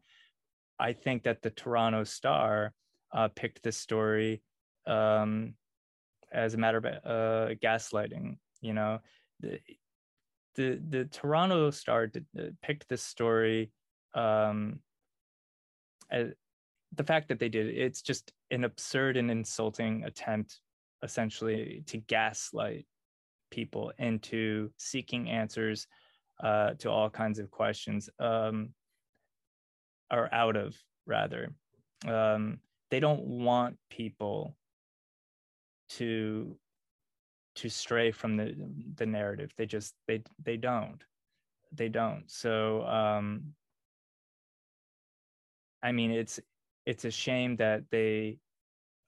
I 0.79 0.93
think 0.93 1.23
that 1.23 1.41
the 1.41 1.51
Toronto 1.51 2.03
Star 2.03 2.73
uh, 3.13 3.29
picked 3.29 3.63
this 3.63 3.77
story 3.77 4.41
um, 4.85 5.53
as 6.31 6.53
a 6.53 6.57
matter 6.57 6.77
of 6.77 6.85
uh, 6.85 7.55
gaslighting. 7.63 8.37
You 8.61 8.73
know, 8.73 8.99
the, 10.57 10.81
the 10.89 11.05
Toronto 11.05 11.69
Star 11.71 12.07
did, 12.07 12.25
uh, 12.37 12.43
picked 12.61 12.89
this 12.89 13.03
story. 13.03 13.71
Um, 14.13 14.79
the 16.11 17.03
fact 17.03 17.27
that 17.27 17.39
they 17.39 17.49
did 17.49 17.67
it's 17.67 18.01
just 18.01 18.31
an 18.51 18.63
absurd 18.63 19.17
and 19.17 19.29
insulting 19.29 20.03
attempt, 20.03 20.59
essentially, 21.03 21.83
to 21.87 21.97
gaslight 21.97 22.85
people 23.51 23.91
into 23.99 24.71
seeking 24.77 25.29
answers 25.29 25.87
uh, 26.43 26.71
to 26.79 26.89
all 26.89 27.09
kinds 27.09 27.39
of 27.39 27.51
questions 27.51 28.09
um, 28.19 28.69
or 30.11 30.33
out 30.33 30.55
of 30.55 30.75
rather 31.05 31.53
um, 32.05 32.59
they 32.89 32.99
don't 32.99 33.23
want 33.23 33.77
people 33.89 34.55
to 35.89 36.57
to 37.57 37.69
stray 37.69 38.11
from 38.11 38.37
the 38.37 38.55
the 38.95 39.05
narrative 39.05 39.51
they 39.57 39.65
just 39.65 39.93
they 40.07 40.21
they 40.43 40.57
don't 40.57 41.03
they 41.71 41.89
don't 41.89 42.23
so 42.27 42.83
um 42.83 43.43
i 45.83 45.91
mean 45.91 46.11
it's 46.11 46.39
it's 46.85 47.05
a 47.05 47.11
shame 47.11 47.55
that 47.57 47.83
they 47.91 48.37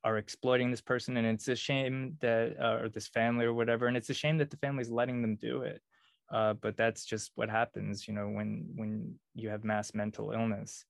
are 0.04 0.18
exploiting 0.18 0.72
this 0.72 0.82
person 0.82 1.18
and 1.18 1.28
it's 1.28 1.48
a 1.48 1.56
shame 1.56 2.16
that 2.22 2.56
uh, 2.60 2.80
or 2.82 2.90
this 2.90 3.08
family 3.08 3.46
or 3.46 3.54
whatever 3.54 3.88
and 3.88 3.98
it's 3.98 4.10
a 4.10 4.14
shame 4.14 4.38
that 4.38 4.50
the 4.50 4.58
family's 4.58 4.90
letting 4.90 5.22
them 5.22 5.36
do 5.36 5.62
it 5.62 5.82
uh, 6.32 6.54
but 6.54 6.78
that's 6.78 7.06
just 7.06 7.32
what 7.36 7.50
happens, 7.50 8.08
you 8.08 8.14
know, 8.14 8.28
when 8.28 8.70
when 8.76 9.16
you 9.34 9.50
have 9.50 9.64
mass 9.64 9.94
mental 9.94 10.32
illness. 10.32 10.86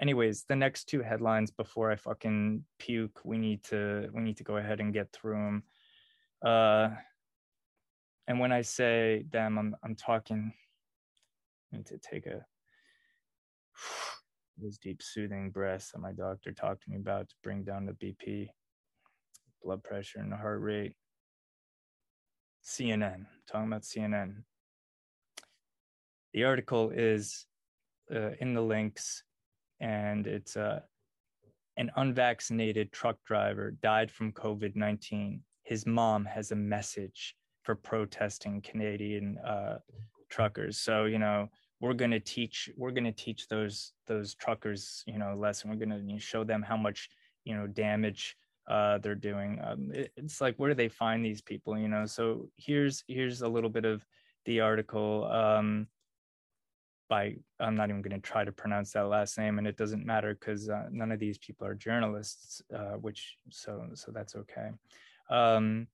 Anyways, 0.00 0.44
the 0.48 0.56
next 0.56 0.84
two 0.84 1.02
headlines 1.02 1.50
before 1.50 1.90
I 1.90 1.96
fucking 1.96 2.64
puke, 2.78 3.20
we 3.24 3.38
need 3.38 3.64
to 3.64 4.08
we 4.12 4.22
need 4.22 4.36
to 4.36 4.44
go 4.44 4.56
ahead 4.56 4.80
and 4.80 4.92
get 4.92 5.12
through 5.12 5.34
them. 5.34 5.62
Uh, 6.44 6.90
and 8.26 8.38
when 8.40 8.52
I 8.52 8.62
say 8.62 9.24
them, 9.30 9.58
I'm 9.58 9.76
I'm 9.84 9.94
talking. 9.94 10.52
I 11.72 11.76
need 11.76 11.86
to 11.86 11.98
take 11.98 12.26
a 12.26 12.44
those 14.58 14.78
deep 14.78 15.02
soothing 15.02 15.50
breaths 15.50 15.90
that 15.92 16.00
my 16.00 16.12
doctor 16.12 16.52
talked 16.52 16.84
to 16.84 16.90
me 16.90 16.96
about 16.96 17.28
to 17.28 17.34
bring 17.42 17.64
down 17.64 17.86
the 17.86 17.92
BP, 17.92 18.48
blood 19.62 19.82
pressure, 19.82 20.18
and 20.18 20.30
the 20.30 20.36
heart 20.36 20.60
rate. 20.60 20.94
CNN, 22.64 23.26
talking 23.50 23.66
about 23.66 23.82
CNN. 23.82 24.44
The 26.32 26.44
article 26.44 26.90
is 26.94 27.46
uh, 28.14 28.30
in 28.40 28.54
the 28.54 28.60
links, 28.62 29.24
and 29.80 30.26
it's 30.26 30.56
uh, 30.56 30.80
an 31.76 31.90
unvaccinated 31.96 32.92
truck 32.92 33.16
driver 33.26 33.72
died 33.82 34.10
from 34.10 34.32
COVID 34.32 34.76
19. 34.76 35.42
His 35.72 35.86
mom 35.86 36.26
has 36.26 36.52
a 36.52 36.54
message 36.54 37.34
for 37.62 37.74
protesting 37.74 38.60
Canadian 38.60 39.38
uh, 39.38 39.78
truckers. 40.28 40.76
So, 40.78 41.06
you 41.06 41.18
know, 41.18 41.48
we're 41.80 41.94
going 41.94 42.10
to 42.10 42.20
teach 42.20 42.68
we're 42.76 42.90
going 42.90 43.04
to 43.04 43.24
teach 43.26 43.48
those 43.48 43.94
those 44.06 44.34
truckers 44.34 45.02
you 45.06 45.18
know 45.18 45.34
lesson. 45.34 45.70
We're 45.70 45.82
going 45.82 46.06
to 46.06 46.18
show 46.18 46.44
them 46.44 46.62
how 46.62 46.76
much 46.76 47.08
you 47.44 47.56
know 47.56 47.66
damage 47.66 48.36
uh, 48.68 48.98
they're 48.98 49.14
doing. 49.14 49.60
Um, 49.64 49.90
it, 49.94 50.12
it's 50.18 50.42
like 50.42 50.56
where 50.56 50.68
do 50.68 50.74
they 50.74 50.90
find 50.90 51.24
these 51.24 51.40
people 51.40 51.78
you 51.78 51.88
know? 51.88 52.04
So 52.04 52.50
here's 52.58 53.02
here's 53.08 53.40
a 53.40 53.48
little 53.48 53.70
bit 53.70 53.86
of 53.86 54.06
the 54.44 54.60
article 54.60 55.24
um, 55.32 55.86
by 57.08 57.34
i'm 57.60 57.74
not 57.74 57.90
even 57.90 58.00
going 58.00 58.18
to 58.18 58.30
try 58.30 58.42
to 58.42 58.52
pronounce 58.52 58.92
that 58.92 59.02
last 59.02 59.36
name 59.36 59.58
and 59.58 59.66
it 59.66 59.76
doesn't 59.76 60.06
matter 60.06 60.34
because 60.34 60.70
uh, 60.70 60.84
none 60.90 61.12
of 61.12 61.18
these 61.18 61.36
people 61.36 61.66
are 61.66 61.74
journalists 61.74 62.62
uh, 62.74 62.94
which 63.04 63.36
so 63.50 63.86
so 63.92 64.10
that's 64.10 64.34
okay 64.34 64.70
um, 65.32 65.86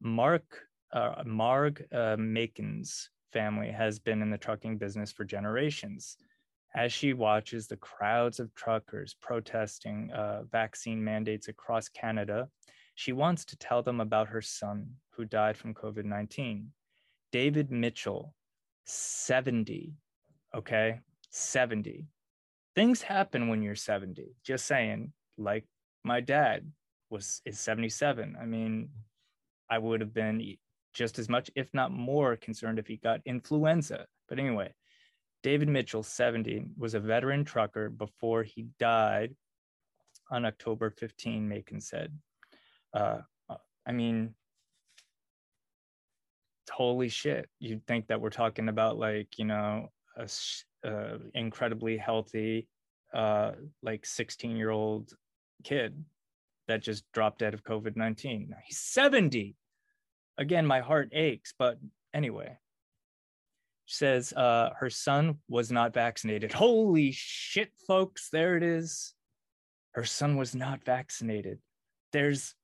mark 0.00 0.62
uh, 0.92 1.22
marg 1.26 1.84
uh, 1.92 2.16
makins 2.16 3.08
family 3.32 3.70
has 3.70 3.98
been 3.98 4.22
in 4.22 4.30
the 4.30 4.38
trucking 4.38 4.78
business 4.78 5.12
for 5.12 5.24
generations. 5.24 6.16
As 6.76 6.92
she 6.92 7.12
watches 7.12 7.66
the 7.66 7.76
crowds 7.76 8.40
of 8.40 8.54
truckers 8.54 9.14
protesting 9.20 10.10
uh, 10.12 10.42
vaccine 10.50 11.02
mandates 11.02 11.48
across 11.48 11.88
Canada, 11.88 12.48
she 12.94 13.12
wants 13.12 13.44
to 13.46 13.56
tell 13.56 13.82
them 13.82 14.00
about 14.00 14.28
her 14.28 14.40
son 14.40 14.88
who 15.10 15.24
died 15.24 15.56
from 15.56 15.74
COVID 15.74 16.04
19. 16.04 16.70
David 17.32 17.70
Mitchell, 17.70 18.34
70. 18.84 19.92
Okay, 20.54 21.00
70. 21.30 22.06
Things 22.76 23.02
happen 23.02 23.48
when 23.48 23.62
you're 23.62 23.74
70. 23.74 24.36
Just 24.44 24.66
saying, 24.66 25.12
like 25.36 25.64
my 26.04 26.20
dad 26.20 26.70
was 27.10 27.40
is 27.44 27.58
77. 27.60 28.36
I 28.40 28.44
mean, 28.44 28.88
I 29.70 29.78
would 29.78 30.00
have 30.00 30.14
been 30.14 30.56
just 30.92 31.18
as 31.18 31.28
much, 31.28 31.50
if 31.56 31.68
not 31.74 31.92
more, 31.92 32.36
concerned 32.36 32.78
if 32.78 32.86
he 32.86 32.96
got 32.96 33.20
influenza. 33.24 34.06
But 34.28 34.38
anyway, 34.38 34.72
David 35.42 35.68
Mitchell, 35.68 36.02
70, 36.02 36.66
was 36.76 36.94
a 36.94 37.00
veteran 37.00 37.44
trucker 37.44 37.90
before 37.90 38.42
he 38.42 38.68
died 38.78 39.34
on 40.30 40.44
October 40.44 40.90
15, 40.90 41.48
Macon 41.48 41.80
said. 41.80 42.16
Uh, 42.92 43.18
I 43.86 43.92
mean, 43.92 44.34
holy 46.70 47.08
shit. 47.08 47.48
You'd 47.58 47.86
think 47.86 48.06
that 48.06 48.20
we're 48.20 48.30
talking 48.30 48.68
about 48.68 48.96
like, 48.98 49.38
you 49.38 49.44
know, 49.44 49.90
a 50.16 50.28
uh, 50.86 51.18
incredibly 51.34 51.96
healthy, 51.96 52.68
uh, 53.12 53.52
like 53.82 54.06
16 54.06 54.56
year 54.56 54.70
old 54.70 55.12
kid 55.64 56.04
that 56.68 56.82
just 56.82 57.04
dropped 57.12 57.40
dead 57.40 57.54
of 57.54 57.64
COVID 57.64 57.96
19. 57.96 58.54
He's 58.66 58.78
70 58.78 59.56
again, 60.38 60.66
my 60.66 60.80
heart 60.80 61.10
aches. 61.12 61.54
But 61.58 61.78
anyway, 62.12 62.58
she 63.86 63.96
says 63.96 64.32
uh, 64.32 64.70
her 64.78 64.90
son 64.90 65.38
was 65.48 65.70
not 65.70 65.94
vaccinated. 65.94 66.52
Holy 66.52 67.12
shit, 67.12 67.72
folks, 67.86 68.28
there 68.30 68.56
it 68.56 68.62
is. 68.62 69.14
Her 69.92 70.04
son 70.04 70.36
was 70.36 70.54
not 70.54 70.84
vaccinated. 70.84 71.58
There's 72.12 72.54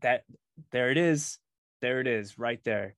that, 0.00 0.24
there 0.70 0.90
it 0.90 0.98
is. 0.98 1.38
There 1.80 2.00
it 2.00 2.06
is, 2.06 2.38
right 2.38 2.62
there. 2.64 2.94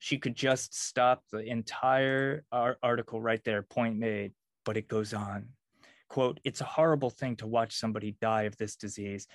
She 0.00 0.18
could 0.18 0.34
just 0.34 0.76
stop 0.76 1.22
the 1.32 1.38
entire 1.38 2.44
article 2.52 3.20
right 3.20 3.42
there, 3.44 3.62
point 3.62 3.96
made, 3.96 4.32
but 4.64 4.76
it 4.76 4.88
goes 4.88 5.14
on. 5.14 5.48
Quote, 6.08 6.40
it's 6.44 6.60
a 6.60 6.64
horrible 6.64 7.10
thing 7.10 7.36
to 7.36 7.46
watch 7.46 7.74
somebody 7.74 8.16
die 8.20 8.42
of 8.42 8.56
this 8.56 8.76
disease. 8.76 9.26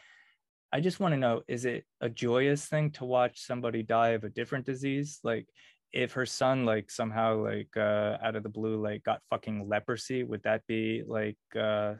I 0.71 0.81
just 0.81 0.99
want 0.99 1.13
to 1.13 1.17
know 1.17 1.41
is 1.47 1.65
it 1.65 1.85
a 2.01 2.09
joyous 2.09 2.65
thing 2.65 2.91
to 2.91 3.05
watch 3.05 3.41
somebody 3.45 3.83
die 3.83 4.09
of 4.09 4.23
a 4.23 4.29
different 4.29 4.65
disease? 4.65 5.19
Like 5.23 5.47
if 5.91 6.13
her 6.13 6.25
son 6.25 6.65
like 6.65 6.91
somehow 6.91 7.43
like 7.43 7.75
uh 7.75 8.17
out 8.21 8.35
of 8.35 8.43
the 8.43 8.49
blue 8.49 8.81
like 8.81 9.03
got 9.03 9.21
fucking 9.29 9.67
leprosy, 9.67 10.23
would 10.23 10.43
that 10.43 10.65
be 10.67 11.03
like 11.05 11.37
uh 11.59 11.95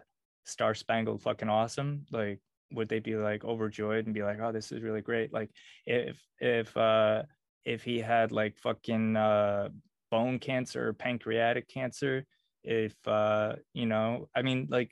star 0.45 0.75
spangled 0.75 1.23
fucking 1.23 1.49
awesome? 1.49 2.05
Like 2.11 2.39
would 2.71 2.89
they 2.89 2.99
be 2.99 3.15
like 3.15 3.43
overjoyed 3.43 4.05
and 4.05 4.13
be 4.13 4.23
like, 4.23 4.39
"Oh, 4.39 4.51
this 4.51 4.71
is 4.71 4.83
really 4.83 5.01
great." 5.01 5.33
Like 5.33 5.49
if 5.87 6.21
if 6.39 6.75
uh 6.77 7.23
if 7.65 7.83
he 7.83 7.99
had 7.99 8.31
like 8.31 8.59
fucking 8.59 9.17
uh 9.17 9.69
bone 10.11 10.39
cancer 10.39 10.89
or 10.89 10.93
pancreatic 10.93 11.67
cancer, 11.67 12.25
if 12.63 12.95
uh 13.07 13.55
you 13.73 13.87
know, 13.87 14.29
I 14.35 14.43
mean 14.43 14.67
like 14.69 14.91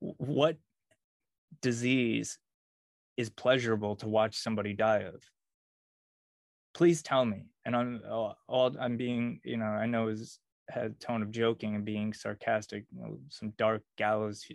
what 0.00 0.56
disease 1.62 2.38
is 3.16 3.30
pleasurable 3.30 3.96
to 3.96 4.08
watch 4.08 4.36
somebody 4.36 4.72
die 4.72 5.00
of. 5.02 5.22
Please 6.74 7.02
tell 7.02 7.24
me 7.24 7.46
and 7.64 7.74
i'm 7.74 8.00
all, 8.10 8.76
i'm 8.80 8.96
being 8.96 9.40
you 9.44 9.56
know 9.56 9.66
i 9.66 9.86
know 9.86 10.08
is 10.08 10.38
had 10.70 10.86
a 10.86 10.90
tone 10.90 11.22
of 11.22 11.30
joking 11.30 11.74
and 11.74 11.84
being 11.84 12.12
sarcastic 12.12 12.84
you 12.90 13.02
know, 13.02 13.18
some 13.28 13.52
dark 13.58 13.82
gallows 13.98 14.46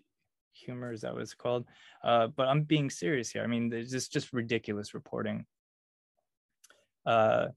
humor 0.53 0.91
is 0.91 1.01
that 1.01 1.15
it's 1.15 1.33
called? 1.33 1.65
Uh, 2.03 2.27
but 2.27 2.47
i'm 2.47 2.63
being 2.63 2.89
serious 2.89 3.29
here. 3.31 3.43
I 3.43 3.47
mean 3.47 3.69
there's 3.69 3.91
just 3.91 4.11
just 4.11 4.33
ridiculous 4.33 4.93
reporting. 4.93 5.45
Uh, 7.05 7.47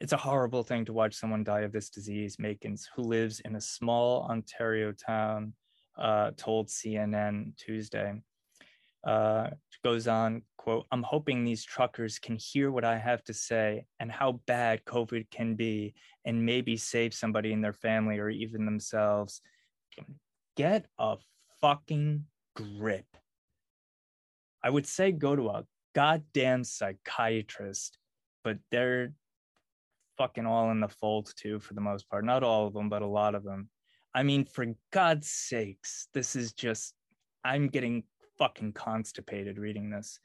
it's 0.00 0.12
a 0.12 0.16
horrible 0.16 0.62
thing 0.64 0.84
to 0.84 0.92
watch 0.92 1.14
someone 1.14 1.44
die 1.44 1.60
of 1.60 1.72
this 1.72 1.88
disease 1.88 2.36
makins 2.36 2.82
who 2.94 3.02
lives 3.02 3.40
in 3.40 3.56
a 3.56 3.60
small 3.60 4.26
ontario 4.28 4.92
town 4.92 5.54
uh, 5.98 6.32
told 6.36 6.68
cnn 6.68 7.56
tuesday 7.56 8.20
uh, 9.04 9.50
goes 9.82 10.06
on, 10.06 10.42
quote, 10.56 10.86
I'm 10.92 11.02
hoping 11.02 11.44
these 11.44 11.64
truckers 11.64 12.18
can 12.18 12.36
hear 12.36 12.70
what 12.70 12.84
I 12.84 12.98
have 12.98 13.24
to 13.24 13.34
say 13.34 13.84
and 13.98 14.10
how 14.10 14.40
bad 14.46 14.84
COVID 14.84 15.30
can 15.30 15.54
be 15.54 15.94
and 16.24 16.46
maybe 16.46 16.76
save 16.76 17.12
somebody 17.12 17.52
in 17.52 17.60
their 17.60 17.72
family 17.72 18.18
or 18.18 18.28
even 18.28 18.64
themselves. 18.64 19.40
Get 20.56 20.86
a 20.98 21.16
fucking 21.60 22.24
grip. 22.54 23.06
I 24.62 24.70
would 24.70 24.86
say 24.86 25.10
go 25.10 25.34
to 25.34 25.48
a 25.48 25.64
goddamn 25.94 26.62
psychiatrist, 26.62 27.98
but 28.44 28.58
they're 28.70 29.12
fucking 30.16 30.46
all 30.46 30.70
in 30.70 30.80
the 30.80 30.88
fold 30.88 31.32
too, 31.36 31.58
for 31.58 31.74
the 31.74 31.80
most 31.80 32.08
part. 32.08 32.24
Not 32.24 32.44
all 32.44 32.66
of 32.66 32.74
them, 32.74 32.88
but 32.88 33.02
a 33.02 33.06
lot 33.06 33.34
of 33.34 33.42
them. 33.42 33.68
I 34.14 34.22
mean, 34.22 34.44
for 34.44 34.66
God's 34.92 35.30
sakes, 35.30 36.06
this 36.14 36.36
is 36.36 36.52
just, 36.52 36.94
I'm 37.44 37.68
getting 37.68 38.04
fucking 38.42 38.72
constipated 38.72 39.56
reading 39.56 39.88
this. 39.88 40.18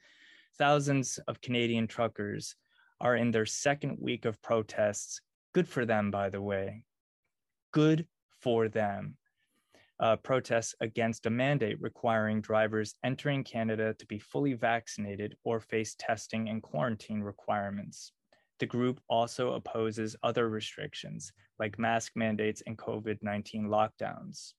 Thousands 0.58 1.20
of 1.28 1.40
Canadian 1.40 1.86
truckers 1.86 2.56
are 3.00 3.14
in 3.14 3.30
their 3.30 3.46
second 3.46 3.96
week 4.00 4.24
of 4.24 4.42
protests. 4.42 5.20
Good 5.54 5.68
for 5.68 5.86
them, 5.86 6.10
by 6.10 6.28
the 6.28 6.42
way. 6.42 6.82
Good 7.70 8.08
for 8.40 8.66
them. 8.66 9.16
Uh, 10.00 10.16
protests 10.16 10.74
against 10.80 11.26
a 11.26 11.30
mandate 11.30 11.80
requiring 11.80 12.40
drivers 12.40 12.96
entering 13.04 13.44
Canada 13.44 13.94
to 14.00 14.06
be 14.06 14.18
fully 14.18 14.54
vaccinated 14.54 15.36
or 15.44 15.60
face 15.60 15.94
testing 15.96 16.48
and 16.48 16.60
quarantine 16.60 17.20
requirements. 17.20 18.10
The 18.58 18.66
group 18.66 19.00
also 19.08 19.52
opposes 19.52 20.16
other 20.24 20.48
restrictions 20.48 21.32
like 21.60 21.78
mask 21.78 22.14
mandates 22.16 22.64
and 22.66 22.76
COVID 22.76 23.18
19 23.22 23.68
lockdowns. 23.68 24.54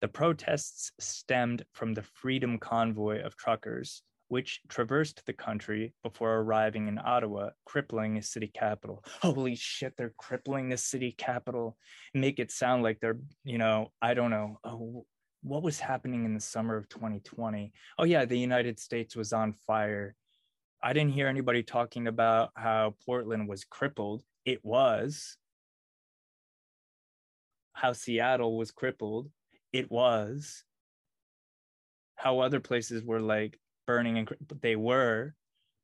The 0.00 0.08
protests 0.08 0.92
stemmed 1.00 1.64
from 1.72 1.94
the 1.94 2.02
Freedom 2.02 2.58
Convoy 2.58 3.20
of 3.22 3.36
truckers, 3.36 4.02
which 4.28 4.60
traversed 4.68 5.22
the 5.26 5.32
country 5.32 5.92
before 6.04 6.36
arriving 6.36 6.86
in 6.86 7.00
Ottawa, 7.04 7.50
crippling 7.64 8.14
the 8.14 8.22
city 8.22 8.50
capital. 8.54 9.02
Holy 9.22 9.56
shit, 9.56 9.94
they're 9.96 10.14
crippling 10.16 10.68
the 10.68 10.76
city 10.76 11.14
capital. 11.18 11.76
Make 12.14 12.38
it 12.38 12.52
sound 12.52 12.84
like 12.84 13.00
they're, 13.00 13.18
you 13.42 13.58
know, 13.58 13.90
I 14.00 14.14
don't 14.14 14.30
know. 14.30 14.60
Oh, 14.62 15.04
what 15.42 15.62
was 15.62 15.80
happening 15.80 16.24
in 16.24 16.34
the 16.34 16.40
summer 16.40 16.76
of 16.76 16.88
2020? 16.88 17.72
Oh, 17.98 18.04
yeah, 18.04 18.24
the 18.24 18.38
United 18.38 18.78
States 18.78 19.16
was 19.16 19.32
on 19.32 19.54
fire. 19.66 20.14
I 20.80 20.92
didn't 20.92 21.12
hear 21.12 21.26
anybody 21.26 21.64
talking 21.64 22.06
about 22.06 22.50
how 22.54 22.94
Portland 23.04 23.48
was 23.48 23.64
crippled. 23.64 24.22
It 24.44 24.64
was. 24.64 25.36
How 27.72 27.92
Seattle 27.94 28.56
was 28.56 28.70
crippled. 28.70 29.30
It 29.72 29.90
was. 29.90 30.64
How 32.16 32.40
other 32.40 32.60
places 32.60 33.04
were 33.04 33.20
like 33.20 33.58
burning 33.86 34.18
and 34.18 34.28
they 34.60 34.76
were, 34.76 35.34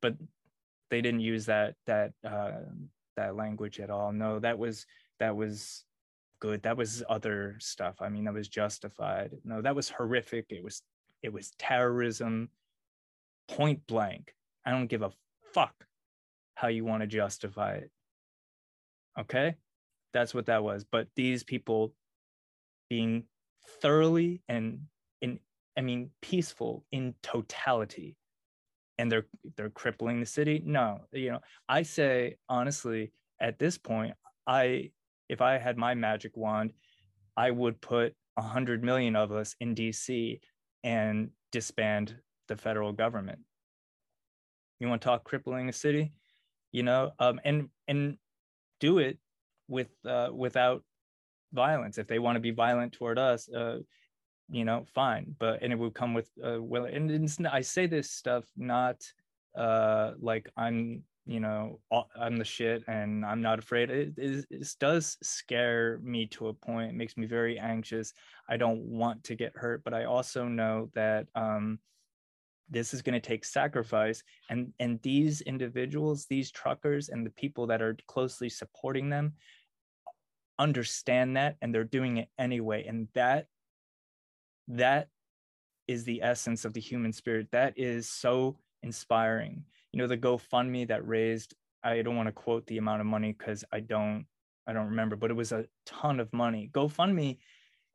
but 0.01 0.15
they 0.89 1.01
didn't 1.01 1.21
use 1.21 1.45
that 1.45 1.75
that 1.85 2.11
uh, 2.27 2.59
that 3.15 3.35
language 3.35 3.79
at 3.79 3.89
all. 3.89 4.11
No, 4.11 4.39
that 4.39 4.57
was 4.57 4.85
that 5.19 5.35
was 5.35 5.85
good. 6.39 6.63
That 6.63 6.77
was 6.77 7.03
other 7.09 7.55
stuff. 7.59 7.95
I 8.01 8.09
mean, 8.09 8.25
that 8.25 8.33
was 8.33 8.47
justified. 8.47 9.31
No, 9.43 9.61
that 9.61 9.75
was 9.75 9.89
horrific. 9.89 10.47
It 10.49 10.63
was 10.63 10.81
it 11.23 11.33
was 11.33 11.51
terrorism, 11.57 12.49
point 13.47 13.85
blank. 13.87 14.35
I 14.65 14.71
don't 14.71 14.87
give 14.87 15.01
a 15.01 15.11
fuck 15.53 15.73
how 16.55 16.67
you 16.67 16.85
want 16.85 17.01
to 17.01 17.07
justify 17.07 17.75
it. 17.75 17.91
Okay, 19.19 19.55
that's 20.13 20.33
what 20.33 20.47
that 20.47 20.63
was. 20.63 20.83
But 20.83 21.07
these 21.15 21.43
people 21.43 21.93
being 22.89 23.23
thoroughly 23.81 24.41
and 24.47 24.81
in 25.21 25.39
I 25.77 25.81
mean 25.81 26.11
peaceful 26.21 26.85
in 26.91 27.15
totality. 27.21 28.17
And 28.97 29.11
they're 29.11 29.25
they're 29.57 29.69
crippling 29.69 30.19
the 30.21 30.25
city? 30.25 30.61
No 30.65 31.01
you 31.11 31.31
know 31.31 31.39
i 31.67 31.81
say 31.83 32.37
honestly 32.47 33.11
at 33.41 33.59
this 33.59 33.77
point 33.77 34.13
i 34.47 34.91
if 35.27 35.41
i 35.41 35.57
had 35.57 35.77
my 35.77 35.93
magic 35.93 36.37
wand 36.37 36.71
i 37.35 37.51
would 37.51 37.81
put 37.81 38.13
a 38.37 38.41
hundred 38.41 38.83
million 38.83 39.15
of 39.15 39.31
us 39.31 39.55
in 39.59 39.75
dc 39.75 40.39
and 40.83 41.29
disband 41.51 42.15
the 42.47 42.55
federal 42.55 42.91
government. 42.91 43.39
You 44.79 44.87
want 44.87 45.01
to 45.01 45.05
talk 45.05 45.23
crippling 45.23 45.69
a 45.69 45.73
city? 45.73 46.11
You 46.71 46.83
know 46.83 47.11
um 47.19 47.39
and 47.45 47.69
and 47.87 48.17
do 48.79 48.99
it 48.99 49.17
with 49.67 49.87
uh 50.05 50.29
without 50.33 50.83
violence. 51.55 51.97
If 51.97 52.07
they 52.07 52.19
want 52.19 52.35
to 52.35 52.41
be 52.41 52.51
violent 52.51 52.93
toward 52.93 53.17
us 53.17 53.49
uh 53.49 53.79
you 54.49 54.63
know 54.63 54.85
fine 54.93 55.35
but 55.39 55.61
and 55.61 55.73
it 55.73 55.79
would 55.79 55.93
come 55.93 56.13
with 56.13 56.29
uh 56.43 56.61
well 56.61 56.85
and 56.85 57.09
it's, 57.09 57.39
i 57.51 57.61
say 57.61 57.87
this 57.87 58.11
stuff 58.11 58.43
not 58.55 58.97
uh 59.57 60.11
like 60.19 60.49
i'm 60.57 61.01
you 61.25 61.39
know 61.39 61.79
i'm 62.19 62.37
the 62.37 62.45
shit 62.45 62.83
and 62.87 63.25
i'm 63.25 63.41
not 63.41 63.57
afraid. 63.57 63.89
It, 63.89 64.13
it, 64.17 64.45
it 64.51 64.67
does 64.79 65.17
scare 65.23 65.99
me 66.03 66.27
to 66.27 66.49
a 66.49 66.53
point. 66.53 66.91
It 66.91 66.95
makes 66.95 67.17
me 67.17 67.25
very 67.25 67.57
anxious. 67.57 68.13
I 68.47 68.57
don't 68.57 68.81
want 68.81 69.23
to 69.23 69.35
get 69.35 69.55
hurt 69.55 69.83
but 69.83 69.93
i 69.93 70.03
also 70.03 70.47
know 70.47 70.89
that 70.93 71.25
um 71.33 71.79
this 72.69 72.93
is 72.93 73.01
going 73.01 73.13
to 73.13 73.19
take 73.19 73.45
sacrifice 73.45 74.23
and 74.49 74.71
and 74.79 74.99
these 75.01 75.41
individuals 75.41 76.25
these 76.25 76.51
truckers 76.51 77.09
and 77.09 77.25
the 77.25 77.31
people 77.31 77.65
that 77.67 77.81
are 77.81 77.97
closely 78.07 78.49
supporting 78.49 79.09
them 79.09 79.33
understand 80.57 81.37
that 81.37 81.57
and 81.61 81.73
they're 81.73 81.83
doing 81.83 82.17
it 82.17 82.29
anyway 82.37 82.85
and 82.85 83.07
that 83.13 83.47
that 84.67 85.07
is 85.87 86.03
the 86.03 86.21
essence 86.23 86.65
of 86.65 86.73
the 86.73 86.81
human 86.81 87.13
spirit. 87.13 87.47
That 87.51 87.73
is 87.77 88.09
so 88.09 88.57
inspiring. 88.81 89.63
You 89.91 89.99
know 89.99 90.07
the 90.07 90.17
gofundme 90.17 90.87
that 90.87 91.07
raised 91.07 91.53
i 91.83 92.01
don't 92.01 92.15
want 92.15 92.27
to 92.27 92.33
quote 92.33 92.65
the 92.67 92.77
amount 92.77 92.99
of 92.99 93.05
money 93.07 93.31
because 93.37 93.63
i 93.71 93.79
don't 93.79 94.25
i 94.67 94.73
don't 94.73 94.87
remember 94.87 95.15
but 95.15 95.29
it 95.29 95.35
was 95.35 95.51
a 95.51 95.65
ton 95.85 96.19
of 96.19 96.31
money. 96.33 96.69
Gofundme 96.73 97.37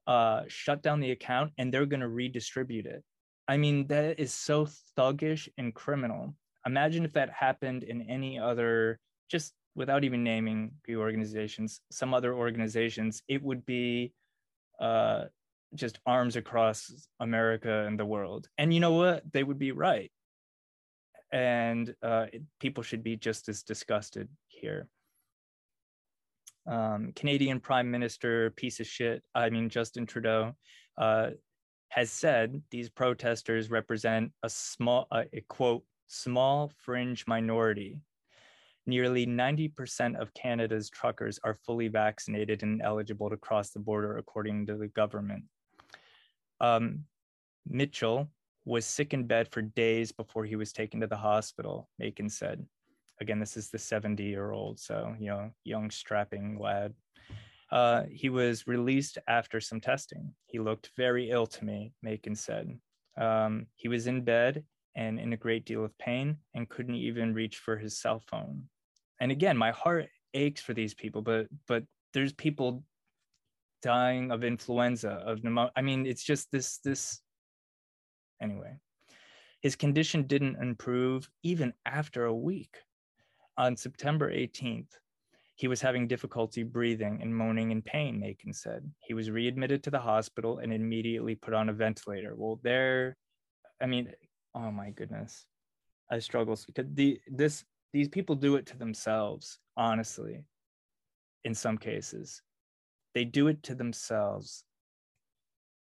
uh 0.06 0.42
shut 0.48 0.82
down 0.82 1.00
the 1.00 1.10
account 1.10 1.52
and 1.58 1.72
they're 1.72 1.86
going 1.86 2.00
to 2.00 2.08
redistribute 2.08 2.86
it. 2.86 3.02
I 3.48 3.56
mean 3.56 3.86
that 3.88 4.18
is 4.18 4.32
so 4.32 4.66
thuggish 4.96 5.48
and 5.58 5.74
criminal. 5.74 6.34
Imagine 6.66 7.04
if 7.04 7.12
that 7.14 7.30
happened 7.30 7.82
in 7.82 8.02
any 8.02 8.38
other 8.38 8.98
just 9.30 9.52
without 9.80 10.04
even 10.04 10.22
naming 10.22 10.60
the 10.86 10.96
organizations 11.04 11.80
some 11.90 12.12
other 12.18 12.32
organizations 12.44 13.22
it 13.34 13.40
would 13.42 13.62
be 13.66 14.12
uh 14.80 15.24
just 15.74 15.98
arms 16.06 16.36
across 16.36 16.92
America 17.20 17.84
and 17.86 17.98
the 17.98 18.06
world. 18.06 18.48
And 18.58 18.74
you 18.74 18.80
know 18.80 18.92
what? 18.92 19.22
They 19.32 19.44
would 19.44 19.58
be 19.58 19.72
right. 19.72 20.10
And 21.32 21.94
uh, 22.02 22.26
people 22.58 22.82
should 22.82 23.04
be 23.04 23.16
just 23.16 23.48
as 23.48 23.62
disgusted 23.62 24.28
here. 24.48 24.88
Um, 26.66 27.12
Canadian 27.14 27.60
Prime 27.60 27.90
Minister, 27.90 28.50
piece 28.50 28.80
of 28.80 28.86
shit, 28.86 29.22
I 29.34 29.50
mean, 29.50 29.68
Justin 29.68 30.06
Trudeau, 30.06 30.54
uh, 30.98 31.30
has 31.90 32.10
said 32.10 32.62
these 32.70 32.88
protesters 32.88 33.70
represent 33.70 34.32
a 34.42 34.50
small, 34.50 35.06
uh, 35.10 35.24
a 35.32 35.40
quote, 35.48 35.84
small 36.08 36.70
fringe 36.78 37.24
minority. 37.26 37.98
Nearly 38.86 39.26
90% 39.26 40.20
of 40.20 40.32
Canada's 40.34 40.90
truckers 40.90 41.38
are 41.44 41.54
fully 41.66 41.88
vaccinated 41.88 42.62
and 42.62 42.80
eligible 42.82 43.30
to 43.30 43.36
cross 43.36 43.70
the 43.70 43.78
border, 43.78 44.16
according 44.16 44.66
to 44.66 44.76
the 44.76 44.88
government. 44.88 45.44
Um, 46.60 47.04
Mitchell 47.66 48.28
was 48.64 48.86
sick 48.86 49.12
in 49.14 49.26
bed 49.26 49.48
for 49.50 49.62
days 49.62 50.12
before 50.12 50.44
he 50.44 50.56
was 50.56 50.72
taken 50.72 51.00
to 51.00 51.06
the 51.06 51.16
hospital, 51.16 51.88
Macon 51.98 52.28
said. 52.28 52.64
Again, 53.20 53.38
this 53.38 53.56
is 53.56 53.70
the 53.70 53.78
70 53.78 54.22
year 54.22 54.50
old, 54.52 54.80
so, 54.80 55.14
you 55.18 55.28
know, 55.28 55.50
young, 55.64 55.90
strapping 55.90 56.58
lad. 56.58 56.94
Uh, 57.70 58.04
he 58.10 58.28
was 58.28 58.66
released 58.66 59.18
after 59.28 59.60
some 59.60 59.80
testing. 59.80 60.34
He 60.46 60.58
looked 60.58 60.90
very 60.96 61.30
ill 61.30 61.46
to 61.46 61.64
me, 61.64 61.92
Macon 62.02 62.34
said. 62.34 62.78
Um, 63.16 63.66
he 63.76 63.88
was 63.88 64.06
in 64.06 64.22
bed 64.22 64.64
and 64.94 65.18
in 65.18 65.32
a 65.32 65.36
great 65.36 65.64
deal 65.64 65.84
of 65.84 65.96
pain 65.98 66.36
and 66.54 66.68
couldn't 66.68 66.94
even 66.94 67.34
reach 67.34 67.58
for 67.58 67.76
his 67.76 67.98
cell 67.98 68.22
phone. 68.26 68.64
And 69.20 69.30
again, 69.30 69.56
my 69.56 69.70
heart 69.70 70.08
aches 70.34 70.60
for 70.62 70.74
these 70.74 70.94
people, 70.94 71.22
but 71.22 71.46
but 71.66 71.84
there's 72.12 72.32
people 72.32 72.84
dying 73.82 74.30
of 74.30 74.44
influenza, 74.44 75.10
of 75.10 75.42
pneumonia. 75.42 75.72
I 75.76 75.82
mean, 75.82 76.06
it's 76.06 76.22
just 76.22 76.50
this, 76.50 76.78
this, 76.78 77.20
anyway. 78.40 78.76
His 79.60 79.76
condition 79.76 80.26
didn't 80.26 80.62
improve 80.62 81.28
even 81.42 81.72
after 81.84 82.24
a 82.24 82.34
week. 82.34 82.76
On 83.58 83.76
September 83.76 84.32
18th, 84.32 84.88
he 85.54 85.68
was 85.68 85.82
having 85.82 86.08
difficulty 86.08 86.62
breathing 86.62 87.18
and 87.20 87.34
moaning 87.34 87.70
in 87.70 87.82
pain, 87.82 88.18
Macon 88.18 88.54
said. 88.54 88.90
He 89.00 89.12
was 89.12 89.30
readmitted 89.30 89.82
to 89.82 89.90
the 89.90 89.98
hospital 89.98 90.58
and 90.58 90.72
immediately 90.72 91.34
put 91.34 91.52
on 91.52 91.68
a 91.68 91.74
ventilator. 91.74 92.34
Well, 92.34 92.58
there, 92.62 93.16
I 93.82 93.86
mean, 93.86 94.10
oh 94.54 94.70
my 94.70 94.90
goodness. 94.90 95.46
I 96.10 96.18
struggle 96.18 96.58
because 96.66 96.90
the 96.94 97.20
this 97.28 97.64
these 97.92 98.08
people 98.08 98.34
do 98.34 98.56
it 98.56 98.66
to 98.66 98.76
themselves, 98.76 99.58
honestly, 99.76 100.44
in 101.44 101.54
some 101.54 101.78
cases 101.78 102.42
they 103.14 103.24
do 103.24 103.48
it 103.48 103.62
to 103.62 103.74
themselves 103.74 104.64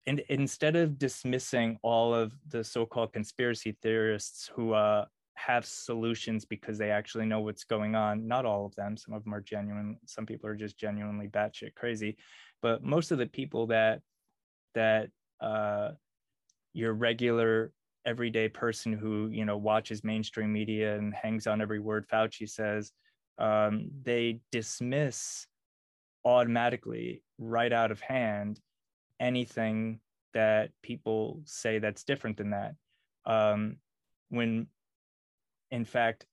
and 0.07 0.21
instead 0.31 0.77
of 0.77 0.99
dismissing 0.99 1.79
all 1.83 2.15
of 2.15 2.33
the 2.49 2.65
so-called 2.65 3.13
conspiracy 3.13 3.77
theorists 3.83 4.51
who 4.55 4.73
uh, 4.73 5.05
have 5.35 5.67
solutions 5.67 6.47
because 6.47 6.79
they 6.79 6.91
actually 6.91 7.27
know 7.27 7.41
what's 7.41 7.65
going 7.65 7.95
on 7.95 8.27
not 8.27 8.45
all 8.45 8.67
of 8.67 8.75
them 8.77 8.97
some 8.97 9.15
of 9.15 9.25
them 9.25 9.35
are 9.35 9.41
genuine 9.41 9.99
some 10.07 10.27
people 10.27 10.49
are 10.49 10.57
just 10.57 10.79
genuinely 10.79 11.29
batshit 11.29 11.75
crazy 11.75 12.17
but 12.63 12.83
most 12.83 13.13
of 13.13 13.19
the 13.19 13.27
people 13.27 13.67
that 13.67 14.01
that 14.75 15.11
uh, 15.41 15.91
your 16.73 16.93
regular 16.93 17.73
everyday 18.09 18.49
person 18.49 18.93
who 18.93 19.29
you 19.29 19.45
know 19.45 19.59
watches 19.59 20.03
mainstream 20.03 20.51
media 20.51 20.97
and 20.97 21.15
hangs 21.15 21.47
on 21.47 21.61
every 21.61 21.79
word 21.79 22.07
fauci 22.09 22.49
says 22.49 22.91
um, 23.39 23.89
they 24.03 24.41
dismiss 24.51 25.47
automatically 26.25 27.23
right 27.39 27.73
out 27.73 27.91
of 27.91 28.01
hand 28.01 28.61
anything 29.21 30.01
that 30.35 30.71
people 30.83 31.41
say 31.45 31.79
that's 31.79 32.05
different 32.05 32.37
than 32.37 32.51
that. 32.51 32.75
Um, 33.27 33.77
when 34.31 34.67
in 35.71 35.85
fact 35.85 36.27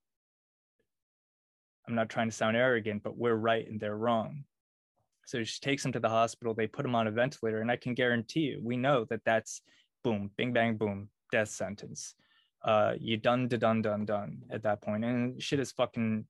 i'm 1.87 1.95
not 1.95 2.09
trying 2.09 2.29
to 2.29 2.35
sound 2.35 2.55
arrogant 2.55 3.03
but 3.03 3.17
we're 3.17 3.35
right 3.35 3.69
and 3.69 3.79
they're 3.79 3.97
wrong. 3.97 4.43
So 5.25 5.43
she 5.43 5.59
takes 5.59 5.83
him 5.83 5.91
to 5.93 5.99
the 5.99 6.09
hospital 6.09 6.53
they 6.53 6.67
put 6.67 6.85
him 6.85 6.95
on 6.95 7.07
a 7.07 7.11
ventilator 7.11 7.59
and 7.61 7.71
i 7.71 7.75
can 7.75 7.93
guarantee 7.93 8.41
you 8.41 8.59
we 8.63 8.77
know 8.77 9.05
that 9.09 9.21
that's 9.25 9.61
boom 10.03 10.29
bing 10.37 10.53
bang 10.53 10.77
boom 10.77 11.09
death 11.31 11.49
sentence 11.49 12.15
uh 12.63 12.93
you 12.99 13.17
done 13.17 13.47
da 13.47 13.57
done 13.57 13.81
done 13.81 14.05
done 14.05 14.41
at 14.49 14.63
that 14.63 14.81
point 14.81 15.03
and 15.03 15.41
shit 15.41 15.59
is 15.59 15.71
fucking 15.71 16.25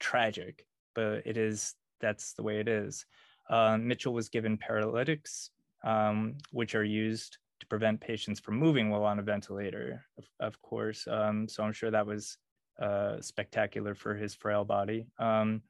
tragic 0.00 0.66
but 0.94 1.22
it 1.26 1.36
is 1.36 1.74
that's 2.00 2.32
the 2.32 2.42
way 2.42 2.60
it 2.60 2.68
is. 2.68 3.06
Uh, 3.50 3.78
Mitchell 3.78 4.12
was 4.12 4.28
given 4.28 4.56
paralytics, 4.56 5.50
um, 5.84 6.34
which 6.50 6.74
are 6.74 6.84
used 6.84 7.38
to 7.60 7.66
prevent 7.66 8.00
patients 8.00 8.40
from 8.40 8.56
moving 8.56 8.90
while 8.90 9.04
on 9.04 9.18
a 9.18 9.22
ventilator, 9.22 10.04
of, 10.16 10.24
of 10.40 10.62
course. 10.62 11.06
Um, 11.08 11.48
so 11.48 11.62
I'm 11.62 11.72
sure 11.72 11.90
that 11.90 12.06
was 12.06 12.38
uh, 12.80 13.20
spectacular 13.20 13.94
for 13.94 14.14
his 14.14 14.34
frail 14.34 14.64
body. 14.64 15.06
Um, 15.18 15.62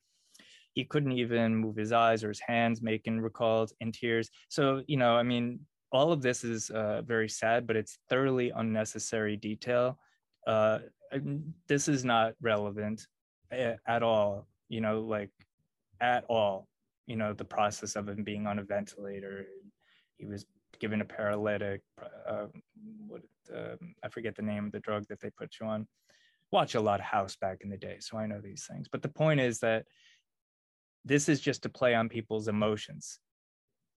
he 0.72 0.84
couldn't 0.84 1.12
even 1.12 1.56
move 1.56 1.76
his 1.76 1.92
eyes 1.92 2.22
or 2.22 2.28
his 2.28 2.40
hands, 2.40 2.82
Macon 2.82 3.20
recalled 3.20 3.72
in 3.80 3.90
tears. 3.90 4.30
So, 4.48 4.82
you 4.86 4.96
know, 4.96 5.16
I 5.16 5.22
mean, 5.22 5.60
all 5.92 6.12
of 6.12 6.22
this 6.22 6.44
is 6.44 6.70
uh, 6.70 7.02
very 7.02 7.28
sad, 7.28 7.66
but 7.66 7.76
it's 7.76 7.98
thoroughly 8.08 8.50
unnecessary 8.54 9.36
detail. 9.36 9.98
Uh, 10.46 10.80
this 11.66 11.88
is 11.88 12.04
not 12.04 12.34
relevant 12.40 13.06
eh, 13.50 13.74
at 13.86 14.02
all. 14.02 14.46
You 14.68 14.80
know, 14.80 15.00
like 15.00 15.30
at 16.00 16.24
all. 16.28 16.68
You 17.06 17.16
know, 17.16 17.32
the 17.32 17.44
process 17.44 17.96
of 17.96 18.08
him 18.08 18.22
being 18.22 18.46
on 18.46 18.58
a 18.58 18.64
ventilator. 18.64 19.46
He 20.18 20.26
was 20.26 20.44
given 20.78 21.00
a 21.00 21.04
paralytic. 21.04 21.82
Uh, 22.28 22.46
what 23.06 23.22
um, 23.54 23.94
I 24.04 24.08
forget 24.08 24.36
the 24.36 24.42
name 24.42 24.66
of 24.66 24.72
the 24.72 24.80
drug 24.80 25.06
that 25.08 25.20
they 25.20 25.30
put 25.30 25.54
you 25.60 25.66
on. 25.66 25.86
Watch 26.50 26.74
a 26.74 26.80
lot 26.80 27.00
of 27.00 27.06
House 27.06 27.36
back 27.36 27.58
in 27.62 27.70
the 27.70 27.76
day, 27.76 27.96
so 28.00 28.18
I 28.18 28.26
know 28.26 28.40
these 28.42 28.66
things. 28.70 28.88
But 28.90 29.02
the 29.02 29.08
point 29.08 29.40
is 29.40 29.60
that 29.60 29.84
this 31.04 31.28
is 31.28 31.40
just 31.40 31.62
to 31.62 31.68
play 31.68 31.94
on 31.94 32.08
people's 32.08 32.48
emotions. 32.48 33.20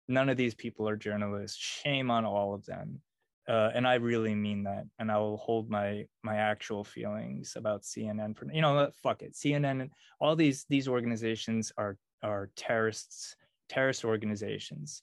None 0.08 0.28
of 0.28 0.36
these 0.36 0.54
people 0.54 0.88
are 0.88 0.96
journalists. 0.96 1.58
Shame 1.58 2.10
on 2.10 2.24
all 2.24 2.54
of 2.54 2.64
them. 2.66 3.00
Uh, 3.48 3.70
and 3.74 3.86
I 3.86 3.94
really 3.94 4.34
mean 4.34 4.64
that. 4.64 4.84
And 4.98 5.10
I 5.10 5.18
will 5.18 5.36
hold 5.36 5.68
my 5.68 6.04
my 6.22 6.36
actual 6.36 6.84
feelings 6.84 7.54
about 7.56 7.82
CNN 7.82 8.36
for 8.36 8.46
you 8.52 8.60
know 8.60 8.90
fuck 9.02 9.22
it. 9.22 9.34
CNN 9.34 9.82
and 9.82 9.90
all 10.20 10.36
these 10.36 10.64
these 10.68 10.88
organizations 10.88 11.72
are 11.76 11.96
are 12.22 12.50
terrorists, 12.56 13.36
terrorist 13.68 14.04
organizations. 14.04 15.02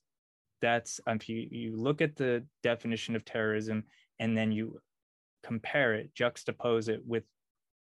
That's 0.61 0.99
um, 1.05 1.17
if 1.17 1.27
you 1.27 1.47
you 1.51 1.75
look 1.75 2.01
at 2.01 2.15
the 2.15 2.45
definition 2.63 3.15
of 3.15 3.25
terrorism 3.25 3.83
and 4.19 4.37
then 4.37 4.51
you 4.51 4.79
compare 5.43 5.95
it, 5.95 6.13
juxtapose 6.15 6.89
it 6.89 7.01
with 7.05 7.23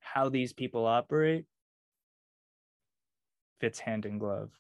how 0.01 0.29
these 0.29 0.53
people 0.53 0.87
operate, 0.87 1.44
fits 3.61 3.79
hand 3.79 4.07
in 4.07 4.18
glove. 4.18 4.51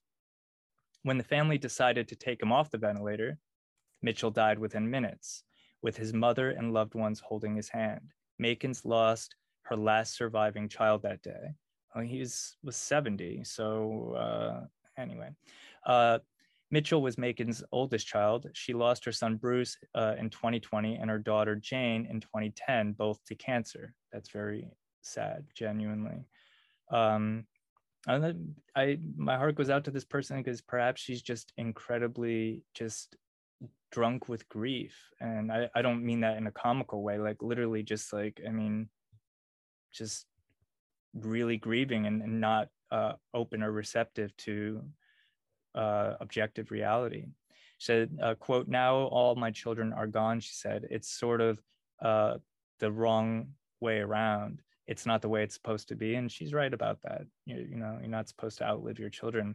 When 1.02 1.18
the 1.18 1.24
family 1.24 1.58
decided 1.58 2.08
to 2.08 2.16
take 2.16 2.42
him 2.42 2.52
off 2.52 2.70
the 2.70 2.78
ventilator, 2.78 3.38
Mitchell 4.02 4.30
died 4.30 4.58
within 4.58 4.90
minutes, 4.90 5.44
with 5.82 5.96
his 5.96 6.12
mother 6.12 6.50
and 6.50 6.72
loved 6.72 6.94
ones 6.94 7.20
holding 7.20 7.56
his 7.56 7.68
hand. 7.68 8.12
Makins 8.40 8.84
lost 8.84 9.34
her 9.62 9.76
last 9.76 10.16
surviving 10.16 10.68
child 10.68 11.02
that 11.02 11.22
day. 11.22 11.54
Well, 11.94 12.04
he 12.04 12.20
was, 12.20 12.56
was 12.62 12.76
70, 12.76 13.44
so 13.44 14.14
uh, 14.16 15.00
anyway. 15.00 15.30
Uh, 15.86 16.18
Mitchell 16.70 17.00
was 17.00 17.16
Macon's 17.16 17.62
oldest 17.72 18.06
child. 18.06 18.46
She 18.52 18.74
lost 18.74 19.04
her 19.04 19.12
son 19.12 19.36
Bruce 19.36 19.76
uh, 19.94 20.14
in 20.18 20.28
2020 20.28 20.96
and 20.96 21.08
her 21.08 21.18
daughter 21.18 21.56
Jane 21.56 22.06
in 22.10 22.20
2010, 22.20 22.92
both 22.92 23.24
to 23.24 23.34
cancer. 23.34 23.94
That's 24.12 24.30
very 24.30 24.68
sad, 25.00 25.46
genuinely. 25.54 26.26
Um, 26.90 27.46
and 28.08 28.54
I 28.74 28.98
my 29.16 29.36
heart 29.36 29.54
goes 29.54 29.70
out 29.70 29.84
to 29.84 29.90
this 29.90 30.04
person 30.04 30.38
because 30.38 30.60
perhaps 30.60 31.00
she's 31.00 31.22
just 31.22 31.52
incredibly 31.56 32.62
just 32.74 33.16
drunk 33.90 34.28
with 34.28 34.48
grief. 34.48 34.94
And 35.20 35.50
I, 35.50 35.68
I 35.74 35.82
don't 35.82 36.04
mean 36.04 36.20
that 36.20 36.36
in 36.36 36.46
a 36.46 36.52
comical 36.52 37.02
way, 37.02 37.18
like 37.18 37.42
literally 37.42 37.82
just 37.82 38.12
like, 38.12 38.40
I 38.46 38.50
mean, 38.50 38.88
just 39.92 40.26
really 41.14 41.56
grieving 41.56 42.06
and, 42.06 42.22
and 42.22 42.40
not 42.40 42.68
uh, 42.90 43.12
open 43.34 43.62
or 43.62 43.72
receptive 43.72 44.36
to 44.38 44.82
uh, 45.74 46.14
objective 46.20 46.70
reality. 46.70 47.26
She 47.78 47.84
said, 47.86 48.18
uh, 48.22 48.34
quote, 48.34 48.68
now 48.68 48.96
all 48.96 49.34
my 49.36 49.50
children 49.50 49.92
are 49.92 50.06
gone, 50.06 50.40
she 50.40 50.52
said. 50.52 50.86
It's 50.90 51.08
sort 51.08 51.40
of 51.40 51.58
uh, 52.02 52.34
the 52.80 52.90
wrong 52.90 53.48
way 53.80 53.98
around 53.98 54.60
it's 54.88 55.06
not 55.06 55.22
the 55.22 55.28
way 55.28 55.42
it's 55.42 55.54
supposed 55.54 55.88
to 55.88 55.94
be 55.94 56.14
and 56.14 56.32
she's 56.32 56.52
right 56.52 56.72
about 56.72 56.98
that. 57.02 57.22
You, 57.44 57.66
you 57.70 57.76
know 57.76 57.98
you're 58.00 58.10
not 58.10 58.28
supposed 58.28 58.58
to 58.58 58.64
outlive 58.64 58.98
your 58.98 59.10
children. 59.10 59.54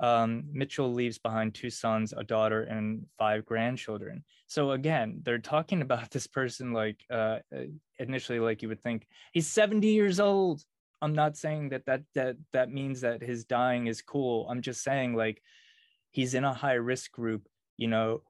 Um, 0.00 0.44
mitchell 0.52 0.92
leaves 0.92 1.18
behind 1.18 1.54
two 1.54 1.70
sons 1.70 2.12
a 2.16 2.24
daughter 2.24 2.62
and 2.62 3.06
five 3.16 3.44
grandchildren. 3.44 4.24
So 4.48 4.72
again 4.72 5.20
they're 5.22 5.38
talking 5.38 5.82
about 5.82 6.10
this 6.10 6.26
person 6.26 6.72
like 6.72 6.98
uh, 7.10 7.38
initially 7.98 8.40
like 8.40 8.62
you 8.62 8.68
would 8.68 8.82
think 8.82 9.06
he's 9.32 9.46
70 9.46 9.86
years 9.86 10.18
old. 10.18 10.62
I'm 11.02 11.14
not 11.14 11.36
saying 11.36 11.68
that 11.68 11.84
that 11.84 12.02
that 12.14 12.36
that 12.54 12.70
means 12.70 13.02
that 13.02 13.22
his 13.22 13.44
dying 13.44 13.86
is 13.86 14.00
cool. 14.00 14.48
I'm 14.48 14.62
just 14.62 14.82
saying 14.82 15.14
like 15.14 15.42
he's 16.10 16.32
in 16.32 16.44
a 16.44 16.54
high 16.54 16.80
risk 16.92 17.12
group. 17.12 17.46
You 17.76 17.88
know 17.88 18.22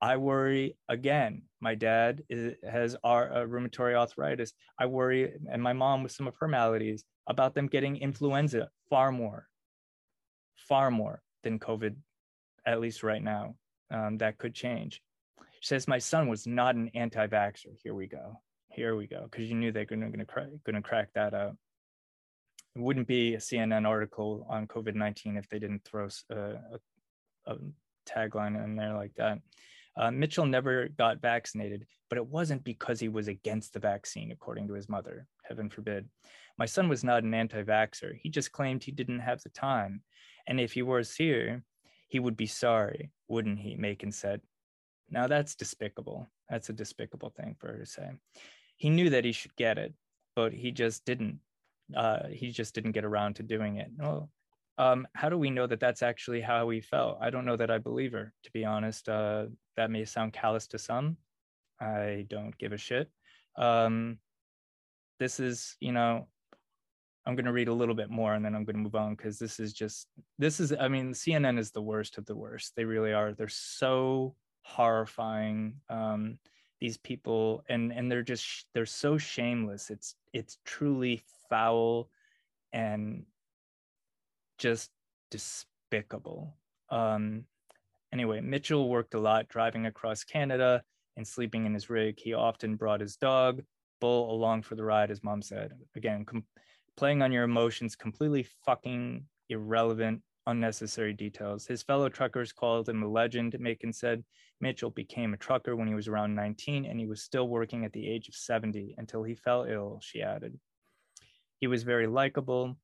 I 0.00 0.18
worry 0.18 0.76
again. 0.88 1.42
My 1.66 1.74
dad 1.74 2.22
is, 2.28 2.54
has 2.62 2.94
our, 3.02 3.24
uh, 3.32 3.44
rheumatoid 3.44 3.96
arthritis. 3.96 4.52
I 4.78 4.86
worry, 4.86 5.32
and 5.50 5.60
my 5.60 5.72
mom 5.72 6.04
with 6.04 6.12
some 6.12 6.28
of 6.28 6.36
her 6.36 6.46
maladies, 6.46 7.02
about 7.26 7.56
them 7.56 7.66
getting 7.66 7.96
influenza 7.96 8.70
far 8.88 9.10
more, 9.10 9.48
far 10.54 10.92
more 10.92 11.22
than 11.42 11.58
COVID, 11.58 11.96
at 12.66 12.80
least 12.80 13.02
right 13.02 13.20
now. 13.20 13.56
Um, 13.90 14.16
that 14.18 14.38
could 14.38 14.54
change. 14.54 15.02
She 15.58 15.66
says, 15.66 15.88
My 15.88 15.98
son 15.98 16.28
was 16.28 16.46
not 16.46 16.76
an 16.76 16.88
anti 16.94 17.26
vaxxer. 17.26 17.76
Here 17.82 17.94
we 17.94 18.06
go. 18.06 18.40
Here 18.70 18.94
we 18.94 19.08
go. 19.08 19.26
Because 19.28 19.50
you 19.50 19.56
knew 19.56 19.72
they 19.72 19.80
were 19.90 19.96
going 19.96 20.20
to 20.20 20.24
crack, 20.24 20.50
crack 20.84 21.08
that 21.16 21.34
up. 21.34 21.56
It 22.76 22.80
wouldn't 22.80 23.08
be 23.08 23.34
a 23.34 23.38
CNN 23.38 23.88
article 23.88 24.46
on 24.48 24.68
COVID 24.68 24.94
19 24.94 25.36
if 25.36 25.48
they 25.48 25.58
didn't 25.58 25.82
throw 25.84 26.06
a, 26.30 26.36
a, 26.36 26.78
a 27.46 27.56
tagline 28.08 28.62
in 28.62 28.76
there 28.76 28.94
like 28.94 29.14
that. 29.16 29.40
Uh, 29.96 30.10
Mitchell 30.10 30.46
never 30.46 30.88
got 30.88 31.20
vaccinated, 31.20 31.86
but 32.10 32.18
it 32.18 32.26
wasn't 32.26 32.62
because 32.64 33.00
he 33.00 33.08
was 33.08 33.28
against 33.28 33.72
the 33.72 33.80
vaccine, 33.80 34.30
according 34.30 34.68
to 34.68 34.74
his 34.74 34.88
mother. 34.88 35.26
Heaven 35.44 35.70
forbid. 35.70 36.08
My 36.58 36.66
son 36.66 36.88
was 36.88 37.02
not 37.02 37.22
an 37.22 37.32
anti 37.34 37.62
vaxxer. 37.62 38.18
He 38.20 38.28
just 38.28 38.52
claimed 38.52 38.82
he 38.82 38.92
didn't 38.92 39.20
have 39.20 39.42
the 39.42 39.48
time. 39.50 40.02
And 40.46 40.60
if 40.60 40.72
he 40.72 40.82
was 40.82 41.14
here, 41.14 41.62
he 42.08 42.20
would 42.20 42.36
be 42.36 42.46
sorry, 42.46 43.10
wouldn't 43.28 43.58
he? 43.58 43.74
Macon 43.74 44.12
said. 44.12 44.40
Now 45.10 45.26
that's 45.26 45.54
despicable. 45.54 46.28
That's 46.50 46.68
a 46.68 46.74
despicable 46.74 47.30
thing 47.30 47.56
for 47.58 47.68
her 47.68 47.78
to 47.78 47.86
say. 47.86 48.10
He 48.76 48.90
knew 48.90 49.10
that 49.10 49.24
he 49.24 49.32
should 49.32 49.56
get 49.56 49.78
it, 49.78 49.94
but 50.34 50.52
he 50.52 50.70
just 50.70 51.04
didn't. 51.04 51.40
Uh, 51.94 52.26
he 52.28 52.50
just 52.50 52.74
didn't 52.74 52.92
get 52.92 53.04
around 53.04 53.36
to 53.36 53.42
doing 53.42 53.76
it. 53.76 53.90
Well, 53.96 54.28
um, 54.78 55.06
how 55.14 55.28
do 55.28 55.38
we 55.38 55.50
know 55.50 55.66
that 55.66 55.80
that's 55.80 56.02
actually 56.02 56.40
how 56.40 56.68
he 56.68 56.80
felt? 56.80 57.18
I 57.20 57.30
don't 57.30 57.46
know 57.46 57.56
that 57.56 57.70
I 57.70 57.78
believe 57.78 58.12
her, 58.12 58.32
to 58.42 58.50
be 58.52 58.64
honest. 58.64 59.08
Uh, 59.08 59.46
that 59.76 59.90
may 59.90 60.04
sound 60.04 60.32
callous 60.32 60.66
to 60.68 60.78
some. 60.78 61.16
I 61.80 62.26
don't 62.28 62.56
give 62.58 62.72
a 62.72 62.78
shit. 62.78 63.10
Um, 63.56 64.18
this 65.18 65.40
is, 65.40 65.76
you 65.80 65.92
know, 65.92 66.28
I'm 67.26 67.34
going 67.34 67.46
to 67.46 67.52
read 67.52 67.68
a 67.68 67.74
little 67.74 67.94
bit 67.94 68.10
more 68.10 68.34
and 68.34 68.44
then 68.44 68.54
I'm 68.54 68.64
going 68.64 68.76
to 68.76 68.82
move 68.82 68.94
on 68.94 69.14
because 69.14 69.38
this 69.38 69.58
is 69.58 69.72
just, 69.72 70.06
this 70.38 70.60
is, 70.60 70.72
I 70.72 70.88
mean, 70.88 71.12
CNN 71.12 71.58
is 71.58 71.70
the 71.70 71.82
worst 71.82 72.18
of 72.18 72.26
the 72.26 72.36
worst. 72.36 72.74
They 72.76 72.84
really 72.84 73.12
are. 73.12 73.32
They're 73.32 73.48
so 73.48 74.34
horrifying. 74.62 75.74
Um, 75.88 76.38
these 76.78 76.98
people 76.98 77.64
and 77.68 77.90
and 77.90 78.12
they're 78.12 78.22
just 78.22 78.66
they're 78.74 78.84
so 78.84 79.16
shameless 79.16 79.88
it's 79.88 80.14
it's 80.34 80.58
truly 80.66 81.22
foul 81.48 82.10
and 82.72 83.24
just 84.58 84.90
despicable. 85.30 86.56
Um, 86.90 87.44
anyway, 88.12 88.40
Mitchell 88.40 88.88
worked 88.88 89.14
a 89.14 89.20
lot 89.20 89.48
driving 89.48 89.86
across 89.86 90.24
Canada 90.24 90.82
and 91.16 91.26
sleeping 91.26 91.66
in 91.66 91.74
his 91.74 91.90
rig. 91.90 92.18
He 92.18 92.34
often 92.34 92.76
brought 92.76 93.00
his 93.00 93.16
dog, 93.16 93.62
Bull, 94.00 94.30
along 94.32 94.62
for 94.62 94.74
the 94.74 94.84
ride, 94.84 95.10
as 95.10 95.24
mom 95.24 95.42
said. 95.42 95.72
Again, 95.94 96.24
com- 96.24 96.44
playing 96.96 97.22
on 97.22 97.32
your 97.32 97.44
emotions, 97.44 97.96
completely 97.96 98.46
fucking 98.64 99.24
irrelevant, 99.48 100.22
unnecessary 100.46 101.12
details. 101.12 101.66
His 101.66 101.82
fellow 101.82 102.08
truckers 102.08 102.52
called 102.52 102.88
him 102.88 103.02
a 103.02 103.08
legend. 103.08 103.56
Macon 103.58 103.92
said 103.92 104.24
Mitchell 104.60 104.90
became 104.90 105.34
a 105.34 105.38
trucker 105.38 105.76
when 105.76 105.88
he 105.88 105.94
was 105.94 106.08
around 106.08 106.34
19 106.34 106.86
and 106.86 106.98
he 106.98 107.06
was 107.06 107.22
still 107.22 107.48
working 107.48 107.84
at 107.84 107.92
the 107.92 108.08
age 108.08 108.28
of 108.28 108.34
70 108.34 108.94
until 108.98 109.22
he 109.22 109.34
fell 109.34 109.64
ill, 109.64 110.00
she 110.02 110.22
added. 110.22 110.58
He 111.60 111.66
was 111.66 111.82
very 111.82 112.06
likable, 112.06 112.76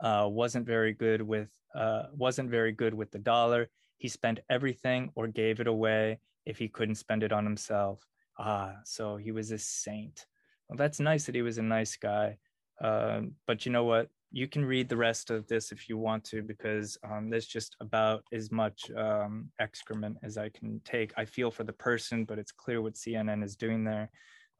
uh, 0.00 0.26
wasn't 0.30 0.66
very 0.66 0.92
good 0.92 1.22
with 1.22 1.48
uh, 1.74 2.04
wasn't 2.14 2.50
very 2.50 2.72
good 2.72 2.94
with 2.94 3.10
the 3.10 3.18
dollar. 3.18 3.68
He 3.98 4.08
spent 4.08 4.40
everything 4.48 5.10
or 5.14 5.26
gave 5.26 5.60
it 5.60 5.66
away 5.66 6.20
if 6.46 6.58
he 6.58 6.68
couldn't 6.68 6.94
spend 6.94 7.22
it 7.22 7.32
on 7.32 7.44
himself. 7.44 8.06
Ah, 8.38 8.76
so 8.84 9.16
he 9.16 9.32
was 9.32 9.50
a 9.50 9.58
saint. 9.58 10.24
Well, 10.68 10.76
that's 10.76 11.00
nice 11.00 11.26
that 11.26 11.34
he 11.34 11.42
was 11.42 11.58
a 11.58 11.62
nice 11.62 11.96
guy. 11.96 12.38
Uh, 12.80 13.22
but 13.46 13.66
you 13.66 13.72
know 13.72 13.84
what? 13.84 14.08
You 14.30 14.46
can 14.46 14.64
read 14.64 14.88
the 14.88 14.96
rest 14.96 15.30
of 15.30 15.46
this 15.48 15.72
if 15.72 15.88
you 15.88 15.98
want 15.98 16.22
to, 16.24 16.42
because 16.42 16.96
um, 17.02 17.30
there's 17.30 17.46
just 17.46 17.74
about 17.80 18.22
as 18.32 18.52
much 18.52 18.90
um, 18.96 19.50
excrement 19.58 20.18
as 20.22 20.38
I 20.38 20.50
can 20.50 20.80
take. 20.84 21.12
I 21.16 21.24
feel 21.24 21.50
for 21.50 21.64
the 21.64 21.72
person, 21.72 22.24
but 22.24 22.38
it's 22.38 22.52
clear 22.52 22.80
what 22.80 22.94
CNN 22.94 23.42
is 23.42 23.56
doing 23.56 23.84
there. 23.84 24.10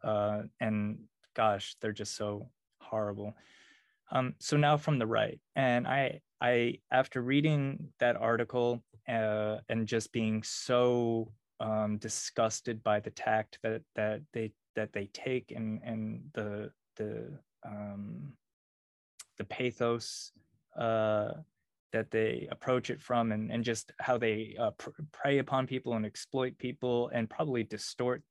Uh, 0.02 0.42
and 0.60 0.98
gosh, 1.34 1.76
they're 1.80 1.92
just 1.92 2.16
so 2.16 2.50
horrible. 2.80 3.34
Um, 4.10 4.34
so 4.38 4.56
now 4.56 4.78
from 4.78 4.98
the 4.98 5.06
right, 5.06 5.38
and 5.54 5.86
I, 5.86 6.22
I 6.40 6.78
after 6.90 7.20
reading 7.20 7.88
that 8.00 8.16
article 8.16 8.82
uh, 9.08 9.58
and 9.68 9.86
just 9.86 10.12
being 10.12 10.42
so 10.42 11.32
um, 11.60 11.98
disgusted 11.98 12.82
by 12.82 13.00
the 13.00 13.10
tact 13.10 13.58
that 13.62 13.82
that 13.94 14.22
they 14.32 14.52
that 14.76 14.92
they 14.92 15.06
take 15.12 15.52
and 15.54 15.80
and 15.82 16.22
the 16.34 16.70
the 16.96 17.38
um, 17.66 18.32
the 19.38 19.44
pathos 19.44 20.32
uh, 20.78 21.32
that 21.92 22.10
they 22.10 22.46
approach 22.50 22.90
it 22.90 23.00
from, 23.00 23.32
and 23.32 23.50
and 23.50 23.64
just 23.64 23.92
how 23.98 24.18
they 24.18 24.54
uh, 24.58 24.70
pr- 24.72 24.90
prey 25.12 25.38
upon 25.38 25.66
people 25.66 25.94
and 25.94 26.04
exploit 26.04 26.56
people 26.58 27.10
and 27.14 27.30
probably 27.30 27.64
distort. 27.64 28.22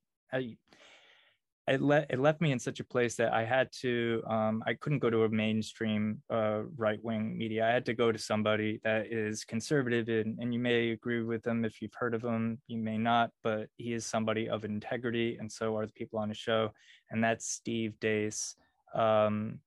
It, 1.69 1.81
it 2.09 2.19
left 2.19 2.39
me 2.39 2.53
in 2.53 2.59
such 2.59 2.79
a 2.79 2.83
place 2.85 3.15
that 3.15 3.33
I 3.33 3.43
had 3.43 3.69
to 3.81 4.23
um, 4.25 4.63
I 4.65 4.73
couldn't 4.73 4.99
go 4.99 5.09
to 5.09 5.25
a 5.25 5.29
mainstream 5.29 6.21
uh, 6.29 6.61
right 6.77 7.03
wing 7.03 7.37
media. 7.37 7.67
I 7.67 7.71
had 7.71 7.85
to 7.87 7.93
go 7.93 8.09
to 8.09 8.17
somebody 8.17 8.79
that 8.85 9.07
is 9.11 9.43
conservative, 9.43 10.07
and, 10.07 10.39
and 10.39 10.53
you 10.53 10.59
may 10.59 10.91
agree 10.91 11.23
with 11.23 11.43
them 11.43 11.65
if 11.65 11.81
you've 11.81 11.93
heard 11.93 12.13
of 12.13 12.23
him. 12.23 12.59
You 12.67 12.77
may 12.77 12.97
not, 12.97 13.31
but 13.43 13.67
he 13.75 13.91
is 13.91 14.05
somebody 14.05 14.47
of 14.47 14.63
integrity, 14.63 15.37
and 15.39 15.51
so 15.51 15.75
are 15.75 15.85
the 15.85 15.91
people 15.91 16.19
on 16.19 16.29
the 16.29 16.35
show. 16.35 16.71
And 17.11 17.21
that's 17.21 17.45
Steve 17.45 17.95
Deace. 17.99 18.55
Um, 18.95 19.59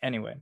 anyway, 0.00 0.36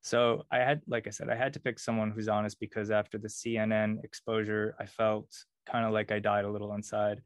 so 0.00 0.46
I 0.50 0.58
had, 0.58 0.82
like 0.88 1.06
I 1.06 1.10
said, 1.10 1.30
I 1.30 1.36
had 1.36 1.52
to 1.54 1.60
pick 1.60 1.78
someone 1.78 2.10
who's 2.10 2.28
honest 2.28 2.58
because 2.58 2.90
after 2.90 3.18
the 3.18 3.28
CNN 3.28 4.02
exposure, 4.04 4.74
I 4.80 4.86
felt 4.86 5.28
kind 5.64 5.84
of 5.84 5.92
like 5.92 6.10
I 6.10 6.18
died 6.18 6.44
a 6.44 6.50
little 6.50 6.74
inside. 6.74 7.22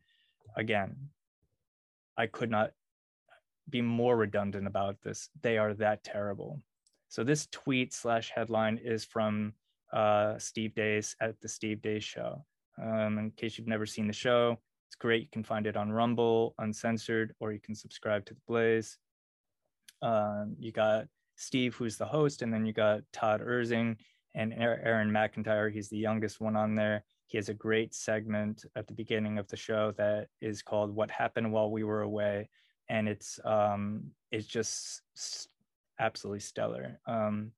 Again, 0.56 0.96
I 2.16 2.26
could 2.26 2.50
not 2.50 2.72
be 3.70 3.82
more 3.82 4.16
redundant 4.16 4.66
about 4.66 4.96
this. 5.02 5.28
They 5.42 5.58
are 5.58 5.74
that 5.74 6.04
terrible. 6.04 6.60
So 7.08 7.24
this 7.24 7.46
tweet 7.50 7.92
slash 7.92 8.30
headline 8.34 8.78
is 8.82 9.04
from 9.04 9.54
uh, 9.92 10.38
Steve 10.38 10.74
Deace 10.74 11.16
at 11.20 11.40
the 11.40 11.48
Steve 11.48 11.78
Deace 11.82 12.04
Show. 12.04 12.44
Um, 12.80 13.18
in 13.18 13.30
case 13.32 13.58
you've 13.58 13.66
never 13.66 13.86
seen 13.86 14.06
the 14.06 14.12
show, 14.12 14.58
it's 14.88 14.96
great. 14.96 15.22
You 15.22 15.28
can 15.32 15.44
find 15.44 15.66
it 15.66 15.76
on 15.76 15.92
Rumble, 15.92 16.54
uncensored, 16.58 17.34
or 17.40 17.52
you 17.52 17.60
can 17.60 17.74
subscribe 17.74 18.24
to 18.26 18.34
the 18.34 18.40
Blaze. 18.46 18.98
Um, 20.02 20.56
you 20.58 20.72
got 20.72 21.06
Steve, 21.36 21.74
who's 21.74 21.96
the 21.96 22.06
host, 22.06 22.42
and 22.42 22.52
then 22.52 22.64
you 22.64 22.72
got 22.72 23.00
Todd 23.12 23.40
Erzen 23.40 23.96
and 24.34 24.52
Aaron 24.52 25.10
McIntyre. 25.10 25.72
He's 25.72 25.88
the 25.88 25.98
youngest 25.98 26.40
one 26.40 26.56
on 26.56 26.74
there. 26.74 27.04
He 27.26 27.36
has 27.38 27.48
a 27.48 27.54
great 27.54 27.94
segment 27.94 28.64
at 28.76 28.86
the 28.86 28.94
beginning 28.94 29.38
of 29.38 29.46
the 29.48 29.56
show 29.56 29.92
that 29.96 30.28
is 30.40 30.62
called 30.62 30.94
"What 30.94 31.10
Happened 31.10 31.52
While 31.52 31.70
We 31.70 31.84
Were 31.84 32.02
Away," 32.02 32.48
and 32.90 33.08
it's 33.08 33.40
um, 33.44 34.02
it's 34.30 34.46
just 34.46 35.02
absolutely 35.98 36.40
stellar. 36.40 36.98
Um, 37.06 37.52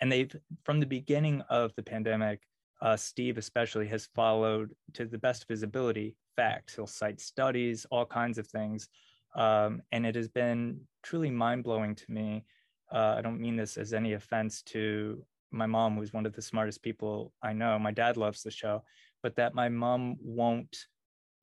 and 0.00 0.12
they've 0.12 0.34
from 0.62 0.78
the 0.78 0.86
beginning 0.86 1.40
of 1.48 1.74
the 1.74 1.82
pandemic, 1.82 2.42
uh, 2.82 2.96
Steve 2.96 3.38
especially 3.38 3.88
has 3.88 4.08
followed 4.14 4.74
to 4.92 5.06
the 5.06 5.18
best 5.18 5.42
of 5.42 5.48
his 5.48 5.62
ability 5.62 6.14
facts. 6.36 6.76
He'll 6.76 6.86
cite 6.86 7.20
studies, 7.20 7.86
all 7.90 8.04
kinds 8.04 8.38
of 8.38 8.46
things, 8.46 8.88
um, 9.34 9.82
and 9.90 10.06
it 10.06 10.14
has 10.14 10.28
been 10.28 10.80
truly 11.02 11.30
mind 11.30 11.64
blowing 11.64 11.94
to 11.94 12.10
me. 12.12 12.44
Uh, 12.92 13.14
I 13.18 13.22
don't 13.22 13.40
mean 13.40 13.56
this 13.56 13.78
as 13.78 13.94
any 13.94 14.12
offense 14.12 14.62
to 14.64 15.24
my 15.50 15.66
mom, 15.66 15.96
who's 15.96 16.12
one 16.12 16.26
of 16.26 16.34
the 16.34 16.42
smartest 16.42 16.82
people 16.82 17.32
I 17.42 17.54
know. 17.54 17.78
My 17.78 17.90
dad 17.90 18.16
loves 18.18 18.42
the 18.42 18.50
show, 18.50 18.82
but 19.22 19.34
that 19.36 19.54
my 19.54 19.70
mom 19.70 20.16
won't 20.20 20.86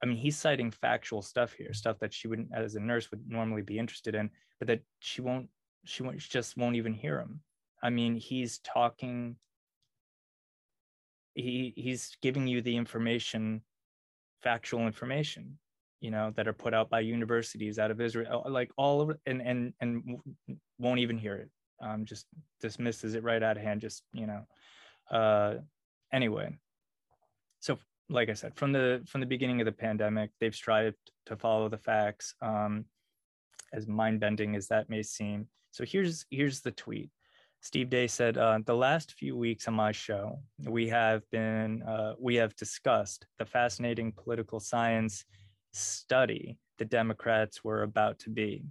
I 0.04 0.08
mean, 0.08 0.18
he's 0.18 0.38
citing 0.38 0.72
factual 0.72 1.22
stuff 1.22 1.54
here, 1.54 1.74
stuff 1.74 2.00
that 2.00 2.14
she 2.14 2.28
wouldn't, 2.28 2.50
as 2.54 2.76
a 2.76 2.80
nurse, 2.80 3.12
would 3.12 3.24
normally 3.28 3.62
be 3.62 3.78
interested 3.78 4.16
in, 4.16 4.32
but 4.60 4.68
that 4.68 4.82
she 5.00 5.22
won't, 5.22 5.48
she 5.86 6.04
won't, 6.04 6.22
she 6.22 6.30
just 6.30 6.58
won't 6.58 6.76
even 6.76 6.94
hear 6.94 7.20
him. 7.20 7.42
I 7.84 7.90
mean, 7.90 8.16
he's 8.16 8.60
talking, 8.60 9.36
he 11.36 11.74
he's 11.76 12.18
giving 12.22 12.48
you 12.48 12.62
the 12.62 12.76
information, 12.76 13.62
factual 14.42 14.88
information, 14.88 15.58
you 16.00 16.12
know, 16.12 16.32
that 16.36 16.48
are 16.48 16.54
put 16.54 16.74
out 16.74 16.90
by 16.90 17.00
universities 17.00 17.78
out 17.80 17.92
of 17.92 18.02
Israel, 18.02 18.44
like 18.50 18.72
all 18.78 19.02
of 19.02 19.18
and 19.26 19.42
and 19.42 19.74
and 19.82 20.20
won't 20.80 21.00
even 21.00 21.18
hear 21.18 21.36
it. 21.36 21.50
Um, 21.80 22.06
just 22.06 22.26
dismisses 22.60 23.16
it 23.16 23.24
right 23.24 23.42
out 23.42 23.58
of 23.58 23.64
hand. 23.64 23.82
Just 23.82 24.04
you 24.14 24.28
know, 24.28 24.46
uh, 25.12 25.56
anyway. 26.12 26.58
So 27.60 27.78
like 28.12 28.30
I 28.30 28.34
said, 28.34 28.56
from 28.56 28.72
the 28.72 29.02
from 29.08 29.22
the 29.22 29.28
beginning 29.28 29.62
of 29.62 29.66
the 29.66 29.72
pandemic, 29.72 30.32
they've 30.40 30.56
strived 30.56 30.98
to 31.26 31.36
follow 31.36 31.70
the 31.70 31.78
facts, 31.78 32.36
um, 32.42 32.86
as 33.74 33.88
mind 33.88 34.20
bending 34.20 34.56
as 34.56 34.68
that 34.68 34.90
may 34.90 35.02
seem. 35.02 35.48
So 35.72 35.86
here's 35.86 36.26
here's 36.30 36.62
the 36.62 36.72
tweet. 36.72 37.10
Steve 37.62 37.90
Deace 37.90 38.12
said, 38.12 38.38
uh, 38.38 38.60
"The 38.66 38.76
last 38.76 39.14
few 39.14 39.36
weeks 39.38 39.68
on 39.68 39.76
my 39.76 39.92
show, 39.92 40.40
we 40.66 40.90
have 40.90 41.30
been 41.32 41.84
uh, 41.84 42.14
we 42.20 42.36
have 42.36 42.56
discussed 42.56 43.26
the 43.40 43.46
fascinating 43.46 44.12
political 44.12 44.60
science 44.60 45.24
study 45.72 46.58
the 46.78 46.86
Democrats 46.86 47.64
were 47.64 47.84
about 47.84 48.20
to 48.20 48.30
be." 48.30 48.64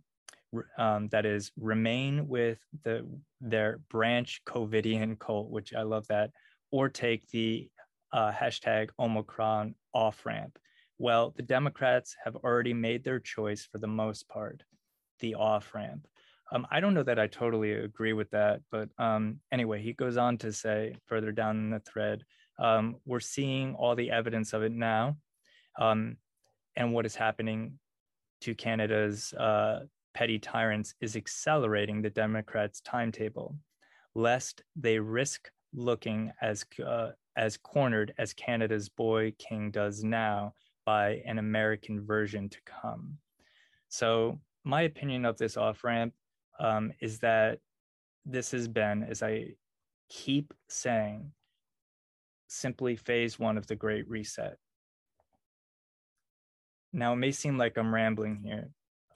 Um, 0.77 1.09
that 1.09 1.27
is 1.27 1.53
remain 1.57 2.27
with 2.27 2.59
the 2.83 3.07
their 3.41 3.79
branch 3.89 4.43
COVIDian 4.47 5.19
cult, 5.19 5.49
which 5.49 5.73
I 5.73 5.83
love 5.83 6.07
that, 6.09 6.33
or 6.73 6.89
take 6.89 7.29
the 7.29 7.71
uh, 8.13 8.33
hashtag 8.33 8.91
Omicron 8.99 9.75
off 9.93 10.25
ramp. 10.25 10.59
Well, 10.99 11.33
the 11.37 11.43
Democrats 11.43 12.17
have 12.25 12.37
already 12.37 12.75
made 12.75 13.05
their 13.05 13.21
choice 13.21 13.67
for 13.71 13.79
the 13.79 13.87
most 13.87 14.29
part, 14.29 14.63
the 15.21 15.35
off 15.35 15.75
ramp. 15.75 16.07
Um, 16.53 16.67
I 16.71 16.81
don't 16.81 16.95
know 16.95 17.05
that 17.05 17.19
I 17.19 17.27
totally 17.27 17.73
agree 17.73 18.13
with 18.13 18.31
that, 18.31 18.61
but 18.71 18.89
um, 18.99 19.39
anyway, 19.53 19.81
he 19.81 19.93
goes 19.93 20.17
on 20.17 20.37
to 20.39 20.53
say 20.53 20.97
further 21.07 21.33
down 21.33 21.57
in 21.57 21.71
the 21.71 21.81
thread, 21.81 22.25
um, 22.59 22.97
we're 23.07 23.21
seeing 23.21 23.75
all 23.77 23.95
the 23.95 24.11
evidence 24.11 24.53
of 24.53 24.63
it 24.63 24.73
now, 24.73 25.17
um, 25.79 26.17
and 26.77 26.93
what 26.93 27.07
is 27.07 27.15
happening 27.15 27.79
to 28.43 28.55
Canada's 28.55 29.33
uh, 29.35 29.81
petty 30.13 30.39
tyrants 30.39 30.95
is 31.01 31.17
accelerating 31.17 32.03
the 32.03 32.11
Democrats' 32.11 32.81
timetable, 32.81 33.57
lest 34.15 34.63
they 34.77 34.99
risk 34.99 35.51
looking 35.73 36.33
as 36.43 36.65
uh, 36.85 37.11
as 37.41 37.57
cornered 37.57 38.13
as 38.19 38.35
Canada's 38.35 38.91
Boy 38.91 39.33
King 39.39 39.71
does 39.71 40.05
now 40.05 40.53
by 40.85 41.23
an 41.25 41.39
American 41.39 42.05
version 42.05 42.51
to 42.51 42.59
come. 42.67 43.17
So, 43.89 44.39
my 44.63 44.83
opinion 44.83 45.25
of 45.25 45.39
this 45.39 45.57
off 45.57 45.83
ramp 45.83 46.13
um, 46.59 46.93
is 47.01 47.19
that 47.21 47.61
this 48.27 48.51
has 48.51 48.69
been, 48.69 49.03
as 49.03 49.23
I 49.23 49.55
keep 50.11 50.53
saying, 50.69 51.33
simply 52.47 52.95
phase 52.95 53.39
one 53.39 53.57
of 53.57 53.67
the 53.67 53.77
Great 53.77 54.07
Reset. 54.07 54.59
Now, 56.93 57.15
it 57.15 57.17
may 57.17 57.33
seem 57.33 57.57
like 57.57 57.79
I'm 57.79 57.95
rambling 57.95 58.43
here, 58.45 58.69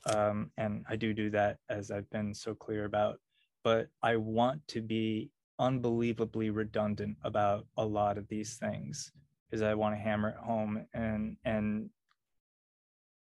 um, 0.07 0.51
and 0.57 0.87
I 0.89 0.97
do 0.97 1.13
do 1.13 1.29
that 1.31 1.59
as 1.69 1.91
I've 1.91 2.09
been 2.09 2.33
so 2.33 2.55
clear 2.55 2.87
about, 2.87 3.19
but 3.63 3.89
I 4.03 4.17
want 4.17 4.67
to 4.69 4.81
be 4.81 5.31
unbelievably 5.59 6.51
redundant 6.51 7.17
about 7.23 7.67
a 7.77 7.85
lot 7.85 8.19
of 8.19 8.29
these 8.29 8.57
things 8.57 9.13
is 9.53 9.63
I 9.63 9.75
want 9.75 9.95
to 9.95 10.01
hammer 10.01 10.31
it 10.31 10.37
home 10.37 10.87
and 10.95 11.37
and 11.45 11.91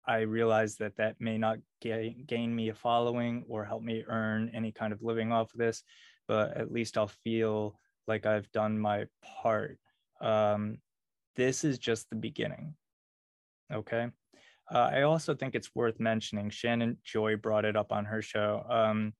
I 0.08 0.22
realize 0.22 0.78
that 0.78 0.96
that 0.98 1.20
may 1.20 1.38
not 1.38 1.58
gain, 1.82 2.24
gain 2.26 2.56
me 2.56 2.70
a 2.70 2.74
following 2.74 3.44
or 3.50 3.66
help 3.66 3.84
me 3.84 4.06
earn 4.08 4.50
any 4.54 4.72
kind 4.72 4.94
of 4.94 5.04
living 5.04 5.34
off 5.34 5.54
of 5.54 5.60
this, 5.60 5.84
but 6.30 6.56
at 6.56 6.72
least 6.72 6.98
I'll 6.98 7.12
feel 7.26 7.78
like 8.08 8.26
I've 8.26 8.50
done 8.54 8.80
my 8.80 9.06
part. 9.22 9.80
Um, 10.22 10.78
this 11.36 11.66
is 11.66 11.78
just 11.78 12.10
the 12.10 12.16
beginning. 12.16 12.74
Okay. 13.72 14.08
Uh, 14.74 14.90
I 14.92 15.02
also 15.02 15.36
think 15.36 15.56
it's 15.56 15.76
worth 15.76 16.00
mentioning. 16.00 16.50
Shannon 16.50 16.98
Joy 17.04 17.36
brought 17.36 17.66
it 17.66 17.76
up 17.76 17.92
on 17.92 18.06
her 18.06 18.22
show. 18.22 18.66
Um, 18.70 19.14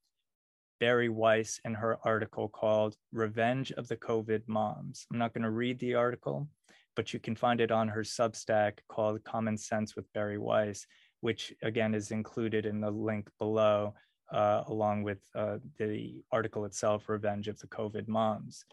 Bari 0.80 1.10
Weiss 1.10 1.60
in 1.66 1.74
her 1.74 1.98
article 2.04 2.48
called 2.48 2.96
Revenge 3.12 3.72
of 3.74 3.88
the 3.88 3.98
COVID 3.98 4.44
Moms. 4.48 5.06
I'm 5.12 5.18
not 5.18 5.34
going 5.34 5.44
to 5.44 5.50
read 5.50 5.80
the 5.80 5.96
article, 5.96 6.48
but 6.96 7.14
you 7.14 7.20
can 7.20 7.36
find 7.36 7.62
it 7.62 7.72
on 7.72 7.88
her 7.88 8.04
Substack 8.04 8.80
called 8.88 9.24
Common 9.24 9.58
Sense 9.58 9.96
with 9.96 10.12
Bari 10.14 10.38
Weiss, 10.38 10.86
which 11.22 11.54
again 11.64 11.94
is 11.94 12.12
included 12.12 12.66
in 12.66 12.80
the 12.80 12.92
link 12.92 13.30
below, 13.40 13.94
uh, 14.32 14.64
along 14.68 15.04
with 15.04 15.20
uh, 15.36 15.58
the 15.78 16.22
article 16.32 16.66
itself, 16.66 17.10
Revenge 17.10 17.48
of 17.48 17.60
the 17.60 17.68
COVID 17.68 18.08
Moms. 18.08 18.66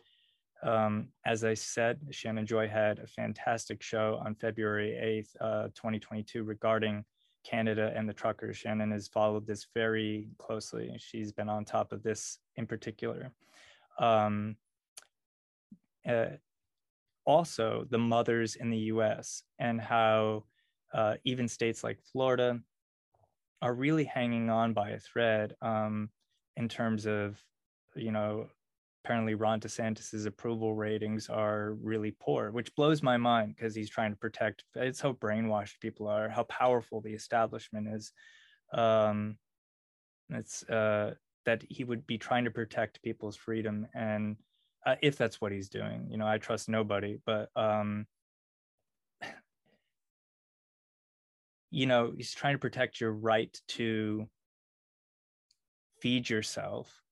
Um, 0.62 1.09
as 1.26 1.44
I 1.44 1.55
said, 1.55 2.00
Shannon 2.11 2.46
Joy 2.46 2.68
had 2.68 2.98
a 2.98 3.07
fantastic 3.07 3.82
show 3.82 4.20
on 4.24 4.34
February 4.34 4.92
8th, 4.92 5.36
uh, 5.40 5.64
2022, 5.74 6.42
regarding 6.42 7.05
Canada 7.45 7.92
and 7.95 8.09
the 8.09 8.12
truckers. 8.12 8.57
Shannon 8.57 8.90
has 8.90 9.07
followed 9.07 9.47
this 9.47 9.66
very 9.74 10.28
closely. 10.38 10.90
She's 10.99 11.32
been 11.32 11.49
on 11.49 11.64
top 11.64 11.92
of 11.92 12.03
this 12.03 12.38
in 12.57 12.66
particular. 12.66 13.32
Um, 13.99 14.57
uh, 16.09 16.26
also, 17.24 17.86
the 17.90 17.99
mothers 17.99 18.57
in 18.57 18.70
the 18.70 18.78
US 18.92 19.42
and 19.59 19.80
how 19.80 20.45
uh, 20.92 21.14
even 21.24 21.49
states 21.49 21.82
like 21.84 21.99
Florida 22.12 22.61
are 23.62 23.74
really 23.74 24.05
hanging 24.05 24.51
on 24.51 24.72
by 24.72 24.90
a 24.90 24.99
thread 24.99 25.55
um, 25.62 26.11
in 26.57 26.68
terms 26.68 27.07
of, 27.07 27.38
you 27.95 28.12
know, 28.12 28.49
apparently 29.05 29.34
Ron 29.34 29.61
DeSantis's 29.61 30.24
approval 30.24 30.74
ratings 30.74 31.28
are 31.28 31.74
really 31.82 32.16
poor, 32.18 32.50
which 32.50 32.74
blows 32.74 33.02
my 33.02 33.18
mind 33.18 33.55
because 33.55 33.74
he's 33.74 33.90
trying 33.90 34.12
to 34.12 34.16
protect. 34.16 34.64
It's 34.74 35.00
how 35.00 35.12
brainwashed 35.12 35.78
people 35.80 36.09
are, 36.09 36.30
how 36.30 36.44
powerful 36.44 37.02
the 37.02 37.12
establishment 37.12 37.88
is. 37.88 38.12
Um, 38.72 39.36
it's 40.30 40.62
uh, 40.70 41.14
that 41.44 41.62
he 41.68 41.84
would 41.84 42.07
be 42.07 42.16
trying 42.16 42.44
to 42.44 42.50
protect 42.50 43.02
people's 43.02 43.36
freedom, 43.36 43.86
and 43.94 44.36
uh, 44.86 44.96
if 45.02 45.18
that's 45.18 45.38
what 45.38 45.52
he's 45.52 45.68
doing, 45.68 46.09
you 46.11 46.16
know, 46.16 46.26
I 46.26 46.38
trust 46.38 46.70
nobody, 46.70 47.18
but 47.26 47.50
um, 47.55 48.07
you 51.70 51.84
know, 51.84 52.14
he's 52.16 52.32
trying 52.32 52.55
to 52.55 52.59
protect 52.59 53.02
your 53.02 53.12
right 53.12 53.55
to 53.68 54.26
feed 56.00 56.30
yourself 56.30 57.02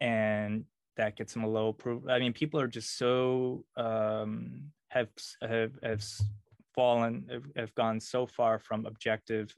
and 0.00 0.64
that 0.96 1.16
gets 1.16 1.32
them 1.32 1.44
a 1.44 1.48
low 1.48 1.68
approval. 1.68 2.10
I 2.10 2.18
mean, 2.18 2.32
people 2.32 2.60
are 2.60 2.68
just 2.68 2.96
so 2.96 3.64
um, 3.76 4.70
have 4.88 5.08
have 5.42 5.72
have 5.82 6.04
fallen 6.74 7.26
have, 7.30 7.44
have 7.56 7.74
gone 7.74 8.00
so 8.00 8.26
far 8.26 8.58
from 8.58 8.86
objective, 8.86 9.54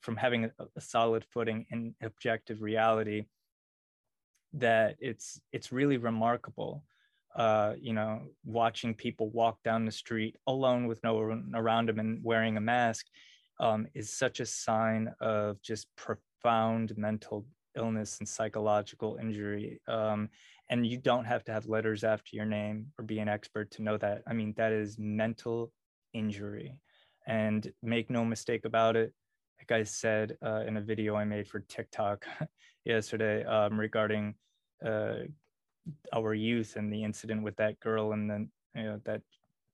from 0.00 0.16
having 0.16 0.44
a, 0.44 0.50
a 0.76 0.80
solid 0.80 1.24
footing 1.24 1.66
in 1.70 1.94
objective 2.02 2.62
reality 2.62 3.26
that 4.52 4.96
it's 5.00 5.40
it's 5.52 5.72
really 5.72 5.96
remarkable. 5.96 6.84
Uh, 7.34 7.74
you 7.78 7.92
know, 7.92 8.22
watching 8.44 8.94
people 8.94 9.28
walk 9.28 9.62
down 9.62 9.84
the 9.84 9.92
street 9.92 10.36
alone 10.46 10.86
with 10.86 11.02
no 11.04 11.14
one 11.14 11.52
around 11.54 11.88
them 11.88 11.98
and 11.98 12.24
wearing 12.24 12.56
a 12.56 12.60
mask 12.60 13.06
um, 13.60 13.86
is 13.94 14.10
such 14.10 14.40
a 14.40 14.46
sign 14.46 15.12
of 15.20 15.60
just 15.60 15.86
profound 15.96 16.96
mental 16.96 17.44
illness 17.76 18.18
and 18.18 18.28
psychological 18.28 19.18
injury. 19.20 19.80
Um, 19.86 20.30
and 20.68 20.86
you 20.86 20.96
don't 20.96 21.24
have 21.24 21.44
to 21.44 21.52
have 21.52 21.66
letters 21.66 22.04
after 22.04 22.36
your 22.36 22.44
name 22.44 22.86
or 22.98 23.04
be 23.04 23.18
an 23.18 23.28
expert 23.28 23.70
to 23.72 23.82
know 23.82 23.96
that. 23.98 24.22
I 24.26 24.32
mean, 24.32 24.54
that 24.56 24.72
is 24.72 24.98
mental 24.98 25.72
injury. 26.12 26.78
And 27.26 27.72
make 27.82 28.10
no 28.10 28.24
mistake 28.24 28.64
about 28.64 28.96
it, 28.96 29.12
like 29.58 29.72
I 29.72 29.82
said 29.84 30.36
uh, 30.44 30.62
in 30.66 30.76
a 30.76 30.80
video 30.80 31.16
I 31.16 31.24
made 31.24 31.48
for 31.48 31.60
TikTok 31.60 32.24
yesterday 32.84 33.44
um, 33.44 33.78
regarding 33.78 34.34
uh, 34.84 35.24
our 36.12 36.34
youth 36.34 36.76
and 36.76 36.92
the 36.92 37.02
incident 37.02 37.42
with 37.42 37.56
that 37.56 37.78
girl 37.80 38.12
and 38.12 38.28
then 38.28 38.50
you 38.74 38.82
know 38.82 39.00
that 39.04 39.22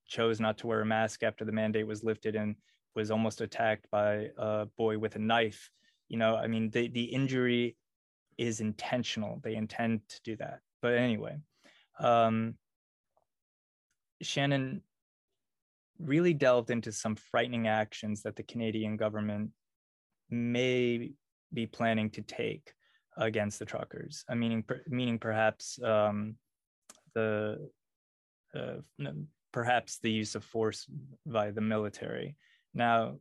chose 0.07 0.41
not 0.41 0.59
to 0.59 0.67
wear 0.67 0.83
a 0.83 0.87
mask 0.87 1.23
after 1.23 1.45
the 1.45 1.53
mandate 1.53 1.87
was 1.87 2.05
lifted 2.05 2.37
and 2.37 2.55
was 2.95 3.11
almost 3.11 3.41
attacked 3.41 3.87
by 3.91 4.29
a 4.37 4.67
boy 4.77 4.99
with 4.99 5.17
a 5.17 5.19
knife. 5.19 5.71
You 6.09 6.19
know, 6.19 6.37
I 6.37 6.47
mean, 6.47 6.71
the 6.71 6.89
the 6.89 7.05
injury 7.05 7.77
is 8.37 8.61
intentional. 8.61 9.41
They 9.43 9.55
intend 9.55 10.01
to 10.09 10.21
do 10.23 10.37
that. 10.37 10.61
But 10.83 10.95
anyway, 10.95 11.37
um, 12.01 12.57
Shannon 14.21 14.83
really 15.99 16.35
delved 16.35 16.71
into 16.71 16.93
some 16.93 17.15
frightening 17.15 17.69
actions 17.69 18.23
that 18.23 18.37
the 18.37 18.43
Canadian 18.43 18.97
government 18.97 19.51
may 20.29 21.13
be 21.55 21.67
planning 21.67 22.11
to 22.11 22.23
take 22.23 22.73
against 23.17 23.59
the 23.59 23.65
truckers. 23.65 24.25
I 24.29 24.35
mean, 24.35 24.63
per, 24.63 24.83
meaning 24.89 25.19
perhaps 25.19 25.79
um, 25.83 26.37
the 27.15 27.71
uh, 28.55 28.77
perhaps 29.53 29.99
the 29.99 30.11
use 30.11 30.35
of 30.35 30.45
force 30.45 30.87
by 31.27 31.51
the 31.51 31.61
military. 31.61 32.37
Now, 32.75 33.17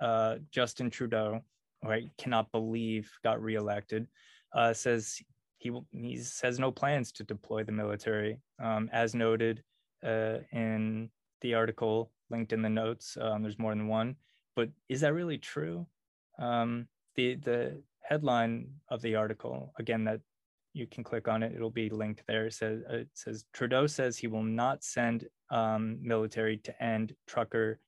uh, 0.00 0.36
Justin 0.50 0.90
Trudeau, 0.90 1.40
right, 1.84 2.10
cannot 2.18 2.50
believe 2.50 3.10
got 3.22 3.42
reelected, 3.42 4.06
uh, 4.54 4.72
says 4.72 5.18
he 5.58 5.72
he 5.92 6.16
says 6.18 6.58
no 6.58 6.70
plans 6.70 7.12
to 7.12 7.24
deploy 7.24 7.64
the 7.64 7.72
military, 7.72 8.40
um, 8.62 8.88
as 8.92 9.14
noted 9.14 9.62
uh, 10.04 10.38
in 10.52 11.10
the 11.40 11.54
article 11.54 12.10
linked 12.30 12.52
in 12.52 12.62
the 12.62 12.68
notes. 12.68 13.16
Um, 13.20 13.42
there's 13.42 13.58
more 13.58 13.74
than 13.74 13.88
one, 13.88 14.16
but 14.56 14.70
is 14.88 15.00
that 15.02 15.14
really 15.14 15.38
true? 15.38 15.86
Um, 16.38 16.86
the 17.16 17.34
the 17.34 17.82
headline 18.08 18.68
of 18.88 19.02
the 19.02 19.14
article 19.16 19.72
again 19.78 20.04
that 20.04 20.20
you 20.72 20.86
can 20.86 21.04
click 21.04 21.28
on 21.28 21.42
it 21.42 21.52
it'll 21.54 21.70
be 21.70 21.90
linked 21.90 22.22
there 22.26 22.50
says, 22.50 22.82
uh, 22.90 22.98
it 22.98 23.08
says 23.12 23.44
trudeau 23.52 23.86
says 23.86 24.16
he 24.16 24.28
will 24.28 24.42
not 24.42 24.82
send 24.82 25.26
um, 25.50 25.98
military 26.00 26.56
to 26.58 26.82
end 26.82 27.14
trucker 27.26 27.80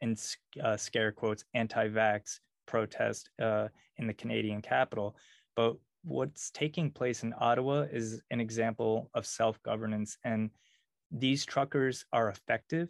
in 0.00 0.16
uh, 0.62 0.76
scare 0.76 1.12
quotes 1.12 1.44
anti-vax 1.54 2.38
protest 2.66 3.28
uh, 3.42 3.68
in 3.98 4.06
the 4.06 4.14
canadian 4.14 4.62
capital 4.62 5.16
but 5.56 5.76
what's 6.02 6.50
taking 6.50 6.90
place 6.90 7.22
in 7.22 7.34
ottawa 7.38 7.86
is 7.90 8.22
an 8.30 8.40
example 8.40 9.10
of 9.14 9.26
self-governance 9.26 10.16
and 10.24 10.50
these 11.10 11.44
truckers 11.44 12.04
are 12.12 12.28
effective 12.28 12.88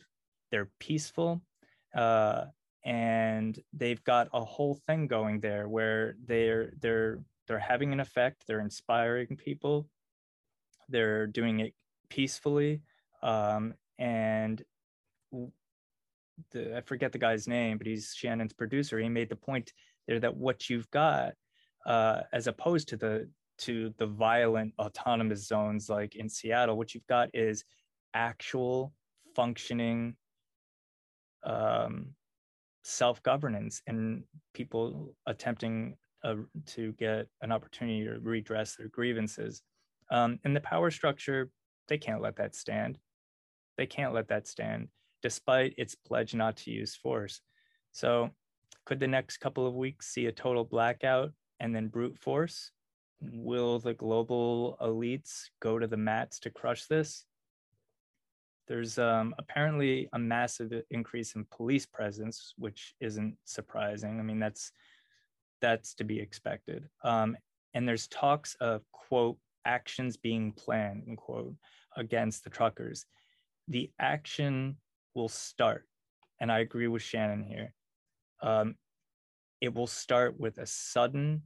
they're 0.50 0.70
peaceful 0.78 1.42
uh, 1.94 2.44
and 2.84 3.58
they've 3.72 4.02
got 4.04 4.28
a 4.32 4.44
whole 4.44 4.78
thing 4.86 5.06
going 5.06 5.40
there 5.40 5.68
where 5.68 6.14
they're 6.26 6.72
they're 6.80 7.20
they're 7.46 7.58
having 7.58 7.92
an 7.92 8.00
effect 8.00 8.44
they're 8.46 8.60
inspiring 8.60 9.36
people 9.36 9.88
they're 10.88 11.26
doing 11.26 11.60
it 11.60 11.74
peacefully 12.08 12.80
um, 13.22 13.74
and 13.98 14.64
the, 16.52 16.76
I 16.76 16.80
forget 16.80 17.12
the 17.12 17.18
guy's 17.18 17.46
name, 17.46 17.78
but 17.78 17.86
he's 17.86 18.14
Shannon's 18.16 18.52
producer. 18.52 18.98
He 18.98 19.08
made 19.08 19.28
the 19.28 19.36
point 19.36 19.72
there 20.06 20.20
that 20.20 20.36
what 20.36 20.68
you've 20.68 20.90
got, 20.90 21.34
uh, 21.86 22.20
as 22.32 22.46
opposed 22.46 22.88
to 22.88 22.96
the 22.96 23.28
to 23.58 23.92
the 23.98 24.06
violent 24.06 24.72
autonomous 24.78 25.46
zones 25.46 25.88
like 25.90 26.16
in 26.16 26.28
Seattle, 26.28 26.78
what 26.78 26.94
you've 26.94 27.06
got 27.06 27.28
is 27.34 27.64
actual 28.14 28.92
functioning 29.34 30.16
um, 31.44 32.14
self 32.82 33.22
governance 33.22 33.82
and 33.86 34.24
people 34.54 35.14
attempting 35.26 35.96
uh, 36.24 36.34
to 36.66 36.92
get 36.92 37.26
an 37.42 37.52
opportunity 37.52 38.04
to 38.04 38.18
redress 38.20 38.76
their 38.76 38.88
grievances. 38.88 39.62
Um, 40.10 40.38
in 40.44 40.54
the 40.54 40.60
power 40.60 40.90
structure, 40.90 41.50
they 41.88 41.98
can't 41.98 42.22
let 42.22 42.36
that 42.36 42.54
stand. 42.54 42.98
They 43.76 43.86
can't 43.86 44.14
let 44.14 44.28
that 44.28 44.46
stand, 44.46 44.88
despite 45.22 45.74
its 45.78 45.94
pledge 45.94 46.34
not 46.34 46.56
to 46.58 46.70
use 46.70 46.94
force. 46.94 47.40
So, 47.92 48.30
could 48.86 49.00
the 49.00 49.06
next 49.06 49.38
couple 49.38 49.66
of 49.66 49.74
weeks 49.74 50.08
see 50.08 50.26
a 50.26 50.32
total 50.32 50.64
blackout 50.64 51.32
and 51.60 51.74
then 51.74 51.88
brute 51.88 52.18
force? 52.18 52.72
Will 53.20 53.78
the 53.78 53.94
global 53.94 54.76
elites 54.80 55.44
go 55.60 55.78
to 55.78 55.86
the 55.86 55.96
mats 55.96 56.40
to 56.40 56.50
crush 56.50 56.86
this? 56.86 57.26
There's 58.66 58.98
um, 58.98 59.34
apparently 59.38 60.08
a 60.12 60.18
massive 60.18 60.72
increase 60.90 61.34
in 61.34 61.44
police 61.50 61.86
presence, 61.86 62.54
which 62.56 62.94
isn't 63.00 63.36
surprising. 63.44 64.18
I 64.18 64.22
mean, 64.22 64.38
that's 64.38 64.72
that's 65.60 65.94
to 65.94 66.04
be 66.04 66.18
expected. 66.18 66.88
Um, 67.04 67.36
and 67.74 67.86
there's 67.86 68.08
talks 68.08 68.56
of 68.60 68.82
quote 68.92 69.36
actions 69.64 70.16
being 70.16 70.52
planned 70.52 71.04
quote 71.18 71.54
against 71.96 72.44
the 72.44 72.50
truckers. 72.50 73.04
The 73.68 73.90
action 74.00 74.76
will 75.14 75.28
start, 75.28 75.86
and 76.40 76.50
I 76.50 76.60
agree 76.60 76.88
with 76.88 77.02
Shannon 77.02 77.42
here. 77.42 77.74
Um, 78.42 78.76
it 79.60 79.74
will 79.74 79.86
start 79.86 80.38
with 80.38 80.58
a 80.58 80.66
sudden 80.66 81.42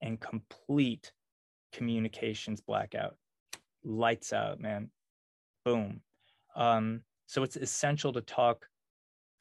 and 0.00 0.20
complete 0.20 1.12
communications 1.72 2.60
blackout. 2.60 3.16
Lights 3.84 4.32
out, 4.32 4.60
man 4.60 4.90
boom. 5.64 6.00
Um, 6.54 7.00
so 7.26 7.42
it's 7.42 7.56
essential 7.56 8.12
to 8.12 8.20
talk 8.20 8.66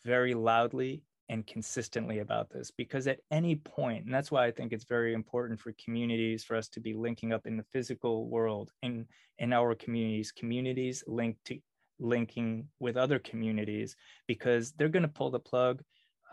very 0.03 0.33
loudly 0.33 1.03
and 1.29 1.45
consistently 1.47 2.19
about 2.19 2.49
this 2.49 2.71
because 2.71 3.07
at 3.07 3.19
any 3.31 3.55
point, 3.55 4.05
and 4.05 4.13
that's 4.13 4.31
why 4.31 4.45
I 4.45 4.51
think 4.51 4.73
it's 4.73 4.83
very 4.83 5.13
important 5.13 5.59
for 5.59 5.73
communities 5.83 6.43
for 6.43 6.55
us 6.55 6.67
to 6.69 6.79
be 6.79 6.93
linking 6.93 7.31
up 7.33 7.45
in 7.45 7.57
the 7.57 7.65
physical 7.71 8.27
world 8.27 8.71
in 8.81 9.05
in 9.39 9.53
our 9.53 9.73
communities, 9.75 10.31
communities 10.31 11.03
linked 11.07 11.43
to 11.45 11.59
linking 11.99 12.67
with 12.79 12.97
other 12.97 13.19
communities 13.19 13.95
because 14.27 14.73
they're 14.73 14.89
going 14.89 15.03
to 15.03 15.07
pull 15.07 15.31
the 15.31 15.39
plug. 15.39 15.81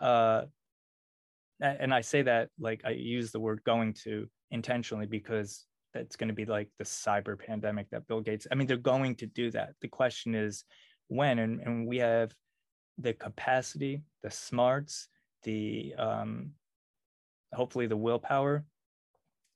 Uh, 0.00 0.42
and 1.60 1.92
I 1.92 2.00
say 2.00 2.22
that 2.22 2.48
like 2.58 2.82
I 2.84 2.90
use 2.90 3.32
the 3.32 3.40
word 3.40 3.60
going 3.64 3.94
to 4.04 4.26
intentionally 4.50 5.06
because 5.06 5.66
that's 5.92 6.16
going 6.16 6.28
to 6.28 6.34
be 6.34 6.44
like 6.44 6.68
the 6.78 6.84
cyber 6.84 7.38
pandemic 7.38 7.90
that 7.90 8.06
Bill 8.06 8.20
Gates. 8.20 8.46
I 8.50 8.54
mean, 8.54 8.66
they're 8.66 8.76
going 8.76 9.16
to 9.16 9.26
do 9.26 9.50
that. 9.50 9.70
The 9.80 9.88
question 9.88 10.34
is 10.34 10.64
when, 11.08 11.38
and, 11.38 11.60
and 11.60 11.86
we 11.86 11.98
have 11.98 12.32
the 12.98 13.12
capacity, 13.12 14.02
the 14.22 14.30
smarts, 14.30 15.08
the 15.42 15.94
um, 15.98 16.52
hopefully 17.52 17.86
the 17.86 17.96
willpower 17.96 18.64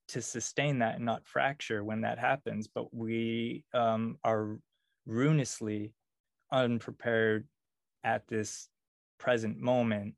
to 0.08 0.20
sustain 0.20 0.80
that 0.80 0.96
and 0.96 1.04
not 1.04 1.26
fracture 1.26 1.84
when 1.84 2.02
that 2.02 2.18
happens. 2.18 2.68
But 2.68 2.92
we 2.92 3.64
um, 3.72 4.18
are 4.24 4.58
ruinously 5.06 5.92
unprepared 6.52 7.46
at 8.02 8.26
this 8.28 8.68
present 9.18 9.58
moment 9.58 10.14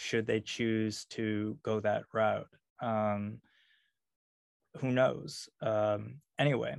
should 0.00 0.26
they 0.26 0.40
choose 0.40 1.04
to 1.04 1.58
go 1.62 1.78
that 1.78 2.04
route. 2.14 2.48
Um, 2.80 3.38
who 4.78 4.92
knows? 4.92 5.50
Um, 5.60 6.20
anyway, 6.38 6.74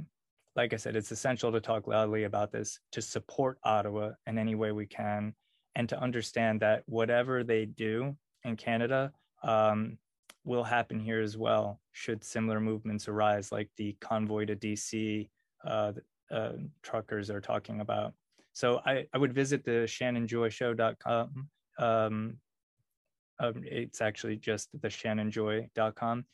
like 0.55 0.74
I 0.74 0.78
said, 0.78 0.95
it's 0.95 1.11
essential 1.11 1.51
to 1.51 1.61
talk 1.61 1.86
loudly 1.86 2.24
about 2.24 2.51
this 2.51 2.80
to 2.93 3.01
support 3.01 3.59
Ottawa 3.63 4.13
in 4.26 4.39
any 4.39 4.55
way 4.55 4.72
we 4.72 4.88
can, 4.88 5.36
and 5.76 5.88
to 5.89 6.01
understand 6.01 6.61
that 6.61 6.82
whatever 6.88 7.43
they 7.43 7.65
do 7.65 8.17
in 8.43 8.55
Canada 8.55 9.11
um, 9.43 9.99
will 10.43 10.63
happen 10.63 10.99
here 10.99 11.22
as 11.22 11.38
well, 11.38 11.80
should 11.91 12.24
similar 12.24 12.59
movements 12.59 13.07
arise, 13.07 13.51
like 13.51 13.69
the 13.78 13.95
convoy 14.01 14.45
to 14.45 14.55
DC 14.55 15.30
uh, 15.63 15.91
uh, 16.32 16.53
truckers 16.82 17.30
are 17.30 17.41
talking 17.41 17.82
about. 17.82 18.13
So 18.53 18.82
I, 18.84 19.05
I 19.13 19.19
would 19.19 19.32
visit 19.32 19.63
the 19.63 19.86
shannonjoyshow.com 19.88 21.49
um, 21.78 22.38
Um, 23.41 23.63
it's 23.65 24.01
actually 24.01 24.35
just 24.35 24.69
the 24.81 24.87
shannonjoy.com. 24.87 26.25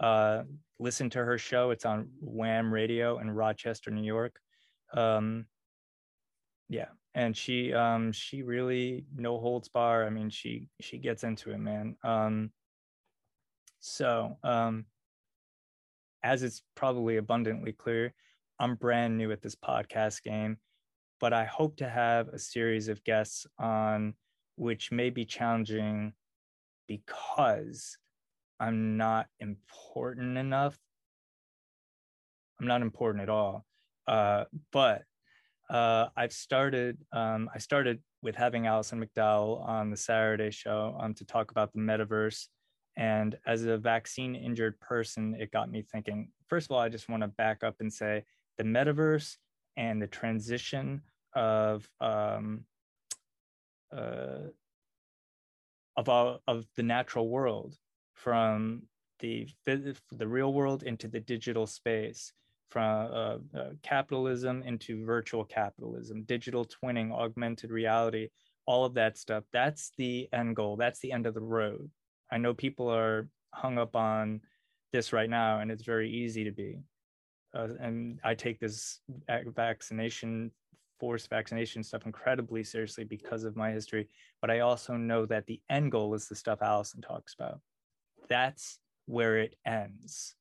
Uh, 0.00 0.42
listen 0.78 1.10
to 1.10 1.24
her 1.24 1.38
show. 1.38 1.70
It's 1.70 1.84
on 1.84 2.08
WHAM 2.20 2.72
Radio 2.72 3.18
in 3.18 3.30
Rochester, 3.30 3.90
New 3.90 4.02
York. 4.02 4.36
Um, 4.94 5.46
yeah, 6.68 6.88
and 7.14 7.36
she 7.36 7.72
um, 7.74 8.12
she 8.12 8.42
really 8.42 9.04
no 9.14 9.38
holds 9.38 9.68
bar. 9.68 10.06
I 10.06 10.10
mean, 10.10 10.30
she 10.30 10.68
she 10.80 10.98
gets 10.98 11.22
into 11.22 11.50
it, 11.50 11.58
man. 11.58 11.96
Um, 12.02 12.50
so 13.80 14.38
um, 14.42 14.86
as 16.22 16.42
it's 16.42 16.62
probably 16.74 17.18
abundantly 17.18 17.72
clear, 17.72 18.14
I'm 18.58 18.76
brand 18.76 19.18
new 19.18 19.30
at 19.30 19.42
this 19.42 19.54
podcast 19.54 20.22
game, 20.22 20.56
but 21.20 21.34
I 21.34 21.44
hope 21.44 21.76
to 21.76 21.88
have 21.88 22.28
a 22.28 22.38
series 22.38 22.88
of 22.88 23.04
guests 23.04 23.46
on 23.58 24.14
which 24.56 24.90
may 24.90 25.10
be 25.10 25.24
challenging 25.24 26.14
because 26.86 27.96
I'm 28.60 28.96
not 28.96 29.26
important 29.40 30.38
enough. 30.38 30.78
I'm 32.60 32.66
not 32.66 32.82
important 32.82 33.22
at 33.22 33.28
all. 33.28 33.64
Uh, 34.06 34.44
but 34.72 35.02
uh, 35.70 36.08
I've 36.16 36.32
started. 36.32 36.98
Um, 37.12 37.50
I 37.54 37.58
started 37.58 38.00
with 38.22 38.36
having 38.36 38.66
Alison 38.66 39.04
McDowell 39.04 39.66
on 39.66 39.90
the 39.90 39.96
Saturday 39.96 40.50
show 40.50 40.96
um, 41.00 41.14
to 41.14 41.24
talk 41.24 41.50
about 41.50 41.72
the 41.72 41.80
metaverse. 41.80 42.46
And 42.96 43.36
as 43.46 43.64
a 43.64 43.76
vaccine 43.76 44.34
injured 44.34 44.78
person, 44.80 45.36
it 45.38 45.50
got 45.50 45.70
me 45.70 45.82
thinking. 45.82 46.28
First 46.48 46.66
of 46.66 46.72
all, 46.72 46.80
I 46.80 46.88
just 46.88 47.08
want 47.08 47.22
to 47.22 47.28
back 47.28 47.64
up 47.64 47.76
and 47.80 47.92
say 47.92 48.24
the 48.56 48.64
metaverse 48.64 49.36
and 49.76 50.00
the 50.00 50.06
transition 50.06 51.02
of 51.34 51.88
um, 52.00 52.64
uh, 53.94 54.48
of 55.96 56.08
all, 56.08 56.40
of 56.46 56.66
the 56.76 56.82
natural 56.82 57.28
world 57.28 57.76
from 58.14 58.82
the 59.20 59.46
the 60.12 60.26
real 60.26 60.52
world 60.52 60.82
into 60.82 61.08
the 61.08 61.20
digital 61.20 61.66
space 61.66 62.32
from 62.70 63.08
uh, 63.12 63.38
uh, 63.56 63.70
capitalism 63.82 64.62
into 64.64 65.04
virtual 65.04 65.44
capitalism 65.44 66.24
digital 66.24 66.66
twinning 66.66 67.12
augmented 67.12 67.70
reality 67.70 68.28
all 68.66 68.84
of 68.84 68.94
that 68.94 69.18
stuff. 69.18 69.44
That's 69.52 69.92
the 69.96 70.28
end 70.32 70.56
goal. 70.56 70.76
That's 70.76 71.00
the 71.00 71.12
end 71.12 71.26
of 71.26 71.34
the 71.34 71.40
road. 71.40 71.90
I 72.30 72.38
know 72.38 72.54
people 72.54 72.88
are 72.88 73.28
hung 73.52 73.78
up 73.78 73.94
on 73.94 74.40
this 74.92 75.12
right 75.12 75.28
now 75.28 75.60
and 75.60 75.70
it's 75.70 75.84
very 75.84 76.10
easy 76.10 76.44
to 76.44 76.52
be. 76.52 76.80
Uh, 77.54 77.68
and 77.78 78.18
i 78.24 78.34
take 78.34 78.58
this 78.58 78.98
vaccination 79.54 80.50
forced 80.98 81.28
vaccination 81.28 81.82
stuff 81.82 82.06
incredibly 82.06 82.64
seriously 82.64 83.04
because 83.04 83.44
of 83.44 83.56
my 83.56 83.70
history. 83.70 84.08
But 84.40 84.50
I 84.50 84.60
also 84.60 84.96
know 84.96 85.26
that 85.26 85.46
the 85.46 85.60
end 85.70 85.92
goal 85.92 86.14
is 86.14 86.28
the 86.28 86.34
stuff 86.34 86.62
Alison 86.62 87.00
talks 87.00 87.34
about. 87.34 87.60
That's 88.28 88.78
where 89.06 89.38
it 89.38 89.56
ends 89.66 90.34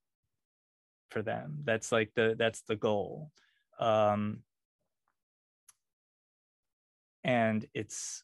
for 1.09 1.21
them. 1.21 1.59
That's 1.63 1.91
like 1.91 2.11
the 2.15 2.35
that's 2.37 2.61
the 2.61 2.75
goal. 2.75 3.31
Um, 3.79 4.39
and 7.23 7.65
it's 7.73 8.23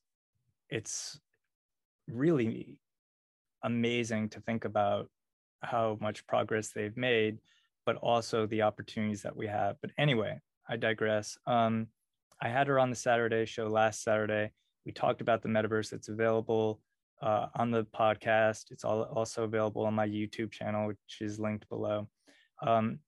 it's 0.70 1.20
really 2.08 2.78
amazing 3.64 4.30
to 4.30 4.42
think 4.42 4.66
about 4.66 5.10
how 5.62 5.98
much 6.00 6.26
progress 6.28 6.70
they've 6.70 6.96
made, 6.96 7.40
but 7.86 7.98
also 7.98 8.46
the 8.46 8.62
opportunities 8.62 9.22
that 9.24 9.36
we 9.36 9.48
have. 9.48 9.76
But 9.82 9.92
anyway, 9.98 10.40
I 10.68 10.78
digress. 10.78 11.38
Um, 11.46 11.88
I 12.42 12.48
had 12.48 12.68
her 12.68 12.80
on 12.80 12.90
the 12.90 12.96
Saturday 12.96 13.46
show 13.46 13.68
last 13.68 14.04
Saturday. 14.04 14.52
We 14.86 14.94
talked 14.94 15.22
about 15.22 15.42
the 15.42 15.50
metaverse. 15.50 15.92
It's 15.92 16.08
available 16.08 16.80
uh, 17.22 17.48
on 17.56 17.70
the 17.70 17.84
podcast. 17.86 18.72
It's 18.72 18.86
all, 18.86 19.04
also 19.04 19.44
available 19.44 19.86
on 19.86 19.94
my 19.94 20.08
YouTube 20.08 20.52
channel, 20.52 20.88
which 20.88 20.98
is 21.20 21.40
linked 21.40 21.68
below. 21.68 22.08
Um, 22.66 23.00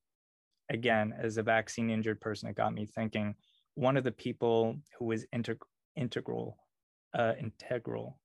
again, 0.70 1.14
as 1.18 1.38
a 1.38 1.44
vaccine 1.44 1.90
injured 1.90 2.20
person, 2.20 2.50
it 2.50 2.56
got 2.56 2.74
me 2.74 2.86
thinking. 2.86 3.36
One 3.76 3.96
of 3.96 4.04
the 4.04 4.12
people 4.12 4.78
who 5.00 5.06
was 5.06 5.26
integ- 5.34 5.62
integral, 5.96 6.58
uh, 7.18 7.34
integral, 7.40 8.20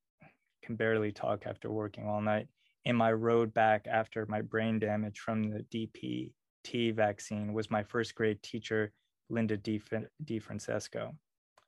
can 0.64 0.74
barely 0.74 1.12
talk 1.12 1.44
after 1.46 1.70
working 1.70 2.08
all 2.08 2.20
night. 2.20 2.48
In 2.84 2.96
my 2.96 3.12
road 3.12 3.54
back 3.54 3.86
after 3.88 4.26
my 4.26 4.42
brain 4.42 4.80
damage 4.80 5.20
from 5.20 5.44
the 5.44 5.64
DPT 5.72 6.94
vaccine 6.94 7.52
was 7.52 7.70
my 7.70 7.84
first 7.84 8.16
grade 8.16 8.42
teacher 8.42 8.92
Linda 9.28 9.56
D. 9.56 10.38
Francesco. 10.38 11.14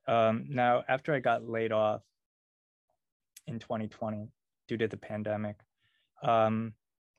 Um, 0.06 0.46
now, 0.48 0.84
after 0.88 1.12
I 1.12 1.20
got 1.20 1.48
laid 1.48 1.72
off 1.72 2.02
in 3.46 3.58
2020 3.58 4.28
due 4.66 4.76
to 4.78 4.88
the 4.88 4.96
pandemic, 4.96 5.56
um, 6.22 6.72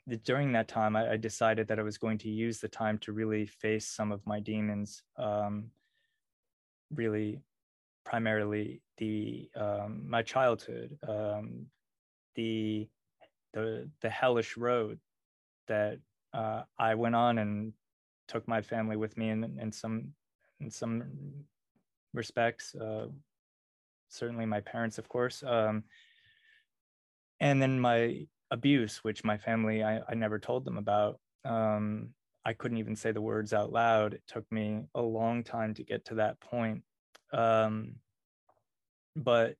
the, 0.07 0.17
during 0.17 0.53
that 0.53 0.67
time, 0.67 0.95
I, 0.95 1.11
I, 1.11 1.17
decided 1.17 1.67
that 1.67 1.79
I 1.79 1.83
was 1.83 1.97
going 1.97 2.17
to 2.19 2.29
use 2.29 2.59
the 2.59 2.67
time 2.67 2.97
to 2.99 3.13
really 3.13 3.45
face 3.45 3.87
some 3.87 4.11
of 4.11 4.25
my 4.25 4.39
demons. 4.39 5.03
Um, 5.17 5.69
really, 6.93 7.41
primarily 8.05 8.81
the 8.97 9.49
um, 9.55 10.03
my 10.07 10.23
childhood, 10.23 10.97
um, 11.07 11.67
the 12.35 12.87
the 13.53 13.87
the 14.01 14.09
hellish 14.09 14.57
road 14.57 14.99
that 15.67 15.99
uh, 16.33 16.63
I 16.77 16.95
went 16.95 17.15
on 17.15 17.37
and 17.37 17.73
took 18.27 18.47
my 18.47 18.61
family 18.61 18.95
with 18.95 19.17
me 19.17 19.29
in, 19.29 19.59
in 19.59 19.71
some 19.71 20.13
in 20.61 20.69
some 20.69 21.03
respects. 22.13 22.75
Uh, 22.75 23.07
certainly, 24.09 24.45
my 24.45 24.61
parents, 24.61 24.97
of 24.97 25.07
course, 25.07 25.43
um, 25.43 25.83
and 27.39 27.61
then 27.61 27.79
my 27.79 28.25
abuse, 28.51 29.03
which 29.03 29.23
my 29.23 29.37
family 29.37 29.83
I, 29.83 30.01
I 30.09 30.15
never 30.15 30.39
told 30.39 30.65
them 30.65 30.77
about. 30.77 31.19
Um, 31.45 32.09
I 32.45 32.53
couldn't 32.53 32.77
even 32.77 32.95
say 32.95 33.11
the 33.11 33.21
words 33.21 33.53
out 33.53 33.71
loud. 33.71 34.13
It 34.13 34.23
took 34.27 34.49
me 34.51 34.83
a 34.95 35.01
long 35.01 35.43
time 35.43 35.73
to 35.75 35.83
get 35.83 36.05
to 36.05 36.15
that 36.15 36.39
point. 36.39 36.83
Um, 37.31 37.95
but 39.15 39.55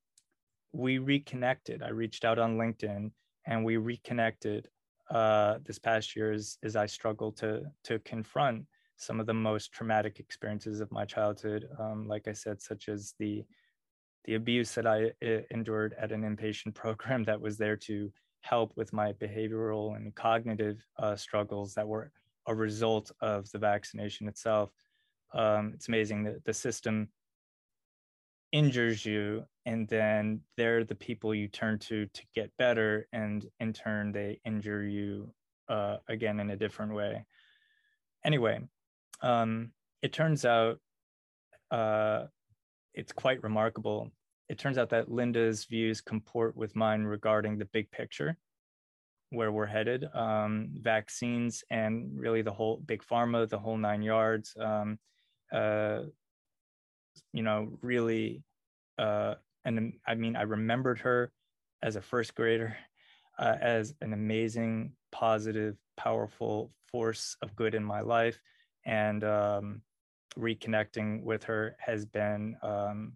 we 0.74 0.98
reconnected. 0.98 1.84
I 1.84 1.90
reached 1.90 2.26
out 2.26 2.40
on 2.40 2.58
LinkedIn 2.58 3.12
and 3.46 3.66
we 3.66 3.78
reconnected 3.78 4.70
uh, 5.10 5.58
this 5.66 5.80
past 5.80 6.16
year 6.16 6.32
as, 6.32 6.58
as 6.64 6.76
I 6.76 6.86
struggled 6.86 7.38
to 7.38 7.64
to 7.86 8.00
confront 8.00 8.66
some 9.00 9.22
of 9.22 9.26
the 9.26 9.34
most 9.34 9.72
traumatic 9.72 10.20
experiences 10.20 10.82
of 10.82 10.92
my 10.92 11.06
childhood, 11.06 11.70
um, 11.80 12.06
like 12.06 12.28
I 12.28 12.34
said, 12.34 12.62
such 12.62 12.90
as 12.90 13.14
the 13.18 13.44
the 14.26 14.36
abuse 14.36 14.76
that 14.76 14.86
I 14.86 15.12
uh, 15.26 15.42
endured 15.50 15.96
at 15.98 16.12
an 16.12 16.24
inpatient 16.24 16.76
program 16.84 17.24
that 17.24 17.40
was 17.40 17.58
there 17.58 17.78
to 17.78 18.12
help 18.42 18.74
with 18.76 18.92
my 18.92 19.14
behavioral 19.14 19.96
and 19.96 20.14
cognitive 20.14 20.86
uh, 20.98 21.16
struggles 21.16 21.74
that 21.76 21.88
were 21.88 22.12
a 22.46 22.54
result 22.54 23.12
of 23.22 23.50
the 23.52 23.58
vaccination 23.58 24.28
itself. 24.28 24.72
Um, 25.34 25.72
it's 25.74 25.88
amazing 25.88 26.24
that 26.26 26.44
the 26.44 26.54
system 26.54 27.08
injures 28.52 29.06
you 29.06 29.46
and 29.66 29.88
then 29.88 30.42
they're 30.58 30.84
the 30.84 30.96
people 30.96 31.34
you 31.34 31.48
turn 31.48 31.78
to 31.78 32.08
to 32.08 32.24
get 32.34 32.52
better 32.58 33.08
and 33.14 33.46
in 33.60 33.72
turn 33.72 34.12
they 34.12 34.42
injure 34.44 34.84
you 34.84 35.32
uh, 35.70 35.98
again 36.08 36.40
in 36.40 36.50
a 36.50 36.56
different 36.56 36.92
way 36.94 37.24
anyway 38.26 38.60
um, 39.22 39.72
it 40.02 40.14
turns 40.14 40.46
out 40.46 40.80
uh, 41.72 42.26
it's 42.94 43.12
quite 43.12 43.44
remarkable. 43.44 44.12
It 44.48 44.58
turns 44.58 44.78
out 44.78 44.90
that 44.90 45.12
Linda's 45.12 45.66
views 45.66 46.02
comport 46.02 46.56
with 46.56 46.76
mine 46.76 47.04
regarding 47.04 47.58
the 47.58 47.66
big 47.66 47.92
picture, 47.92 48.38
where 49.30 49.52
we're 49.52 49.68
headed, 49.68 50.06
um, 50.14 50.70
vaccines, 50.74 51.64
and 51.70 52.10
really 52.20 52.42
the 52.42 52.54
whole 52.54 52.78
big 52.78 53.04
pharma, 53.04 53.48
the 53.48 53.60
whole 53.60 53.78
nine 53.78 54.02
yards. 54.02 54.56
Um, 54.60 54.98
uh, 55.52 56.02
you 57.34 57.44
know, 57.44 57.78
really, 57.82 58.44
uh, 58.98 59.36
and 59.66 59.94
I 60.08 60.16
mean, 60.16 60.36
I 60.36 60.44
remembered 60.44 61.00
her 61.00 61.32
as 61.84 61.96
a 61.96 62.02
first 62.02 62.34
grader 62.34 62.76
uh, 63.38 63.56
as 63.62 63.94
an 64.02 64.14
amazing, 64.14 64.94
positive, 65.12 65.78
powerful 65.96 66.72
force 66.92 67.38
of 67.42 67.56
good 67.56 67.76
in 67.76 67.84
my 67.84 68.02
life 68.02 68.40
and 68.86 69.24
um, 69.24 69.82
reconnecting 70.38 71.24
with 71.24 71.44
her 71.44 71.76
has 71.80 72.06
been 72.06 72.56
um, 72.62 73.14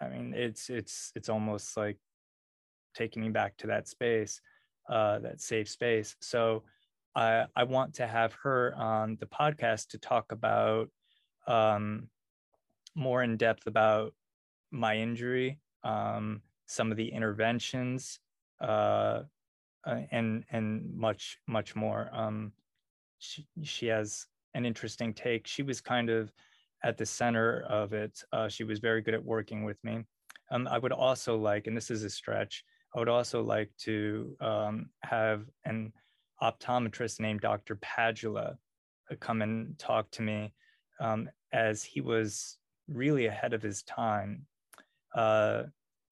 i 0.00 0.08
mean 0.08 0.32
it's 0.34 0.70
it's 0.70 1.12
it's 1.14 1.28
almost 1.28 1.76
like 1.76 1.98
taking 2.94 3.22
me 3.22 3.28
back 3.28 3.56
to 3.56 3.66
that 3.66 3.88
space 3.88 4.40
uh, 4.88 5.20
that 5.20 5.40
safe 5.40 5.68
space. 5.68 6.16
So 6.20 6.64
i 7.16 7.44
i 7.56 7.64
want 7.64 7.94
to 7.94 8.06
have 8.06 8.32
her 8.34 8.74
on 8.76 9.16
the 9.20 9.26
podcast 9.26 9.88
to 9.88 9.98
talk 9.98 10.32
about 10.32 10.88
um, 11.46 12.08
more 12.94 13.22
in 13.22 13.36
depth 13.36 13.66
about 13.66 14.14
my 14.70 14.96
injury 14.96 15.58
um, 15.82 16.42
some 16.66 16.90
of 16.90 16.96
the 16.96 17.08
interventions 17.08 18.20
uh, 18.60 19.22
uh, 19.84 20.00
and 20.10 20.44
and 20.50 20.94
much 20.94 21.38
much 21.46 21.74
more. 21.74 22.10
Um, 22.12 22.52
she, 23.18 23.46
she 23.62 23.86
has 23.86 24.26
an 24.54 24.66
interesting 24.66 25.14
take. 25.14 25.46
She 25.46 25.62
was 25.62 25.80
kind 25.80 26.10
of 26.10 26.32
at 26.82 26.96
the 26.96 27.06
center 27.06 27.62
of 27.68 27.92
it. 27.92 28.22
Uh, 28.32 28.48
she 28.48 28.64
was 28.64 28.78
very 28.78 29.02
good 29.02 29.14
at 29.14 29.24
working 29.24 29.64
with 29.64 29.82
me. 29.84 30.04
Um, 30.50 30.66
I 30.68 30.78
would 30.78 30.92
also 30.92 31.36
like, 31.36 31.66
and 31.66 31.76
this 31.76 31.90
is 31.90 32.04
a 32.04 32.10
stretch, 32.10 32.64
I 32.94 32.98
would 32.98 33.08
also 33.08 33.42
like 33.42 33.70
to 33.84 34.36
um, 34.40 34.90
have 35.02 35.44
an 35.64 35.92
optometrist 36.42 37.20
named 37.20 37.40
Dr. 37.40 37.76
Padula 37.76 38.56
uh, 39.10 39.14
come 39.20 39.42
and 39.42 39.78
talk 39.78 40.10
to 40.12 40.22
me 40.22 40.52
um, 41.00 41.28
as 41.52 41.84
he 41.84 42.00
was 42.00 42.58
really 42.88 43.26
ahead 43.26 43.52
of 43.52 43.62
his 43.62 43.82
time. 43.84 44.46
Uh, 45.14 45.64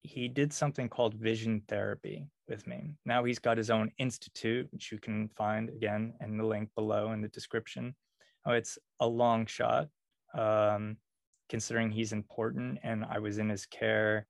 he 0.03 0.29
did 0.29 0.53
something 0.53 0.87
called 0.87 1.13
vision 1.15 1.61
therapy 1.67 2.25
with 2.47 2.65
me. 2.65 2.93
Now 3.05 3.25
he's 3.25 3.39
got 3.39 3.57
his 3.57 3.69
own 3.69 3.91
institute, 3.99 4.67
which 4.71 4.91
you 4.91 4.99
can 4.99 5.29
find 5.29 5.69
again 5.69 6.13
in 6.21 6.37
the 6.37 6.45
link 6.45 6.69
below 6.75 7.11
in 7.11 7.21
the 7.21 7.27
description. 7.27 7.93
Oh, 8.45 8.51
it's 8.51 8.77
a 8.99 9.07
long 9.07 9.45
shot, 9.45 9.89
um, 10.37 10.97
considering 11.49 11.91
he's 11.91 12.13
important. 12.13 12.79
And 12.83 13.05
I 13.05 13.19
was 13.19 13.37
in 13.37 13.49
his 13.49 13.65
care 13.65 14.27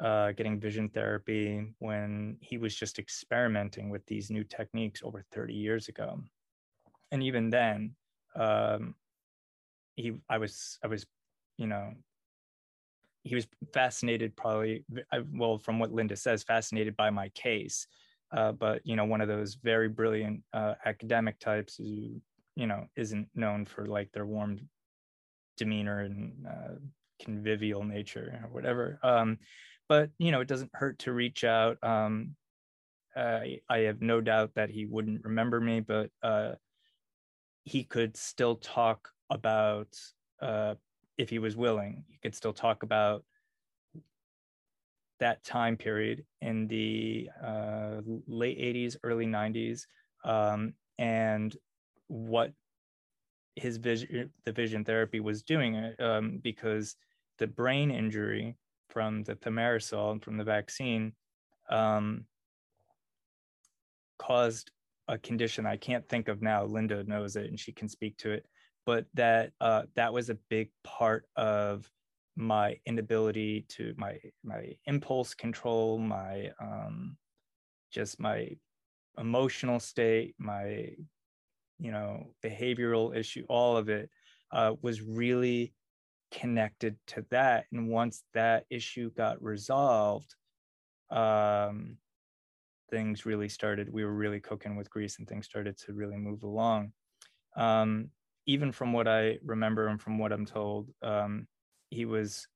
uh, 0.00 0.32
getting 0.32 0.58
vision 0.58 0.88
therapy 0.88 1.66
when 1.78 2.36
he 2.40 2.58
was 2.58 2.74
just 2.74 2.98
experimenting 2.98 3.90
with 3.90 4.04
these 4.06 4.30
new 4.30 4.44
techniques 4.44 5.02
over 5.04 5.24
30 5.32 5.54
years 5.54 5.88
ago. 5.88 6.20
And 7.12 7.22
even 7.22 7.50
then, 7.50 7.94
um, 8.34 8.94
he, 9.96 10.14
I 10.28 10.38
was, 10.38 10.78
I 10.82 10.88
was, 10.88 11.06
you 11.56 11.66
know, 11.66 11.92
he 13.22 13.34
was 13.34 13.46
fascinated, 13.72 14.36
probably, 14.36 14.84
well, 15.32 15.58
from 15.58 15.78
what 15.78 15.92
Linda 15.92 16.16
says, 16.16 16.42
fascinated 16.42 16.96
by 16.96 17.10
my 17.10 17.30
case. 17.30 17.86
Uh, 18.32 18.52
but 18.52 18.84
you 18.84 18.96
know, 18.96 19.04
one 19.04 19.20
of 19.20 19.28
those 19.28 19.54
very 19.54 19.88
brilliant 19.88 20.42
uh, 20.52 20.74
academic 20.84 21.38
types 21.38 21.76
who, 21.76 22.20
you 22.56 22.66
know, 22.66 22.86
isn't 22.96 23.28
known 23.34 23.64
for 23.64 23.86
like 23.86 24.12
their 24.12 24.26
warm 24.26 24.68
demeanor 25.56 26.00
and 26.00 26.46
uh, 26.46 26.74
convivial 27.22 27.84
nature 27.84 28.40
or 28.42 28.50
whatever. 28.50 28.98
Um, 29.02 29.38
but 29.88 30.10
you 30.18 30.30
know 30.30 30.40
it 30.40 30.48
doesn't 30.48 30.70
hurt 30.74 30.98
to 31.00 31.12
reach 31.12 31.44
out 31.44 31.78
um, 31.82 32.34
I, 33.16 33.60
I 33.68 33.78
have 33.80 34.00
no 34.00 34.20
doubt 34.20 34.54
that 34.54 34.70
he 34.70 34.86
wouldn't 34.86 35.24
remember 35.24 35.60
me 35.60 35.80
but 35.80 36.10
uh, 36.22 36.52
he 37.64 37.84
could 37.84 38.16
still 38.16 38.56
talk 38.56 39.10
about 39.30 39.88
uh, 40.40 40.74
if 41.18 41.30
he 41.30 41.38
was 41.38 41.56
willing 41.56 42.04
he 42.08 42.18
could 42.22 42.34
still 42.34 42.52
talk 42.52 42.82
about 42.82 43.24
that 45.20 45.44
time 45.44 45.76
period 45.76 46.24
in 46.40 46.66
the 46.66 47.30
uh, 47.42 48.00
late 48.26 48.58
80s 48.58 48.96
early 49.02 49.26
90s 49.26 49.86
um, 50.24 50.74
and 50.98 51.56
what 52.08 52.52
his 53.56 53.76
vision 53.76 54.30
the 54.44 54.52
vision 54.52 54.84
therapy 54.84 55.20
was 55.20 55.42
doing 55.42 55.94
um, 56.00 56.40
because 56.42 56.96
the 57.38 57.46
brain 57.46 57.90
injury 57.90 58.56
from 58.88 59.22
the 59.24 59.34
thimerosal 59.36 60.12
and 60.12 60.22
from 60.22 60.36
the 60.36 60.44
vaccine 60.44 61.12
um, 61.70 62.24
caused 64.18 64.70
a 65.08 65.18
condition 65.18 65.66
I 65.66 65.76
can't 65.76 66.08
think 66.08 66.28
of 66.28 66.42
now. 66.42 66.64
Linda 66.64 67.04
knows 67.04 67.36
it 67.36 67.46
and 67.46 67.58
she 67.58 67.72
can 67.72 67.88
speak 67.88 68.16
to 68.18 68.30
it, 68.30 68.46
but 68.86 69.06
that 69.14 69.52
uh, 69.60 69.82
that 69.96 70.12
was 70.12 70.30
a 70.30 70.38
big 70.48 70.70
part 70.82 71.26
of 71.36 71.90
my 72.36 72.76
inability 72.86 73.66
to 73.68 73.94
my 73.96 74.18
my 74.42 74.72
impulse 74.86 75.34
control, 75.34 75.98
my 75.98 76.50
um, 76.60 77.16
just 77.92 78.18
my 78.18 78.50
emotional 79.18 79.78
state, 79.78 80.34
my 80.38 80.88
you 81.78 81.92
know 81.92 82.26
behavioral 82.42 83.16
issue, 83.16 83.44
all 83.48 83.76
of 83.76 83.88
it 83.88 84.10
uh, 84.52 84.74
was 84.82 85.02
really 85.02 85.72
connected 86.30 86.96
to 87.06 87.24
that. 87.30 87.66
And 87.72 87.88
once 87.88 88.24
that 88.34 88.64
issue 88.70 89.10
got 89.12 89.42
resolved 89.42 90.34
um, 91.10 91.96
things 92.90 93.24
really 93.24 93.48
started 93.48 93.92
we 93.92 94.04
were 94.04 94.14
really 94.14 94.40
cooking 94.40 94.76
with 94.76 94.90
grease 94.90 95.18
and 95.18 95.28
things 95.28 95.46
started 95.46 95.76
to 95.78 95.92
really 95.92 96.16
move 96.16 96.42
along. 96.42 96.92
Um, 97.56 98.10
even 98.46 98.72
from 98.72 98.92
what 98.92 99.08
i 99.08 99.38
remember 99.42 99.86
and 99.86 100.00
from 100.02 100.18
what 100.18 100.32
i'm 100.32 100.44
told 100.44 100.90
um, 101.02 101.46
he 101.88 102.04
was 102.04 102.46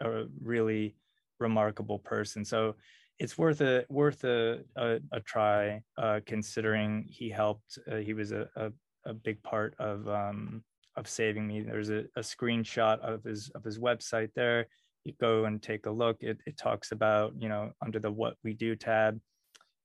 a 0.00 0.24
really 0.42 0.96
remarkable 1.38 1.98
person. 1.98 2.44
So 2.44 2.76
it's 3.18 3.38
worth 3.38 3.60
a 3.60 3.84
worth 3.88 4.24
a 4.24 4.60
a, 4.76 4.98
a 5.12 5.20
try 5.20 5.82
uh, 5.96 6.20
considering 6.26 7.06
he 7.08 7.30
helped 7.30 7.78
uh, 7.90 7.96
he 7.96 8.12
was 8.12 8.32
a, 8.32 8.48
a, 8.56 8.70
a 9.04 9.14
big 9.14 9.42
part 9.42 9.74
of 9.78 10.08
um, 10.08 10.62
of 10.96 11.08
saving 11.08 11.46
me. 11.46 11.62
There's 11.62 11.90
a, 11.90 12.04
a 12.16 12.20
screenshot 12.20 12.98
of 13.00 13.24
his 13.24 13.50
of 13.54 13.64
his 13.64 13.78
website 13.78 14.30
there. 14.34 14.66
You 15.04 15.14
go 15.20 15.44
and 15.44 15.62
take 15.62 15.86
a 15.86 15.90
look. 15.90 16.18
It, 16.20 16.38
it 16.46 16.56
talks 16.56 16.92
about 16.92 17.32
you 17.38 17.48
know 17.48 17.72
under 17.84 17.98
the 17.98 18.10
what 18.10 18.36
we 18.44 18.52
do 18.54 18.76
tab. 18.76 19.20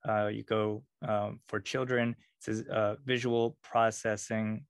Uh, 0.08 0.28
you 0.28 0.44
go 0.44 0.84
um, 1.08 1.40
for 1.48 1.60
children. 1.60 2.10
It 2.10 2.44
says 2.44 2.66
uh, 2.72 2.96
visual 3.06 3.56
processing 3.62 4.66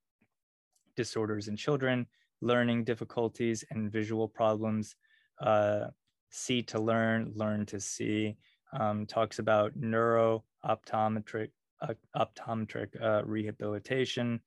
disorders 0.98 1.48
in 1.48 1.56
children, 1.56 2.06
learning 2.42 2.84
difficulties 2.84 3.64
and 3.72 3.92
visual 3.92 4.28
problems. 4.28 4.96
Uh, 5.42 5.86
see 6.32 6.62
to 6.64 6.80
learn, 6.80 7.32
learn 7.36 7.66
to 7.68 7.80
see. 7.80 8.38
Um, 8.80 9.06
talks 9.06 9.40
about 9.40 9.76
neuro 9.76 10.44
optometric 10.66 11.50
uh, 11.82 11.94
optometric 12.16 12.90
uh, 13.02 13.24
rehabilitation 13.26 14.40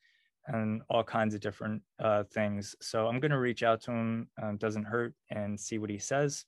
and 0.47 0.83
all 0.89 1.03
kinds 1.03 1.35
of 1.35 1.41
different 1.41 1.83
uh, 2.03 2.25
things. 2.25 2.75
So 2.81 3.07
I'm 3.07 3.21
going 3.21 3.31
to 3.33 3.39
reach 3.39 3.63
out 3.63 3.81
to 3.83 3.93
him, 3.93 4.29
um, 4.43 4.57
doesn't 4.57 4.85
hurt, 4.85 5.15
and 5.31 5.59
see 5.59 5.79
what 5.79 5.91
he 5.91 5.99
says, 5.99 6.45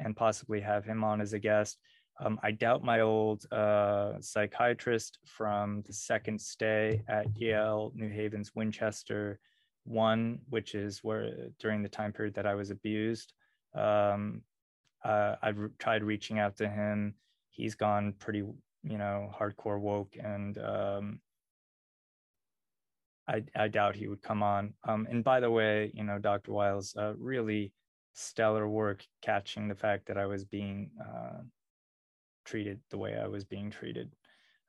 and 0.00 0.16
possibly 0.16 0.60
have 0.60 0.84
him 0.84 1.04
on 1.04 1.20
as 1.20 1.32
a 1.32 1.38
guest. 1.38 1.78
Um, 2.20 2.38
I 2.42 2.50
doubt 2.50 2.82
my 2.82 3.00
old 3.00 3.50
uh, 3.52 4.14
psychiatrist 4.20 5.18
from 5.24 5.82
the 5.86 5.92
second 5.92 6.40
stay 6.40 7.02
at 7.08 7.26
Yale 7.36 7.92
New 7.94 8.10
Haven's 8.10 8.52
Winchester 8.56 9.38
one, 9.84 10.40
which 10.50 10.74
is 10.74 11.02
where 11.02 11.32
during 11.58 11.82
the 11.82 11.88
time 11.88 12.12
period 12.12 12.34
that 12.34 12.46
I 12.46 12.54
was 12.54 12.70
abused. 12.70 13.32
Um, 13.74 14.42
uh, 15.08 15.36
I've 15.42 15.58
re- 15.58 15.70
tried 15.78 16.04
reaching 16.04 16.38
out 16.38 16.56
to 16.58 16.68
him. 16.68 17.14
He's 17.50 17.74
gone 17.74 18.14
pretty, 18.18 18.40
you 18.40 18.98
know, 18.98 19.32
hardcore 19.36 19.80
woke 19.80 20.16
and 20.22 20.58
um, 20.58 21.20
I, 23.28 23.42
I 23.54 23.68
doubt 23.68 23.96
he 23.96 24.08
would 24.08 24.22
come 24.22 24.42
on. 24.42 24.74
Um, 24.84 25.06
and 25.10 25.22
by 25.22 25.40
the 25.40 25.50
way, 25.50 25.90
you 25.94 26.04
know, 26.04 26.18
Dr. 26.18 26.52
Wiles, 26.52 26.94
uh, 26.96 27.14
really 27.18 27.72
stellar 28.14 28.68
work 28.68 29.06
catching 29.22 29.68
the 29.68 29.74
fact 29.74 30.06
that 30.06 30.16
I 30.18 30.26
was 30.26 30.44
being 30.44 30.90
uh, 31.00 31.42
treated 32.44 32.80
the 32.90 32.98
way 32.98 33.16
I 33.16 33.28
was 33.28 33.44
being 33.44 33.70
treated. 33.70 34.14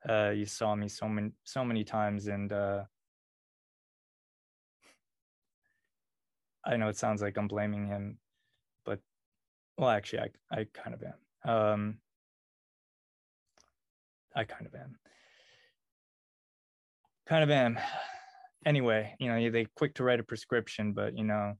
Uh, 0.08 0.30
you 0.30 0.46
saw 0.46 0.74
me 0.74 0.88
so 0.88 1.08
many 1.08 1.30
so 1.44 1.64
many 1.64 1.84
times, 1.84 2.26
and 2.26 2.52
uh, 2.52 2.84
I 6.64 6.76
know 6.76 6.88
it 6.88 6.96
sounds 6.96 7.20
like 7.22 7.36
I'm 7.36 7.48
blaming 7.48 7.86
him, 7.86 8.18
well, 9.80 9.90
actually, 9.90 10.20
I 10.20 10.60
I 10.60 10.66
kind 10.72 10.94
of 10.94 11.02
am. 11.02 11.50
Um, 11.50 11.98
I 14.36 14.44
kind 14.44 14.66
of 14.66 14.74
am. 14.74 14.96
Kind 17.26 17.42
of 17.42 17.50
am 17.50 17.78
anyway, 18.66 19.14
you 19.18 19.28
know, 19.28 19.50
they 19.50 19.66
quick 19.76 19.94
to 19.94 20.04
write 20.04 20.20
a 20.20 20.24
prescription, 20.24 20.92
but 20.92 21.16
you 21.16 21.24
know, 21.24 21.54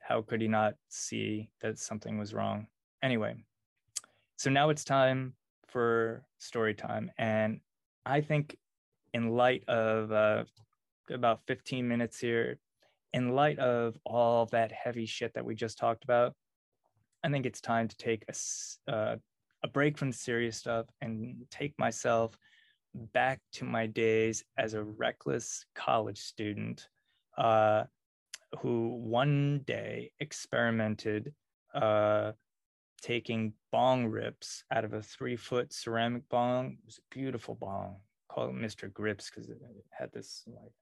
how 0.00 0.22
could 0.22 0.40
he 0.40 0.48
not 0.48 0.74
see 0.88 1.50
that 1.60 1.78
something 1.78 2.18
was 2.18 2.34
wrong? 2.34 2.66
Anyway, 3.02 3.34
so 4.36 4.50
now 4.50 4.70
it's 4.70 4.84
time 4.84 5.34
for 5.68 6.24
story 6.38 6.74
time. 6.74 7.10
And 7.18 7.60
I 8.04 8.20
think, 8.20 8.56
in 9.14 9.30
light 9.30 9.64
of 9.68 10.10
uh, 10.10 10.44
about 11.10 11.40
15 11.46 11.86
minutes 11.86 12.18
here, 12.18 12.58
in 13.12 13.34
light 13.34 13.58
of 13.58 13.96
all 14.04 14.46
that 14.46 14.72
heavy 14.72 15.06
shit 15.06 15.34
that 15.34 15.44
we 15.44 15.54
just 15.54 15.78
talked 15.78 16.04
about, 16.04 16.34
I 17.22 17.30
think 17.30 17.46
it's 17.46 17.60
time 17.60 17.88
to 17.88 17.96
take 17.96 18.24
a, 18.28 18.90
uh, 18.92 19.16
a 19.62 19.68
break 19.68 19.96
from 19.96 20.10
the 20.10 20.16
serious 20.16 20.56
stuff 20.56 20.86
and 21.00 21.36
take 21.50 21.78
myself 21.78 22.36
back 23.12 23.40
to 23.52 23.64
my 23.64 23.86
days 23.86 24.44
as 24.58 24.74
a 24.74 24.82
reckless 24.82 25.64
college 25.74 26.18
student 26.18 26.88
uh, 27.38 27.84
who 28.58 28.88
one 28.96 29.62
day 29.66 30.10
experimented 30.20 31.32
uh, 31.74 32.32
taking 33.00 33.52
bong 33.70 34.06
rips 34.06 34.64
out 34.70 34.84
of 34.84 34.92
a 34.92 35.02
three 35.02 35.36
foot 35.36 35.72
ceramic 35.72 36.28
bong. 36.28 36.72
It 36.72 36.86
was 36.86 36.98
a 36.98 37.14
beautiful 37.14 37.54
bong. 37.54 37.96
Call 38.28 38.48
it 38.48 38.54
Mr. 38.54 38.92
Grips 38.92 39.30
because 39.30 39.48
it 39.48 39.58
had 39.90 40.12
this 40.12 40.44
like 40.46 40.72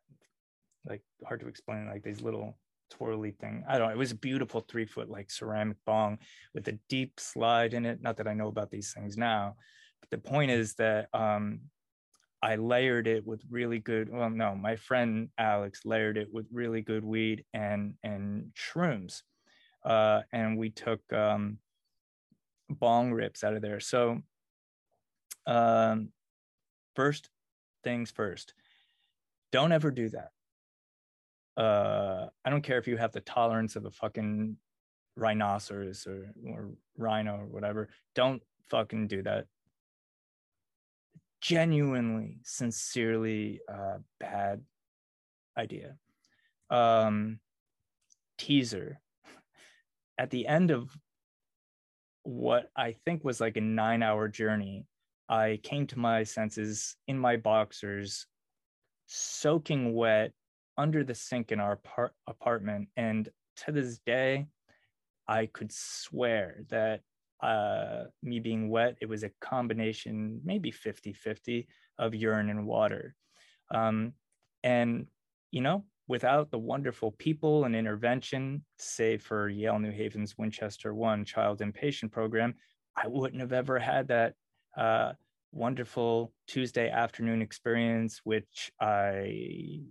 like 0.87 1.03
hard 1.27 1.41
to 1.41 1.49
explain 1.49 1.87
like 1.87 2.03
these 2.03 2.21
little 2.21 2.57
twirly 2.91 3.31
thing. 3.33 3.65
I 3.69 3.79
don't 3.79 3.89
know. 3.89 3.95
It 3.95 3.99
was 3.99 4.13
a 4.13 4.17
beautiful 4.17 4.61
three 4.61 4.87
foot 4.87 5.09
like 5.09 5.31
ceramic 5.31 5.77
bong 5.87 6.19
with 6.55 6.69
a 6.69 6.79
deep 6.89 7.19
slide 7.19 7.75
in 7.75 7.87
it. 7.87 8.03
Not 8.03 8.17
that 8.19 8.29
I 8.29 8.35
know 8.35 8.49
about 8.49 8.71
these 8.71 8.93
things 8.93 9.17
now, 9.17 9.57
but 10.01 10.11
the 10.11 10.19
point 10.31 10.51
is 10.51 10.75
that 10.75 11.09
um, 11.15 11.61
I 12.43 12.57
layered 12.57 13.07
it 13.07 13.27
with 13.27 13.43
really 13.51 13.79
good. 13.79 14.11
Well, 14.11 14.31
no, 14.31 14.55
my 14.55 14.77
friend 14.77 15.29
Alex 15.39 15.83
layered 15.85 16.17
it 16.17 16.29
with 16.33 16.47
really 16.53 16.83
good 16.83 17.05
weed 17.05 17.45
and 17.53 17.95
and 18.03 18.53
shrooms, 18.57 19.23
uh, 19.85 20.23
and 20.33 20.59
we 20.59 20.71
took 20.71 21.01
um, 21.13 21.59
bong 22.69 23.13
rips 23.13 23.45
out 23.45 23.55
of 23.55 23.63
there. 23.63 23.81
So, 23.81 24.23
um, 25.47 26.09
first 26.97 27.29
things 27.85 28.11
first, 28.11 28.55
don't 29.53 29.73
ever 29.73 29.91
do 29.91 30.09
that. 30.11 30.31
Uh, 31.61 32.31
I 32.43 32.49
don't 32.49 32.63
care 32.63 32.79
if 32.79 32.89
you 32.89 32.97
have 32.97 33.13
the 33.13 33.21
tolerance 33.21 33.77
of 33.77 33.85
a 33.85 33.91
fucking 33.91 34.57
rhinoceros 35.15 36.07
or, 36.07 36.33
or 36.47 36.71
rhino 36.97 37.37
or 37.37 37.45
whatever. 37.45 37.91
Don't 38.15 38.43
fucking 38.71 39.09
do 39.09 39.23
that. 39.25 39.45
Genuinely, 41.43 42.39
sincerely, 42.45 43.61
uh, 43.71 43.99
bad 44.19 44.63
idea. 45.59 45.97
Um, 46.71 47.41
teaser. 48.39 48.99
At 50.17 50.31
the 50.31 50.47
end 50.47 50.71
of 50.71 50.89
what 52.23 52.71
I 52.75 52.97
think 53.05 53.23
was 53.23 53.39
like 53.39 53.59
a 53.59 53.61
nine 53.61 54.03
hour 54.03 54.29
journey, 54.29 54.87
I 55.29 55.61
came 55.63 55.87
to 55.89 55.99
my 55.99 56.25
senses 56.25 56.97
in 57.07 57.19
my 57.19 57.37
boxers, 57.37 58.27
soaking 59.07 59.95
wet 59.95 60.33
under 60.77 61.05
the 61.05 61.15
sink 61.15 61.53
in 61.53 61.61
our 61.61 61.77
par- 61.77 62.13
apartment. 62.27 62.89
And 62.97 63.29
to 63.65 63.73
this 63.73 63.99
day, 63.99 64.47
I 65.29 65.47
could 65.47 65.73
swear 65.73 66.65
that 66.71 67.03
uh, 67.43 68.05
me 68.23 68.41
being 68.41 68.69
wet, 68.69 68.97
it 69.01 69.09
was 69.09 69.23
a 69.23 69.31
combination, 69.41 70.41
maybe 70.45 70.71
50 70.71 71.13
50 71.13 71.69
of 71.99 72.15
urine 72.15 72.51
and 72.51 72.67
water. 72.67 73.15
Um, 73.71 74.15
and, 74.63 75.07
you 75.51 75.61
know, 75.61 75.85
without 76.09 76.51
the 76.51 76.59
wonderful 76.59 77.13
people 77.13 77.65
and 77.65 77.77
intervention, 77.77 78.65
save 78.79 79.23
for 79.23 79.49
Yale 79.49 79.79
New 79.79 79.93
Haven's 79.93 80.37
Winchester 80.37 80.95
One 80.95 81.25
Child 81.25 81.61
Inpatient 81.61 82.11
Program, 82.11 82.55
I 82.97 83.07
wouldn't 83.07 83.41
have 83.41 83.53
ever 83.53 83.79
had 83.79 84.09
that 84.09 84.35
uh, 84.77 85.13
wonderful 85.53 86.33
Tuesday 86.47 86.91
afternoon 86.91 87.43
experience, 87.43 88.21
which 88.25 88.73
I 88.81 89.83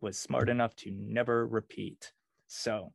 was 0.00 0.18
smart 0.18 0.48
enough 0.48 0.74
to 0.76 0.90
never 0.90 1.46
repeat. 1.46 2.12
So, 2.46 2.92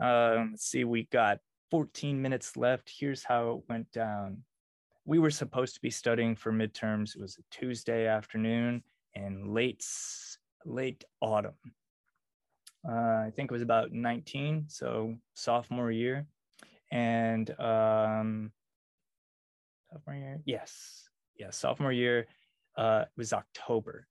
um, 0.00 0.50
let's 0.52 0.66
see, 0.66 0.84
we 0.84 1.04
got 1.04 1.38
14 1.70 2.20
minutes 2.20 2.56
left. 2.56 2.90
Here's 2.98 3.22
how 3.24 3.50
it 3.50 3.68
went 3.68 3.90
down. 3.92 4.42
We 5.04 5.18
were 5.18 5.30
supposed 5.30 5.74
to 5.74 5.80
be 5.80 5.90
studying 5.90 6.36
for 6.36 6.52
midterms. 6.52 7.14
It 7.14 7.20
was 7.20 7.38
a 7.38 7.42
Tuesday 7.50 8.06
afternoon 8.06 8.82
in 9.14 9.52
late 9.52 9.84
late 10.64 11.04
autumn. 11.20 11.54
Uh, 12.88 12.92
I 13.26 13.32
think 13.34 13.50
it 13.50 13.54
was 13.54 13.62
about 13.62 13.92
19, 13.92 14.66
so 14.68 15.14
sophomore 15.34 15.90
year, 15.90 16.26
and 16.92 17.50
um, 17.58 18.52
sophomore 19.90 20.14
year, 20.14 20.40
yes, 20.44 21.08
yeah, 21.36 21.50
sophomore 21.50 21.92
year. 21.92 22.26
Uh, 22.76 23.02
it 23.02 23.10
was 23.16 23.32
October, 23.32 24.06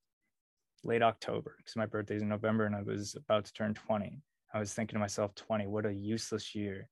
late 0.84 1.02
October, 1.02 1.56
because 1.58 1.76
my 1.76 1.86
birthday's 1.86 2.22
in 2.22 2.30
November, 2.30 2.66
and 2.66 2.76
I 2.76 2.82
was 2.82 3.16
about 3.16 3.46
to 3.46 3.54
turn 3.54 3.74
20. 3.74 4.22
I 4.54 4.60
was 4.60 4.74
thinking 4.74 4.96
to 4.96 5.00
myself, 5.00 5.36
20, 5.36 5.68
what 5.68 5.86
a 5.86 5.94
useless 5.94 6.56
year. 6.56 6.90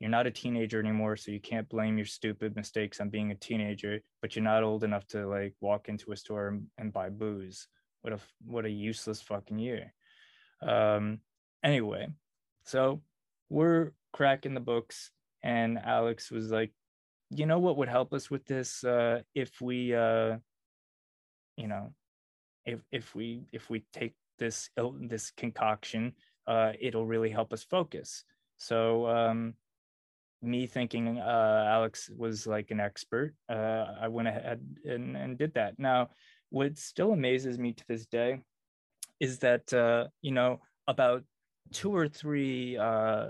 You're 0.00 0.10
not 0.10 0.26
a 0.26 0.30
teenager 0.30 0.80
anymore, 0.80 1.16
so 1.16 1.30
you 1.30 1.40
can't 1.40 1.68
blame 1.68 1.96
your 1.96 2.06
stupid 2.06 2.56
mistakes 2.56 3.00
on 3.00 3.10
being 3.10 3.30
a 3.30 3.36
teenager, 3.36 4.00
but 4.20 4.34
you're 4.34 4.44
not 4.44 4.62
old 4.62 4.84
enough 4.84 5.06
to 5.08 5.26
like 5.26 5.54
walk 5.60 5.88
into 5.88 6.12
a 6.12 6.16
store 6.16 6.58
and, 6.78 6.92
buy 6.92 7.10
booze. 7.10 7.68
What 8.02 8.12
a 8.12 8.18
what 8.44 8.66
a 8.66 8.70
useless 8.70 9.22
fucking 9.22 9.58
year. 9.58 9.94
Um, 10.60 11.20
anyway, 11.62 12.08
so 12.64 13.02
we're 13.48 13.92
cracking 14.12 14.54
the 14.54 14.60
books, 14.60 15.10
and 15.42 15.78
Alex 15.78 16.30
was 16.30 16.50
like, 16.50 16.72
you 17.30 17.46
know 17.46 17.60
what 17.60 17.76
would 17.78 17.88
help 17.88 18.12
us 18.12 18.30
with 18.30 18.44
this 18.46 18.84
uh, 18.84 19.22
if 19.34 19.60
we, 19.60 19.94
uh, 19.94 20.36
you 21.56 21.68
know, 21.68 21.94
if 22.66 22.80
if 22.90 23.14
we 23.14 23.46
if 23.52 23.70
we 23.70 23.84
take 23.92 24.14
this 24.38 24.70
this 25.00 25.30
concoction, 25.30 26.12
uh, 26.46 26.72
it'll 26.80 27.06
really 27.06 27.30
help 27.30 27.52
us 27.52 27.64
focus. 27.64 28.24
So 28.56 29.06
um, 29.06 29.54
me 30.42 30.66
thinking 30.66 31.18
uh, 31.18 31.64
Alex 31.68 32.10
was 32.16 32.46
like 32.46 32.70
an 32.70 32.80
expert, 32.80 33.34
uh, 33.48 33.86
I 34.00 34.08
went 34.08 34.28
ahead 34.28 34.60
and, 34.84 35.16
and 35.16 35.38
did 35.38 35.54
that. 35.54 35.78
Now, 35.78 36.10
what 36.50 36.78
still 36.78 37.12
amazes 37.12 37.58
me 37.58 37.72
to 37.72 37.84
this 37.88 38.06
day 38.06 38.40
is 39.20 39.38
that 39.40 39.72
uh, 39.72 40.08
you 40.22 40.32
know 40.32 40.60
about 40.86 41.24
two 41.72 41.94
or 41.94 42.08
three 42.08 42.76
uh, 42.76 43.28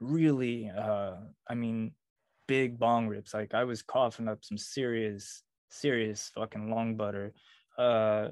really, 0.00 0.70
uh, 0.70 1.14
I 1.48 1.54
mean, 1.54 1.92
big 2.46 2.78
bong 2.78 3.08
rips. 3.08 3.32
Like 3.34 3.54
I 3.54 3.64
was 3.64 3.82
coughing 3.82 4.28
up 4.28 4.44
some 4.44 4.58
serious, 4.58 5.42
serious 5.70 6.30
fucking 6.34 6.70
long 6.70 6.96
butter. 6.96 7.32
Uh, 7.78 8.28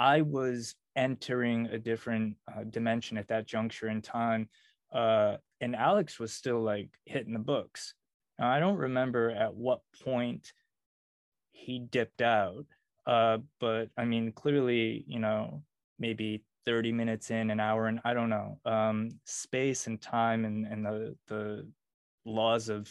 I 0.00 0.22
was 0.22 0.74
entering 0.96 1.66
a 1.66 1.78
different 1.78 2.36
uh, 2.48 2.64
dimension 2.64 3.18
at 3.18 3.28
that 3.28 3.46
juncture 3.46 3.88
in 3.88 4.00
time 4.00 4.48
uh, 4.92 5.36
and 5.60 5.76
Alex 5.76 6.18
was 6.18 6.32
still 6.32 6.60
like 6.60 6.88
hitting 7.04 7.32
the 7.32 7.38
books. 7.38 7.94
Now, 8.38 8.50
I 8.50 8.60
don't 8.60 8.76
remember 8.76 9.30
at 9.30 9.54
what 9.54 9.80
point 10.02 10.52
he 11.52 11.78
dipped 11.78 12.22
out, 12.22 12.64
uh, 13.06 13.38
but 13.60 13.90
I 13.96 14.04
mean, 14.04 14.32
clearly, 14.32 15.04
you 15.06 15.18
know, 15.18 15.62
maybe 15.98 16.42
30 16.66 16.92
minutes 16.92 17.30
in, 17.30 17.50
an 17.50 17.60
hour, 17.60 17.86
and 17.86 18.00
I 18.04 18.14
don't 18.14 18.30
know. 18.30 18.58
Um, 18.64 19.10
space 19.24 19.86
and 19.86 20.00
time 20.00 20.44
and, 20.44 20.66
and 20.66 20.84
the, 20.84 21.16
the 21.28 21.68
laws 22.24 22.68
of 22.68 22.90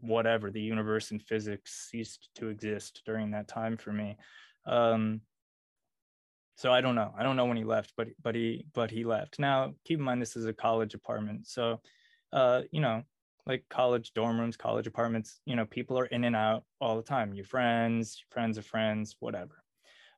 whatever, 0.00 0.50
the 0.50 0.60
universe 0.60 1.12
and 1.12 1.22
physics 1.22 1.88
ceased 1.90 2.28
to 2.34 2.48
exist 2.48 3.02
during 3.06 3.30
that 3.30 3.48
time 3.48 3.76
for 3.76 3.92
me. 3.92 4.16
Um, 4.66 5.20
so 6.56 6.72
I 6.72 6.80
don't 6.80 6.94
know. 6.94 7.12
I 7.16 7.22
don't 7.22 7.36
know 7.36 7.44
when 7.46 7.56
he 7.56 7.64
left, 7.64 7.92
but 7.96 8.08
but 8.22 8.34
he 8.34 8.66
but 8.74 8.90
he 8.90 9.04
left. 9.04 9.38
Now 9.38 9.74
keep 9.84 9.98
in 9.98 10.04
mind 10.04 10.20
this 10.20 10.36
is 10.36 10.46
a 10.46 10.52
college 10.52 10.94
apartment, 10.94 11.46
so 11.46 11.80
uh, 12.32 12.62
you 12.72 12.80
know, 12.80 13.04
like 13.46 13.64
college 13.70 14.12
dorm 14.14 14.40
rooms, 14.40 14.56
college 14.56 14.86
apartments. 14.86 15.40
You 15.44 15.56
know, 15.56 15.66
people 15.66 15.98
are 15.98 16.06
in 16.06 16.24
and 16.24 16.34
out 16.34 16.64
all 16.80 16.96
the 16.96 17.02
time. 17.02 17.34
Your 17.34 17.44
friends, 17.44 18.24
friends 18.30 18.58
of 18.58 18.66
friends, 18.66 19.16
whatever. 19.20 19.62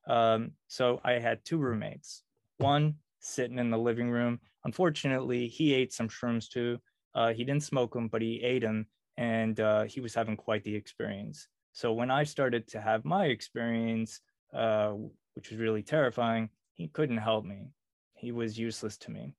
Um, 0.07 0.53
so 0.67 0.99
I 1.03 1.13
had 1.13 1.45
two 1.45 1.57
roommates. 1.59 2.23
One 2.57 2.95
sitting 3.19 3.59
in 3.59 3.69
the 3.69 3.77
living 3.77 4.09
room. 4.09 4.39
Unfortunately, 4.65 5.47
he 5.47 5.73
ate 5.73 5.93
some 5.93 6.09
shrooms 6.09 6.49
too. 6.49 6.79
Uh, 7.13 7.33
he 7.33 7.43
didn't 7.43 7.63
smoke 7.63 7.93
them, 7.93 8.07
but 8.07 8.21
he 8.21 8.41
ate 8.41 8.61
them, 8.61 8.87
and 9.17 9.59
uh, 9.59 9.83
he 9.83 9.99
was 9.99 10.13
having 10.13 10.37
quite 10.37 10.63
the 10.63 10.75
experience. 10.75 11.47
So 11.73 11.93
when 11.93 12.11
I 12.11 12.23
started 12.23 12.67
to 12.69 12.81
have 12.81 13.05
my 13.05 13.25
experience, 13.25 14.21
uh, 14.53 14.93
which 15.35 15.49
was 15.49 15.59
really 15.59 15.83
terrifying, 15.83 16.49
he 16.73 16.87
couldn't 16.87 17.17
help 17.17 17.45
me. 17.45 17.71
He 18.13 18.31
was 18.31 18.57
useless 18.57 18.97
to 18.99 19.11
me. 19.11 19.35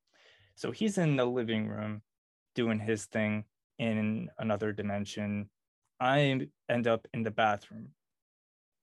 So 0.54 0.70
he's 0.70 0.98
in 0.98 1.16
the 1.16 1.24
living 1.24 1.68
room 1.68 2.02
doing 2.54 2.78
his 2.78 3.06
thing 3.06 3.44
in 3.78 4.28
another 4.38 4.72
dimension. 4.72 5.48
I 5.98 6.48
end 6.68 6.86
up 6.86 7.06
in 7.14 7.22
the 7.22 7.30
bathroom. 7.30 7.88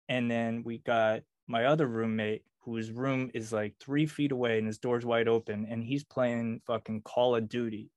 And 0.09 0.29
then 0.29 0.63
we 0.63 0.79
got 0.79 1.21
my 1.47 1.65
other 1.65 1.87
roommate 1.87 2.43
whose 2.61 2.91
room 2.91 3.31
is 3.33 3.53
like 3.53 3.75
three 3.79 4.05
feet 4.05 4.31
away 4.31 4.57
and 4.57 4.67
his 4.67 4.77
door's 4.77 5.05
wide 5.05 5.27
open 5.27 5.65
and 5.69 5.83
he's 5.83 6.03
playing 6.03 6.61
fucking 6.67 7.01
Call 7.01 7.35
of 7.35 7.47
Duty 7.47 7.89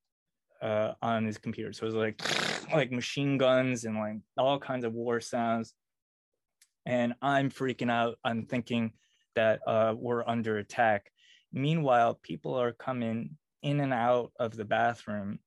uh, 0.63 0.93
on 1.03 1.25
his 1.25 1.39
computer. 1.39 1.73
So 1.73 1.85
it 1.85 1.87
was 1.87 1.95
like 1.95 2.21
like 2.75 2.93
machine 2.93 3.39
guns 3.39 3.85
and 3.85 3.97
like 3.97 4.19
all 4.37 4.59
kinds 4.59 4.85
of 4.85 4.93
war 4.93 5.21
sounds. 5.21 5.75
And 6.91 7.15
I'm 7.23 7.51
freaking 7.51 7.91
out. 7.91 8.19
I'm 8.25 8.47
thinking, 8.47 8.93
that 9.35 9.61
uh, 9.67 9.95
were 9.97 10.29
under 10.29 10.59
attack. 10.59 11.11
Meanwhile, 11.53 12.21
people 12.23 12.55
are 12.55 12.73
coming 12.73 13.37
in 13.63 13.81
and 13.81 13.93
out 13.93 14.33
of 14.39 14.57
the 14.57 14.65
bathroom. 14.65 15.39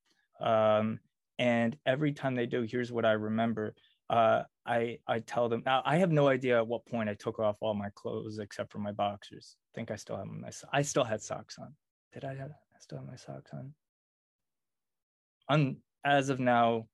Um, 0.42 1.00
and 1.40 1.78
every 1.86 2.14
time 2.14 2.36
they 2.36 2.46
do, 2.46 2.62
here's 2.62 2.92
what 2.92 3.06
I 3.06 3.14
remember. 3.14 3.76
Uh, 4.10 4.44
I 4.66 5.00
I 5.08 5.20
tell 5.20 5.50
them 5.50 5.64
now. 5.66 5.82
I 5.86 5.98
have 5.98 6.12
no 6.12 6.28
idea 6.28 6.58
at 6.58 6.68
what 6.68 6.86
point 6.86 7.10
I 7.10 7.16
took 7.16 7.40
off 7.40 7.58
all 7.62 7.74
my 7.74 7.90
clothes 7.96 8.40
except 8.40 8.72
for 8.72 8.80
my 8.80 8.92
boxers. 8.92 9.56
I 9.58 9.72
think 9.76 9.92
I 9.92 9.96
still 9.96 10.18
have 10.18 10.28
my. 10.28 10.50
I 10.72 10.82
still 10.82 11.04
had 11.04 11.22
socks 11.22 11.58
on. 11.60 11.74
Did 12.14 12.26
I 12.26 12.36
have? 12.36 12.52
I 12.52 12.80
still 12.80 13.00
have 13.00 13.08
my 13.08 13.16
socks 13.16 13.52
on. 13.54 13.74
On 15.50 15.78
as 16.06 16.30
of 16.30 16.40
now, 16.40 16.88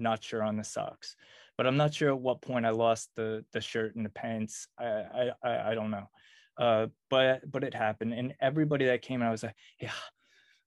not 0.00 0.22
sure 0.22 0.42
on 0.42 0.56
the 0.56 0.64
socks 0.64 1.16
but 1.60 1.66
I'm 1.66 1.76
not 1.76 1.92
sure 1.92 2.08
at 2.08 2.18
what 2.18 2.40
point 2.40 2.64
I 2.64 2.70
lost 2.70 3.10
the 3.16 3.44
the 3.52 3.60
shirt 3.60 3.94
and 3.94 4.02
the 4.02 4.08
pants. 4.08 4.66
I 4.78 5.30
I 5.44 5.70
I, 5.72 5.74
don't 5.74 5.90
know, 5.90 6.08
uh, 6.56 6.86
but 7.10 7.42
but 7.52 7.64
it 7.64 7.74
happened, 7.74 8.14
and 8.14 8.32
everybody 8.40 8.86
that 8.86 9.02
came, 9.02 9.20
I 9.22 9.30
was 9.30 9.42
like, 9.42 9.54
yeah, 9.78 9.92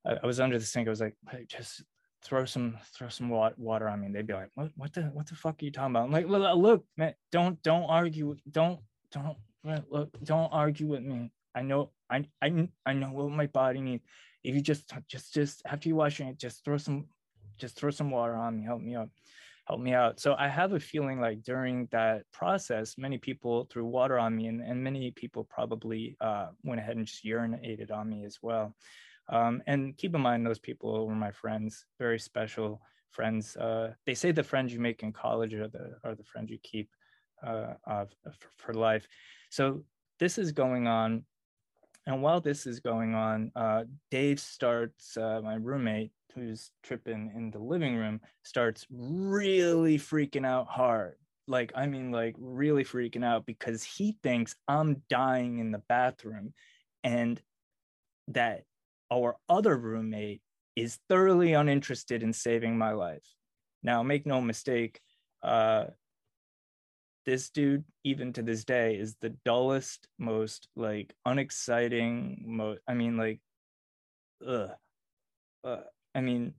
I, 0.05 0.17
I 0.21 0.25
was 0.27 0.39
under 0.39 0.59
the 0.59 0.65
sink. 0.65 0.87
I 0.87 0.91
was 0.91 1.01
like, 1.01 1.15
hey, 1.31 1.47
just 1.47 1.83
throw 2.23 2.45
some 2.45 2.77
throw 2.95 3.09
some 3.09 3.29
water 3.29 3.89
on 3.89 4.01
me. 4.01 4.05
And 4.05 4.15
they'd 4.15 4.27
be 4.27 4.35
like, 4.35 4.51
what 4.53 4.69
what 4.75 4.93
the 4.93 5.01
what 5.05 5.25
the 5.25 5.33
fuck 5.33 5.63
are 5.63 5.65
you 5.65 5.71
talking 5.71 5.95
about? 5.95 6.03
I'm 6.03 6.11
like, 6.11 6.27
look, 6.27 6.85
man, 6.95 7.15
don't 7.31 7.59
don't 7.63 7.85
argue, 7.85 8.35
don't 8.51 8.79
don't 9.11 9.37
look, 9.89 10.15
don't 10.23 10.53
argue 10.53 10.85
with 10.85 11.01
me. 11.01 11.31
I 11.55 11.63
know 11.63 11.89
I 12.07 12.25
I 12.39 12.67
I 12.85 12.93
know 12.93 13.09
what 13.09 13.31
my 13.31 13.47
body 13.47 13.81
needs. 13.81 14.03
If 14.43 14.53
you 14.53 14.61
just 14.61 14.93
just 15.07 15.33
just 15.33 15.63
after 15.65 15.89
you 15.89 15.95
wash 15.95 16.19
it, 16.19 16.37
just 16.37 16.63
throw 16.63 16.77
some 16.77 17.07
just 17.57 17.75
throw 17.75 17.89
some 17.89 18.11
water 18.11 18.35
on 18.35 18.57
me 18.57 18.63
help 18.63 18.81
me 18.81 18.95
out 18.95 19.09
help 19.65 19.79
me 19.79 19.93
out. 19.93 20.19
So 20.19 20.35
i 20.37 20.47
have 20.47 20.73
a 20.73 20.79
feeling 20.79 21.19
like 21.21 21.41
during 21.43 21.87
that 21.91 22.23
process 22.31 22.97
many 22.97 23.17
people 23.17 23.67
threw 23.71 23.85
water 23.85 24.19
on 24.19 24.35
me 24.35 24.47
and, 24.47 24.61
and 24.61 24.83
many 24.83 25.11
people 25.11 25.45
probably 25.45 26.17
uh, 26.21 26.47
went 26.63 26.81
ahead 26.81 26.97
and 26.97 27.05
just 27.05 27.25
urinated 27.25 27.91
on 27.91 28.09
me 28.09 28.25
as 28.25 28.39
well. 28.41 28.75
Um, 29.29 29.63
and 29.67 29.95
keep 29.95 30.13
in 30.15 30.21
mind 30.21 30.45
those 30.45 30.59
people 30.59 31.07
were 31.07 31.15
my 31.15 31.31
friends 31.31 31.85
very 31.97 32.19
special 32.19 32.81
friends. 33.11 33.55
Uh, 33.55 33.93
they 34.05 34.15
say 34.15 34.31
the 34.31 34.43
friends 34.43 34.73
you 34.73 34.79
make 34.79 35.03
in 35.03 35.13
college 35.13 35.53
are 35.53 35.69
the 35.69 35.95
are 36.03 36.15
the 36.15 36.23
friends 36.23 36.49
you 36.49 36.57
keep 36.61 36.89
uh, 37.45 37.75
for, 37.85 38.49
for 38.57 38.73
life. 38.73 39.07
So 39.49 39.83
this 40.19 40.37
is 40.37 40.51
going 40.51 40.87
on 40.87 41.23
and 42.05 42.21
while 42.21 42.41
this 42.41 42.65
is 42.65 42.79
going 42.79 43.15
on, 43.15 43.51
uh, 43.55 43.83
Dave 44.11 44.39
starts, 44.39 45.15
uh, 45.15 45.39
my 45.41 45.55
roommate 45.55 46.11
who's 46.35 46.71
tripping 46.83 47.31
in 47.35 47.51
the 47.51 47.59
living 47.59 47.95
room, 47.95 48.21
starts 48.43 48.85
really 48.89 49.97
freaking 49.97 50.45
out 50.45 50.67
hard. 50.67 51.15
Like, 51.47 51.71
I 51.75 51.87
mean, 51.87 52.11
like 52.11 52.35
really 52.37 52.83
freaking 52.83 53.25
out 53.25 53.45
because 53.45 53.83
he 53.83 54.17
thinks 54.23 54.55
I'm 54.67 55.01
dying 55.09 55.59
in 55.59 55.71
the 55.71 55.81
bathroom 55.89 56.53
and 57.03 57.41
that 58.29 58.63
our 59.11 59.35
other 59.49 59.77
roommate 59.77 60.41
is 60.75 60.99
thoroughly 61.09 61.53
uninterested 61.53 62.23
in 62.23 62.33
saving 62.33 62.77
my 62.77 62.91
life. 62.91 63.27
Now, 63.83 64.01
make 64.03 64.25
no 64.25 64.41
mistake, 64.41 65.01
uh, 65.43 65.85
this 67.25 67.49
dude 67.49 67.83
even 68.03 68.33
to 68.33 68.41
this 68.41 68.65
day 68.65 68.95
is 68.97 69.15
the 69.21 69.29
dullest 69.45 70.07
most 70.19 70.67
like 70.75 71.13
unexciting 71.25 72.43
most 72.45 72.81
i 72.85 72.93
mean 72.93 73.15
like 73.15 73.39
ugh. 74.45 74.71
Uh, 75.63 75.77
i 76.15 76.21
mean 76.21 76.53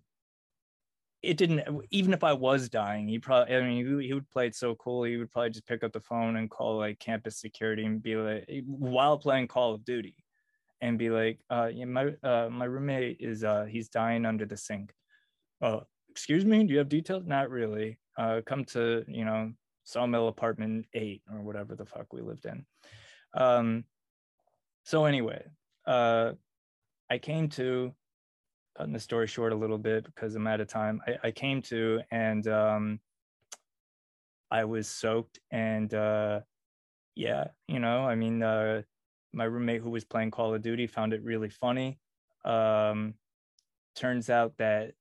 it 1.22 1.36
didn't 1.36 1.62
even 1.90 2.12
if 2.12 2.22
i 2.22 2.32
was 2.32 2.68
dying 2.68 3.08
he 3.08 3.18
probably 3.18 3.54
i 3.54 3.62
mean 3.62 4.00
he, 4.00 4.06
he 4.08 4.12
would 4.12 4.28
play 4.30 4.46
it 4.46 4.54
so 4.54 4.74
cool 4.74 5.04
he 5.04 5.16
would 5.16 5.30
probably 5.30 5.50
just 5.50 5.66
pick 5.66 5.82
up 5.82 5.92
the 5.92 6.00
phone 6.00 6.36
and 6.36 6.50
call 6.50 6.76
like 6.76 6.98
campus 6.98 7.40
security 7.40 7.84
and 7.84 8.02
be 8.02 8.16
like 8.16 8.46
while 8.66 9.18
playing 9.18 9.48
call 9.48 9.74
of 9.74 9.84
duty 9.84 10.14
and 10.80 10.98
be 10.98 11.08
like 11.08 11.38
uh 11.50 11.70
yeah, 11.72 11.86
my 11.86 12.12
uh 12.22 12.48
my 12.50 12.66
roommate 12.66 13.16
is 13.20 13.42
uh 13.42 13.64
he's 13.64 13.88
dying 13.88 14.26
under 14.26 14.44
the 14.44 14.56
sink. 14.56 14.92
Oh 15.62 15.84
excuse 16.10 16.44
me 16.44 16.62
do 16.64 16.72
you 16.72 16.78
have 16.78 16.90
details? 16.90 17.24
Not 17.26 17.48
really. 17.48 17.98
Uh 18.18 18.42
come 18.44 18.64
to 18.66 19.04
you 19.08 19.24
know 19.24 19.52
sawmill 19.84 20.28
apartment 20.28 20.86
eight 20.94 21.22
or 21.32 21.40
whatever 21.42 21.74
the 21.74 21.86
fuck 21.86 22.12
we 22.12 22.20
lived 22.20 22.46
in. 22.46 22.66
Um, 23.34 23.84
so 24.84 25.04
anyway, 25.04 25.44
uh, 25.86 26.32
I 27.10 27.18
came 27.18 27.48
to 27.50 27.94
cutting 28.76 28.92
the 28.92 29.00
story 29.00 29.26
short 29.26 29.52
a 29.52 29.56
little 29.56 29.78
bit 29.78 30.04
because 30.04 30.34
I'm 30.34 30.46
out 30.46 30.60
of 30.60 30.68
time. 30.68 31.00
I, 31.06 31.28
I 31.28 31.30
came 31.30 31.62
to 31.62 32.00
and 32.10 32.46
um, 32.48 33.00
I 34.50 34.64
was 34.64 34.88
soaked 34.88 35.38
and 35.50 35.92
uh, 35.92 36.40
yeah, 37.14 37.48
you 37.68 37.78
know, 37.78 38.00
I 38.06 38.14
mean, 38.14 38.42
uh, 38.42 38.82
my 39.32 39.44
roommate 39.44 39.82
who 39.82 39.90
was 39.90 40.04
playing 40.04 40.30
Call 40.30 40.54
of 40.54 40.62
Duty 40.62 40.86
found 40.86 41.12
it 41.12 41.22
really 41.22 41.48
funny. 41.48 41.98
Um, 42.44 43.14
turns 43.94 44.30
out 44.30 44.56
that 44.58 44.92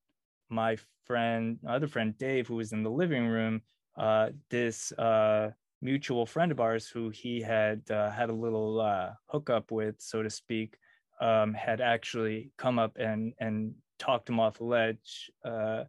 my 0.49 0.77
friend, 1.05 1.57
my 1.63 1.75
other 1.75 1.87
friend 1.87 2.17
Dave, 2.17 2.47
who 2.47 2.55
was 2.55 2.71
in 2.71 2.83
the 2.83 2.91
living 2.91 3.27
room, 3.27 3.61
uh, 3.97 4.29
this 4.49 4.91
uh, 4.93 5.51
mutual 5.81 6.25
friend 6.25 6.51
of 6.51 6.59
ours 6.59 6.87
who 6.87 7.09
he 7.09 7.41
had 7.41 7.81
uh, 7.91 8.09
had 8.09 8.29
a 8.29 8.33
little 8.33 8.79
uh, 8.79 9.11
hookup 9.27 9.71
with, 9.71 9.95
so 9.99 10.23
to 10.23 10.29
speak, 10.29 10.77
um, 11.21 11.53
had 11.53 11.81
actually 11.81 12.51
come 12.57 12.79
up 12.79 12.97
and 12.97 13.33
and 13.39 13.75
talked 13.99 14.29
him 14.29 14.39
off 14.39 14.57
the 14.57 14.65
ledge. 14.65 15.31
Uh, 15.45 15.83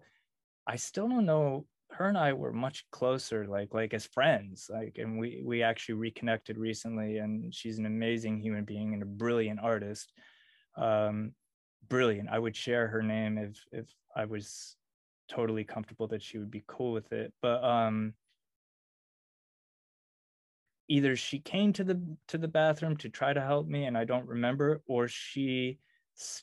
I 0.66 0.76
still 0.76 1.08
don't 1.08 1.26
know. 1.26 1.66
Her 1.90 2.08
and 2.08 2.18
I 2.18 2.32
were 2.32 2.52
much 2.52 2.84
closer, 2.90 3.46
like 3.46 3.72
like 3.72 3.94
as 3.94 4.06
friends, 4.06 4.68
like, 4.72 4.96
and 4.98 5.18
we 5.18 5.42
we 5.44 5.62
actually 5.62 5.96
reconnected 5.96 6.58
recently. 6.58 7.18
And 7.18 7.54
she's 7.54 7.78
an 7.78 7.86
amazing 7.86 8.40
human 8.40 8.64
being 8.64 8.94
and 8.94 9.02
a 9.02 9.06
brilliant 9.06 9.60
artist. 9.60 10.12
Um, 10.76 11.32
brilliant. 11.88 12.28
I 12.30 12.38
would 12.38 12.56
share 12.56 12.88
her 12.88 13.02
name 13.02 13.38
if 13.38 13.60
if 13.72 13.88
I 14.16 14.24
was 14.24 14.76
totally 15.28 15.64
comfortable 15.64 16.06
that 16.08 16.22
she 16.22 16.38
would 16.38 16.50
be 16.50 16.64
cool 16.66 16.92
with 16.92 17.10
it 17.12 17.32
but 17.40 17.64
um 17.64 18.12
either 20.88 21.16
she 21.16 21.38
came 21.38 21.72
to 21.72 21.84
the 21.84 22.00
to 22.28 22.38
the 22.38 22.48
bathroom 22.48 22.96
to 22.96 23.08
try 23.08 23.32
to 23.32 23.40
help 23.40 23.66
me 23.66 23.84
and 23.84 23.96
i 23.96 24.04
don't 24.04 24.28
remember 24.28 24.82
or 24.86 25.08
she 25.08 25.78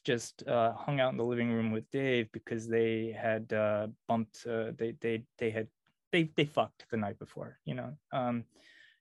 just 0.03 0.45
uh, 0.49 0.73
hung 0.73 0.99
out 0.99 1.13
in 1.13 1.17
the 1.17 1.23
living 1.23 1.49
room 1.49 1.71
with 1.71 1.89
dave 1.91 2.29
because 2.33 2.67
they 2.67 3.15
had 3.17 3.53
uh, 3.53 3.87
bumped 4.07 4.45
uh, 4.45 4.71
they 4.77 4.93
they 4.99 5.23
they 5.37 5.49
had 5.49 5.67
they 6.11 6.29
they 6.35 6.43
fucked 6.45 6.85
the 6.91 6.97
night 6.97 7.17
before 7.19 7.57
you 7.65 7.73
know 7.73 7.93
um 8.11 8.43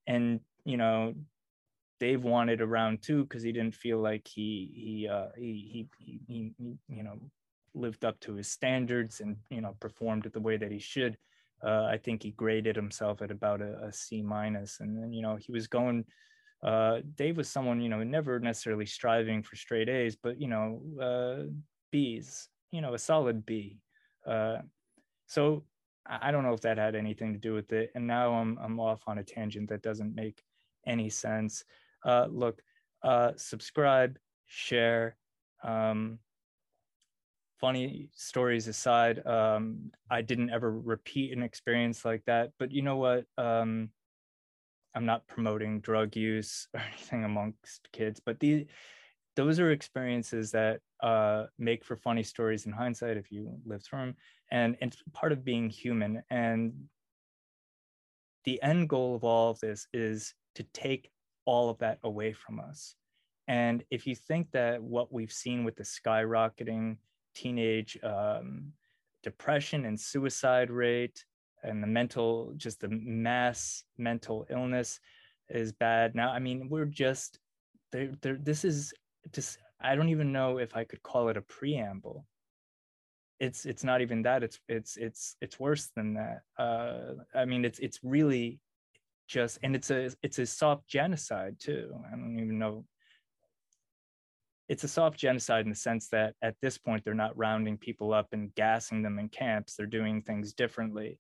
and 0.06 0.40
you 0.64 0.76
know 0.76 1.12
dave 1.98 2.24
wanted 2.24 2.60
a 2.60 2.66
round 2.66 3.02
too 3.02 3.24
because 3.24 3.42
he 3.42 3.52
didn't 3.52 3.74
feel 3.74 3.98
like 3.98 4.26
he 4.26 4.70
he 4.74 5.08
uh 5.08 5.28
he, 5.36 5.88
he 5.98 6.20
he 6.26 6.52
he 6.56 6.74
you 6.88 7.02
know 7.02 7.18
lived 7.74 8.04
up 8.04 8.18
to 8.20 8.34
his 8.34 8.48
standards 8.48 9.20
and 9.20 9.36
you 9.50 9.60
know 9.60 9.76
performed 9.80 10.28
the 10.32 10.40
way 10.40 10.56
that 10.56 10.72
he 10.72 10.78
should. 10.78 11.16
Uh, 11.64 11.84
I 11.84 11.98
think 11.98 12.22
he 12.22 12.30
graded 12.30 12.76
himself 12.76 13.22
at 13.22 13.30
about 13.30 13.60
a, 13.60 13.84
a 13.84 13.92
C 13.92 14.22
minus, 14.22 14.80
and 14.80 14.96
then 14.96 15.12
you 15.12 15.22
know 15.22 15.36
he 15.36 15.52
was 15.52 15.66
going. 15.66 16.04
Uh, 16.62 17.00
Dave 17.14 17.38
was 17.38 17.48
someone 17.48 17.80
you 17.80 17.88
know 17.88 18.02
never 18.02 18.38
necessarily 18.38 18.86
striving 18.86 19.42
for 19.42 19.56
straight 19.56 19.88
A's, 19.88 20.16
but 20.16 20.40
you 20.40 20.48
know 20.48 20.82
uh, 21.00 21.50
B's, 21.90 22.48
you 22.70 22.80
know 22.80 22.94
a 22.94 22.98
solid 22.98 23.44
B. 23.46 23.78
Uh, 24.26 24.58
so 25.26 25.64
I 26.06 26.30
don't 26.30 26.44
know 26.44 26.54
if 26.54 26.62
that 26.62 26.78
had 26.78 26.94
anything 26.94 27.32
to 27.34 27.38
do 27.38 27.54
with 27.54 27.72
it. 27.72 27.90
And 27.94 28.06
now 28.06 28.34
I'm 28.34 28.58
I'm 28.58 28.80
off 28.80 29.02
on 29.06 29.18
a 29.18 29.24
tangent 29.24 29.68
that 29.68 29.82
doesn't 29.82 30.14
make 30.14 30.42
any 30.86 31.10
sense. 31.10 31.64
Uh, 32.04 32.26
look, 32.30 32.62
uh, 33.02 33.32
subscribe, 33.36 34.18
share. 34.46 35.16
Um, 35.62 36.18
funny 37.60 38.08
stories 38.14 38.68
aside, 38.68 39.24
um, 39.26 39.90
I 40.10 40.22
didn't 40.22 40.50
ever 40.50 40.70
repeat 40.70 41.32
an 41.36 41.42
experience 41.42 42.04
like 42.04 42.24
that. 42.26 42.52
But 42.58 42.72
you 42.72 42.82
know 42.82 42.96
what? 42.96 43.24
Um, 43.36 43.90
I'm 44.94 45.06
not 45.06 45.26
promoting 45.26 45.80
drug 45.80 46.16
use 46.16 46.66
or 46.74 46.80
anything 46.80 47.24
amongst 47.24 47.88
kids, 47.92 48.20
but 48.24 48.40
these 48.40 48.66
those 49.36 49.60
are 49.60 49.70
experiences 49.70 50.50
that 50.50 50.80
uh, 51.02 51.44
make 51.56 51.84
for 51.84 51.96
funny 51.96 52.22
stories 52.22 52.66
in 52.66 52.72
hindsight 52.72 53.16
if 53.16 53.30
you 53.30 53.56
live 53.64 53.82
through 53.82 54.00
them, 54.00 54.16
and 54.50 54.76
it's 54.80 55.02
part 55.12 55.32
of 55.32 55.44
being 55.44 55.70
human. 55.70 56.22
And 56.30 56.72
the 58.44 58.60
end 58.62 58.88
goal 58.88 59.14
of 59.14 59.22
all 59.22 59.50
of 59.50 59.60
this 59.60 59.86
is 59.92 60.34
to 60.56 60.64
take 60.74 61.10
all 61.44 61.70
of 61.70 61.78
that 61.78 61.98
away 62.02 62.32
from 62.32 62.58
us. 62.58 62.96
And 63.46 63.84
if 63.90 64.06
you 64.06 64.14
think 64.14 64.50
that 64.52 64.82
what 64.82 65.12
we've 65.12 65.32
seen 65.32 65.64
with 65.64 65.76
the 65.76 65.84
skyrocketing 65.84 66.96
teenage 67.40 67.98
um, 68.02 68.72
depression 69.22 69.84
and 69.84 69.98
suicide 69.98 70.70
rate 70.70 71.24
and 71.62 71.82
the 71.82 71.86
mental 71.86 72.52
just 72.56 72.80
the 72.80 72.88
mass 72.88 73.84
mental 73.98 74.46
illness 74.50 75.00
is 75.48 75.72
bad. 75.72 76.14
Now 76.14 76.30
i 76.30 76.38
mean 76.38 76.68
we're 76.70 76.92
just 77.06 77.38
there 77.92 78.10
there 78.22 78.38
this 78.40 78.64
is 78.64 78.92
just 79.32 79.58
i 79.80 79.94
don't 79.94 80.08
even 80.08 80.32
know 80.32 80.58
if 80.58 80.76
i 80.76 80.84
could 80.84 81.02
call 81.02 81.28
it 81.28 81.36
a 81.36 81.42
preamble. 81.42 82.26
It's 83.46 83.64
it's 83.64 83.84
not 83.84 84.00
even 84.02 84.22
that. 84.22 84.42
It's 84.42 84.58
it's 84.68 84.96
it's 84.96 85.36
it's 85.40 85.58
worse 85.58 85.90
than 85.96 86.14
that. 86.14 86.40
Uh 86.58 87.14
i 87.34 87.44
mean 87.44 87.64
it's 87.64 87.78
it's 87.78 88.00
really 88.02 88.60
just 89.28 89.58
and 89.62 89.74
it's 89.74 89.90
a 89.90 90.10
it's 90.22 90.38
a 90.38 90.46
soft 90.46 90.86
genocide 90.88 91.56
too. 91.58 91.86
I 92.06 92.10
don't 92.16 92.38
even 92.38 92.58
know 92.58 92.84
it's 94.70 94.84
a 94.84 94.88
soft 94.88 95.18
genocide 95.18 95.64
in 95.64 95.68
the 95.68 95.74
sense 95.74 96.06
that 96.10 96.34
at 96.42 96.54
this 96.62 96.78
point 96.78 97.04
they're 97.04 97.12
not 97.12 97.36
rounding 97.36 97.76
people 97.76 98.14
up 98.14 98.28
and 98.30 98.54
gassing 98.54 99.02
them 99.02 99.18
in 99.18 99.28
camps. 99.28 99.74
They're 99.74 99.84
doing 99.84 100.22
things 100.22 100.54
differently. 100.54 101.18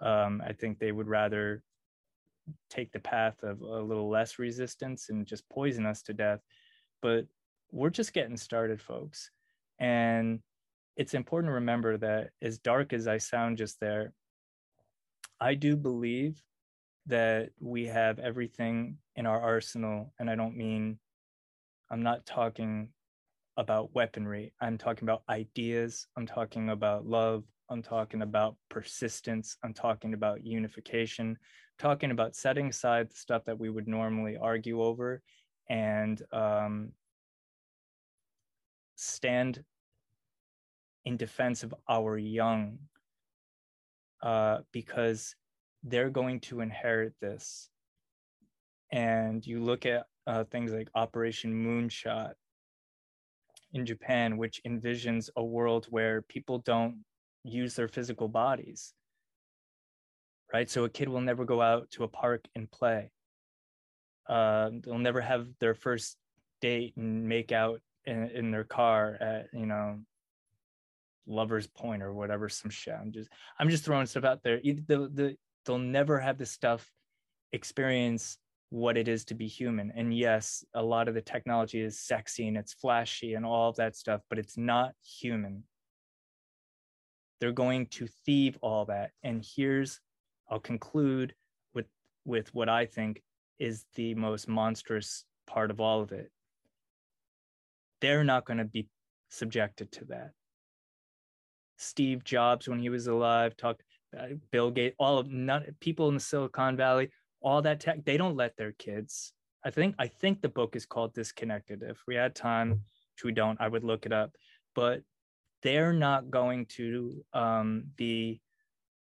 Um, 0.00 0.42
i 0.44 0.52
think 0.52 0.78
they 0.78 0.92
would 0.92 1.08
rather 1.08 1.62
take 2.70 2.92
the 2.92 3.00
path 3.00 3.42
of 3.42 3.60
a 3.60 3.80
little 3.80 4.08
less 4.08 4.38
resistance 4.38 5.10
and 5.10 5.26
just 5.26 5.48
poison 5.48 5.84
us 5.84 6.02
to 6.02 6.12
death. 6.12 6.40
But 7.00 7.26
we're 7.72 7.90
just 7.90 8.12
getting 8.12 8.36
started 8.36 8.80
folks. 8.80 9.30
And 9.80 10.40
it's 10.96 11.14
important 11.14 11.50
to 11.50 11.54
remember 11.54 11.96
that 11.98 12.30
as 12.40 12.58
dark 12.58 12.92
as 12.92 13.08
i 13.08 13.18
sound 13.18 13.56
just 13.56 13.80
there 13.80 14.12
i 15.40 15.54
do 15.54 15.74
believe 15.76 16.40
that 17.06 17.50
we 17.58 17.86
have 17.86 18.20
everything 18.20 18.98
in 19.16 19.26
our 19.26 19.40
arsenal. 19.40 20.12
And 20.20 20.30
i 20.30 20.36
don't 20.36 20.56
mean 20.56 21.00
I'm 21.92 22.02
not 22.02 22.24
talking 22.24 22.88
about 23.58 23.94
weaponry. 23.94 24.54
I'm 24.62 24.78
talking 24.78 25.04
about 25.04 25.24
ideas. 25.28 26.06
I'm 26.16 26.26
talking 26.26 26.70
about 26.70 27.06
love. 27.06 27.44
I'm 27.68 27.82
talking 27.82 28.22
about 28.22 28.56
persistence. 28.70 29.58
I'm 29.62 29.74
talking 29.74 30.14
about 30.14 30.44
unification. 30.44 31.26
I'm 31.28 31.36
talking 31.78 32.10
about 32.10 32.34
setting 32.34 32.68
aside 32.68 33.10
the 33.10 33.16
stuff 33.16 33.44
that 33.44 33.60
we 33.60 33.68
would 33.68 33.86
normally 33.86 34.38
argue 34.40 34.82
over 34.82 35.22
and 35.68 36.20
um, 36.32 36.92
stand 38.96 39.62
in 41.04 41.18
defense 41.18 41.62
of 41.62 41.74
our 41.90 42.16
young 42.16 42.78
uh, 44.22 44.58
because 44.72 45.34
they're 45.82 46.10
going 46.10 46.40
to 46.40 46.60
inherit 46.60 47.12
this. 47.20 47.68
And 48.90 49.46
you 49.46 49.60
look 49.60 49.84
at 49.84 50.06
uh, 50.26 50.44
things 50.44 50.72
like 50.72 50.88
Operation 50.94 51.52
Moonshot 51.52 52.32
in 53.72 53.86
Japan, 53.86 54.36
which 54.36 54.60
envisions 54.66 55.30
a 55.36 55.44
world 55.44 55.86
where 55.90 56.22
people 56.22 56.58
don't 56.58 57.04
use 57.44 57.74
their 57.74 57.88
physical 57.88 58.28
bodies. 58.28 58.92
Right. 60.52 60.68
So 60.68 60.84
a 60.84 60.90
kid 60.90 61.08
will 61.08 61.22
never 61.22 61.46
go 61.46 61.62
out 61.62 61.90
to 61.92 62.04
a 62.04 62.08
park 62.08 62.46
and 62.54 62.70
play. 62.70 63.10
Uh, 64.28 64.70
they'll 64.84 64.98
never 64.98 65.20
have 65.22 65.48
their 65.60 65.74
first 65.74 66.16
date 66.60 66.94
and 66.96 67.26
make 67.26 67.52
out 67.52 67.80
in, 68.04 68.28
in 68.28 68.50
their 68.50 68.64
car 68.64 69.16
at, 69.18 69.46
you 69.54 69.66
know, 69.66 70.00
Lover's 71.26 71.66
Point 71.66 72.02
or 72.02 72.12
whatever, 72.12 72.48
some 72.48 72.70
shit. 72.70 72.94
I'm 73.00 73.12
just, 73.12 73.30
I'm 73.58 73.70
just 73.70 73.84
throwing 73.84 74.06
stuff 74.06 74.24
out 74.24 74.42
there. 74.42 74.60
The, 74.62 74.82
the, 74.86 75.36
they'll 75.64 75.78
never 75.78 76.20
have 76.20 76.36
this 76.36 76.50
stuff 76.50 76.90
experience 77.52 78.38
what 78.72 78.96
it 78.96 79.06
is 79.06 79.26
to 79.26 79.34
be 79.34 79.46
human. 79.46 79.92
And 79.94 80.16
yes, 80.16 80.64
a 80.72 80.82
lot 80.82 81.06
of 81.06 81.12
the 81.12 81.20
technology 81.20 81.82
is 81.82 81.98
sexy 81.98 82.48
and 82.48 82.56
it's 82.56 82.72
flashy 82.72 83.34
and 83.34 83.44
all 83.44 83.68
of 83.68 83.76
that 83.76 83.94
stuff, 83.94 84.22
but 84.30 84.38
it's 84.38 84.56
not 84.56 84.94
human. 85.04 85.64
They're 87.38 87.52
going 87.52 87.86
to 87.88 88.08
thieve 88.24 88.56
all 88.62 88.86
that. 88.86 89.10
And 89.22 89.44
here's, 89.44 90.00
I'll 90.48 90.58
conclude 90.58 91.34
with 91.74 91.84
with 92.24 92.54
what 92.54 92.70
I 92.70 92.86
think 92.86 93.22
is 93.58 93.84
the 93.94 94.14
most 94.14 94.48
monstrous 94.48 95.26
part 95.46 95.70
of 95.70 95.78
all 95.78 96.00
of 96.00 96.12
it. 96.12 96.30
They're 98.00 98.24
not 98.24 98.46
going 98.46 98.58
to 98.58 98.64
be 98.64 98.88
subjected 99.28 99.92
to 99.92 100.06
that. 100.06 100.30
Steve 101.76 102.24
Jobs, 102.24 102.68
when 102.68 102.78
he 102.78 102.88
was 102.88 103.06
alive, 103.06 103.54
talked 103.54 103.82
uh, 104.18 104.28
Bill 104.50 104.70
Gates, 104.70 104.96
all 104.98 105.18
of 105.18 105.28
people 105.80 106.08
in 106.08 106.14
the 106.14 106.20
Silicon 106.20 106.74
Valley, 106.74 107.10
all 107.42 107.62
that 107.62 107.80
tech, 107.80 108.04
they 108.04 108.16
don't 108.16 108.36
let 108.36 108.56
their 108.56 108.72
kids. 108.72 109.32
I 109.64 109.70
think 109.70 109.94
I 109.98 110.08
think 110.08 110.40
the 110.40 110.48
book 110.48 110.74
is 110.76 110.86
called 110.86 111.14
Disconnected. 111.14 111.82
If 111.82 111.98
we 112.06 112.14
had 112.14 112.34
time, 112.34 112.70
which 112.70 113.24
we 113.24 113.32
don't, 113.32 113.60
I 113.60 113.68
would 113.68 113.84
look 113.84 114.06
it 114.06 114.12
up. 114.12 114.32
But 114.74 115.02
they're 115.62 115.92
not 115.92 116.30
going 116.30 116.66
to 116.66 117.24
um, 117.32 117.84
be 117.96 118.40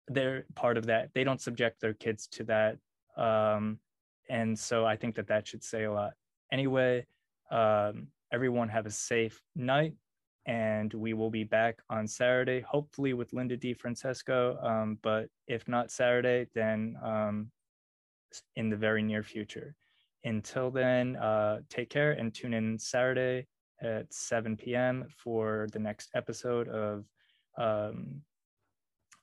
they're 0.07 0.45
part 0.55 0.77
of 0.77 0.85
that. 0.85 1.09
They 1.13 1.23
don't 1.23 1.41
subject 1.41 1.81
their 1.81 1.93
kids 1.93 2.27
to 2.27 2.43
that. 2.45 2.77
Um, 3.21 3.79
and 4.29 4.57
so 4.57 4.85
I 4.85 4.95
think 4.95 5.15
that 5.15 5.27
that 5.27 5.47
should 5.47 5.63
say 5.63 5.83
a 5.83 5.91
lot. 5.91 6.13
Anyway, 6.51 7.05
um, 7.51 8.07
everyone 8.31 8.69
have 8.69 8.85
a 8.85 8.91
safe 8.91 9.41
night 9.55 9.93
and 10.45 10.93
we 10.93 11.13
will 11.13 11.29
be 11.29 11.43
back 11.43 11.79
on 11.89 12.07
Saturday, 12.07 12.61
hopefully 12.61 13.13
with 13.13 13.33
Linda 13.33 13.57
DeFrancesco. 13.57 14.63
Um, 14.63 14.97
but 15.03 15.27
if 15.47 15.67
not 15.67 15.91
Saturday, 15.91 16.47
then 16.55 16.95
um, 17.03 17.51
in 18.55 18.69
the 18.69 18.75
very 18.75 19.03
near 19.03 19.23
future. 19.23 19.75
Until 20.23 20.71
then, 20.71 21.15
uh, 21.15 21.59
take 21.69 21.89
care 21.89 22.11
and 22.11 22.33
tune 22.33 22.53
in 22.53 22.77
Saturday 22.77 23.47
at 23.81 24.11
7 24.13 24.57
p.m. 24.57 25.05
for 25.23 25.67
the 25.71 25.79
next 25.79 26.09
episode 26.15 26.67
of 26.67 27.05
um, 27.57 28.21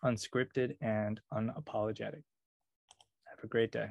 Unscripted 0.05 0.77
and 0.81 1.21
Unapologetic. 1.33 2.23
Have 3.27 3.43
a 3.43 3.49
great 3.49 3.73
day. 3.73 3.89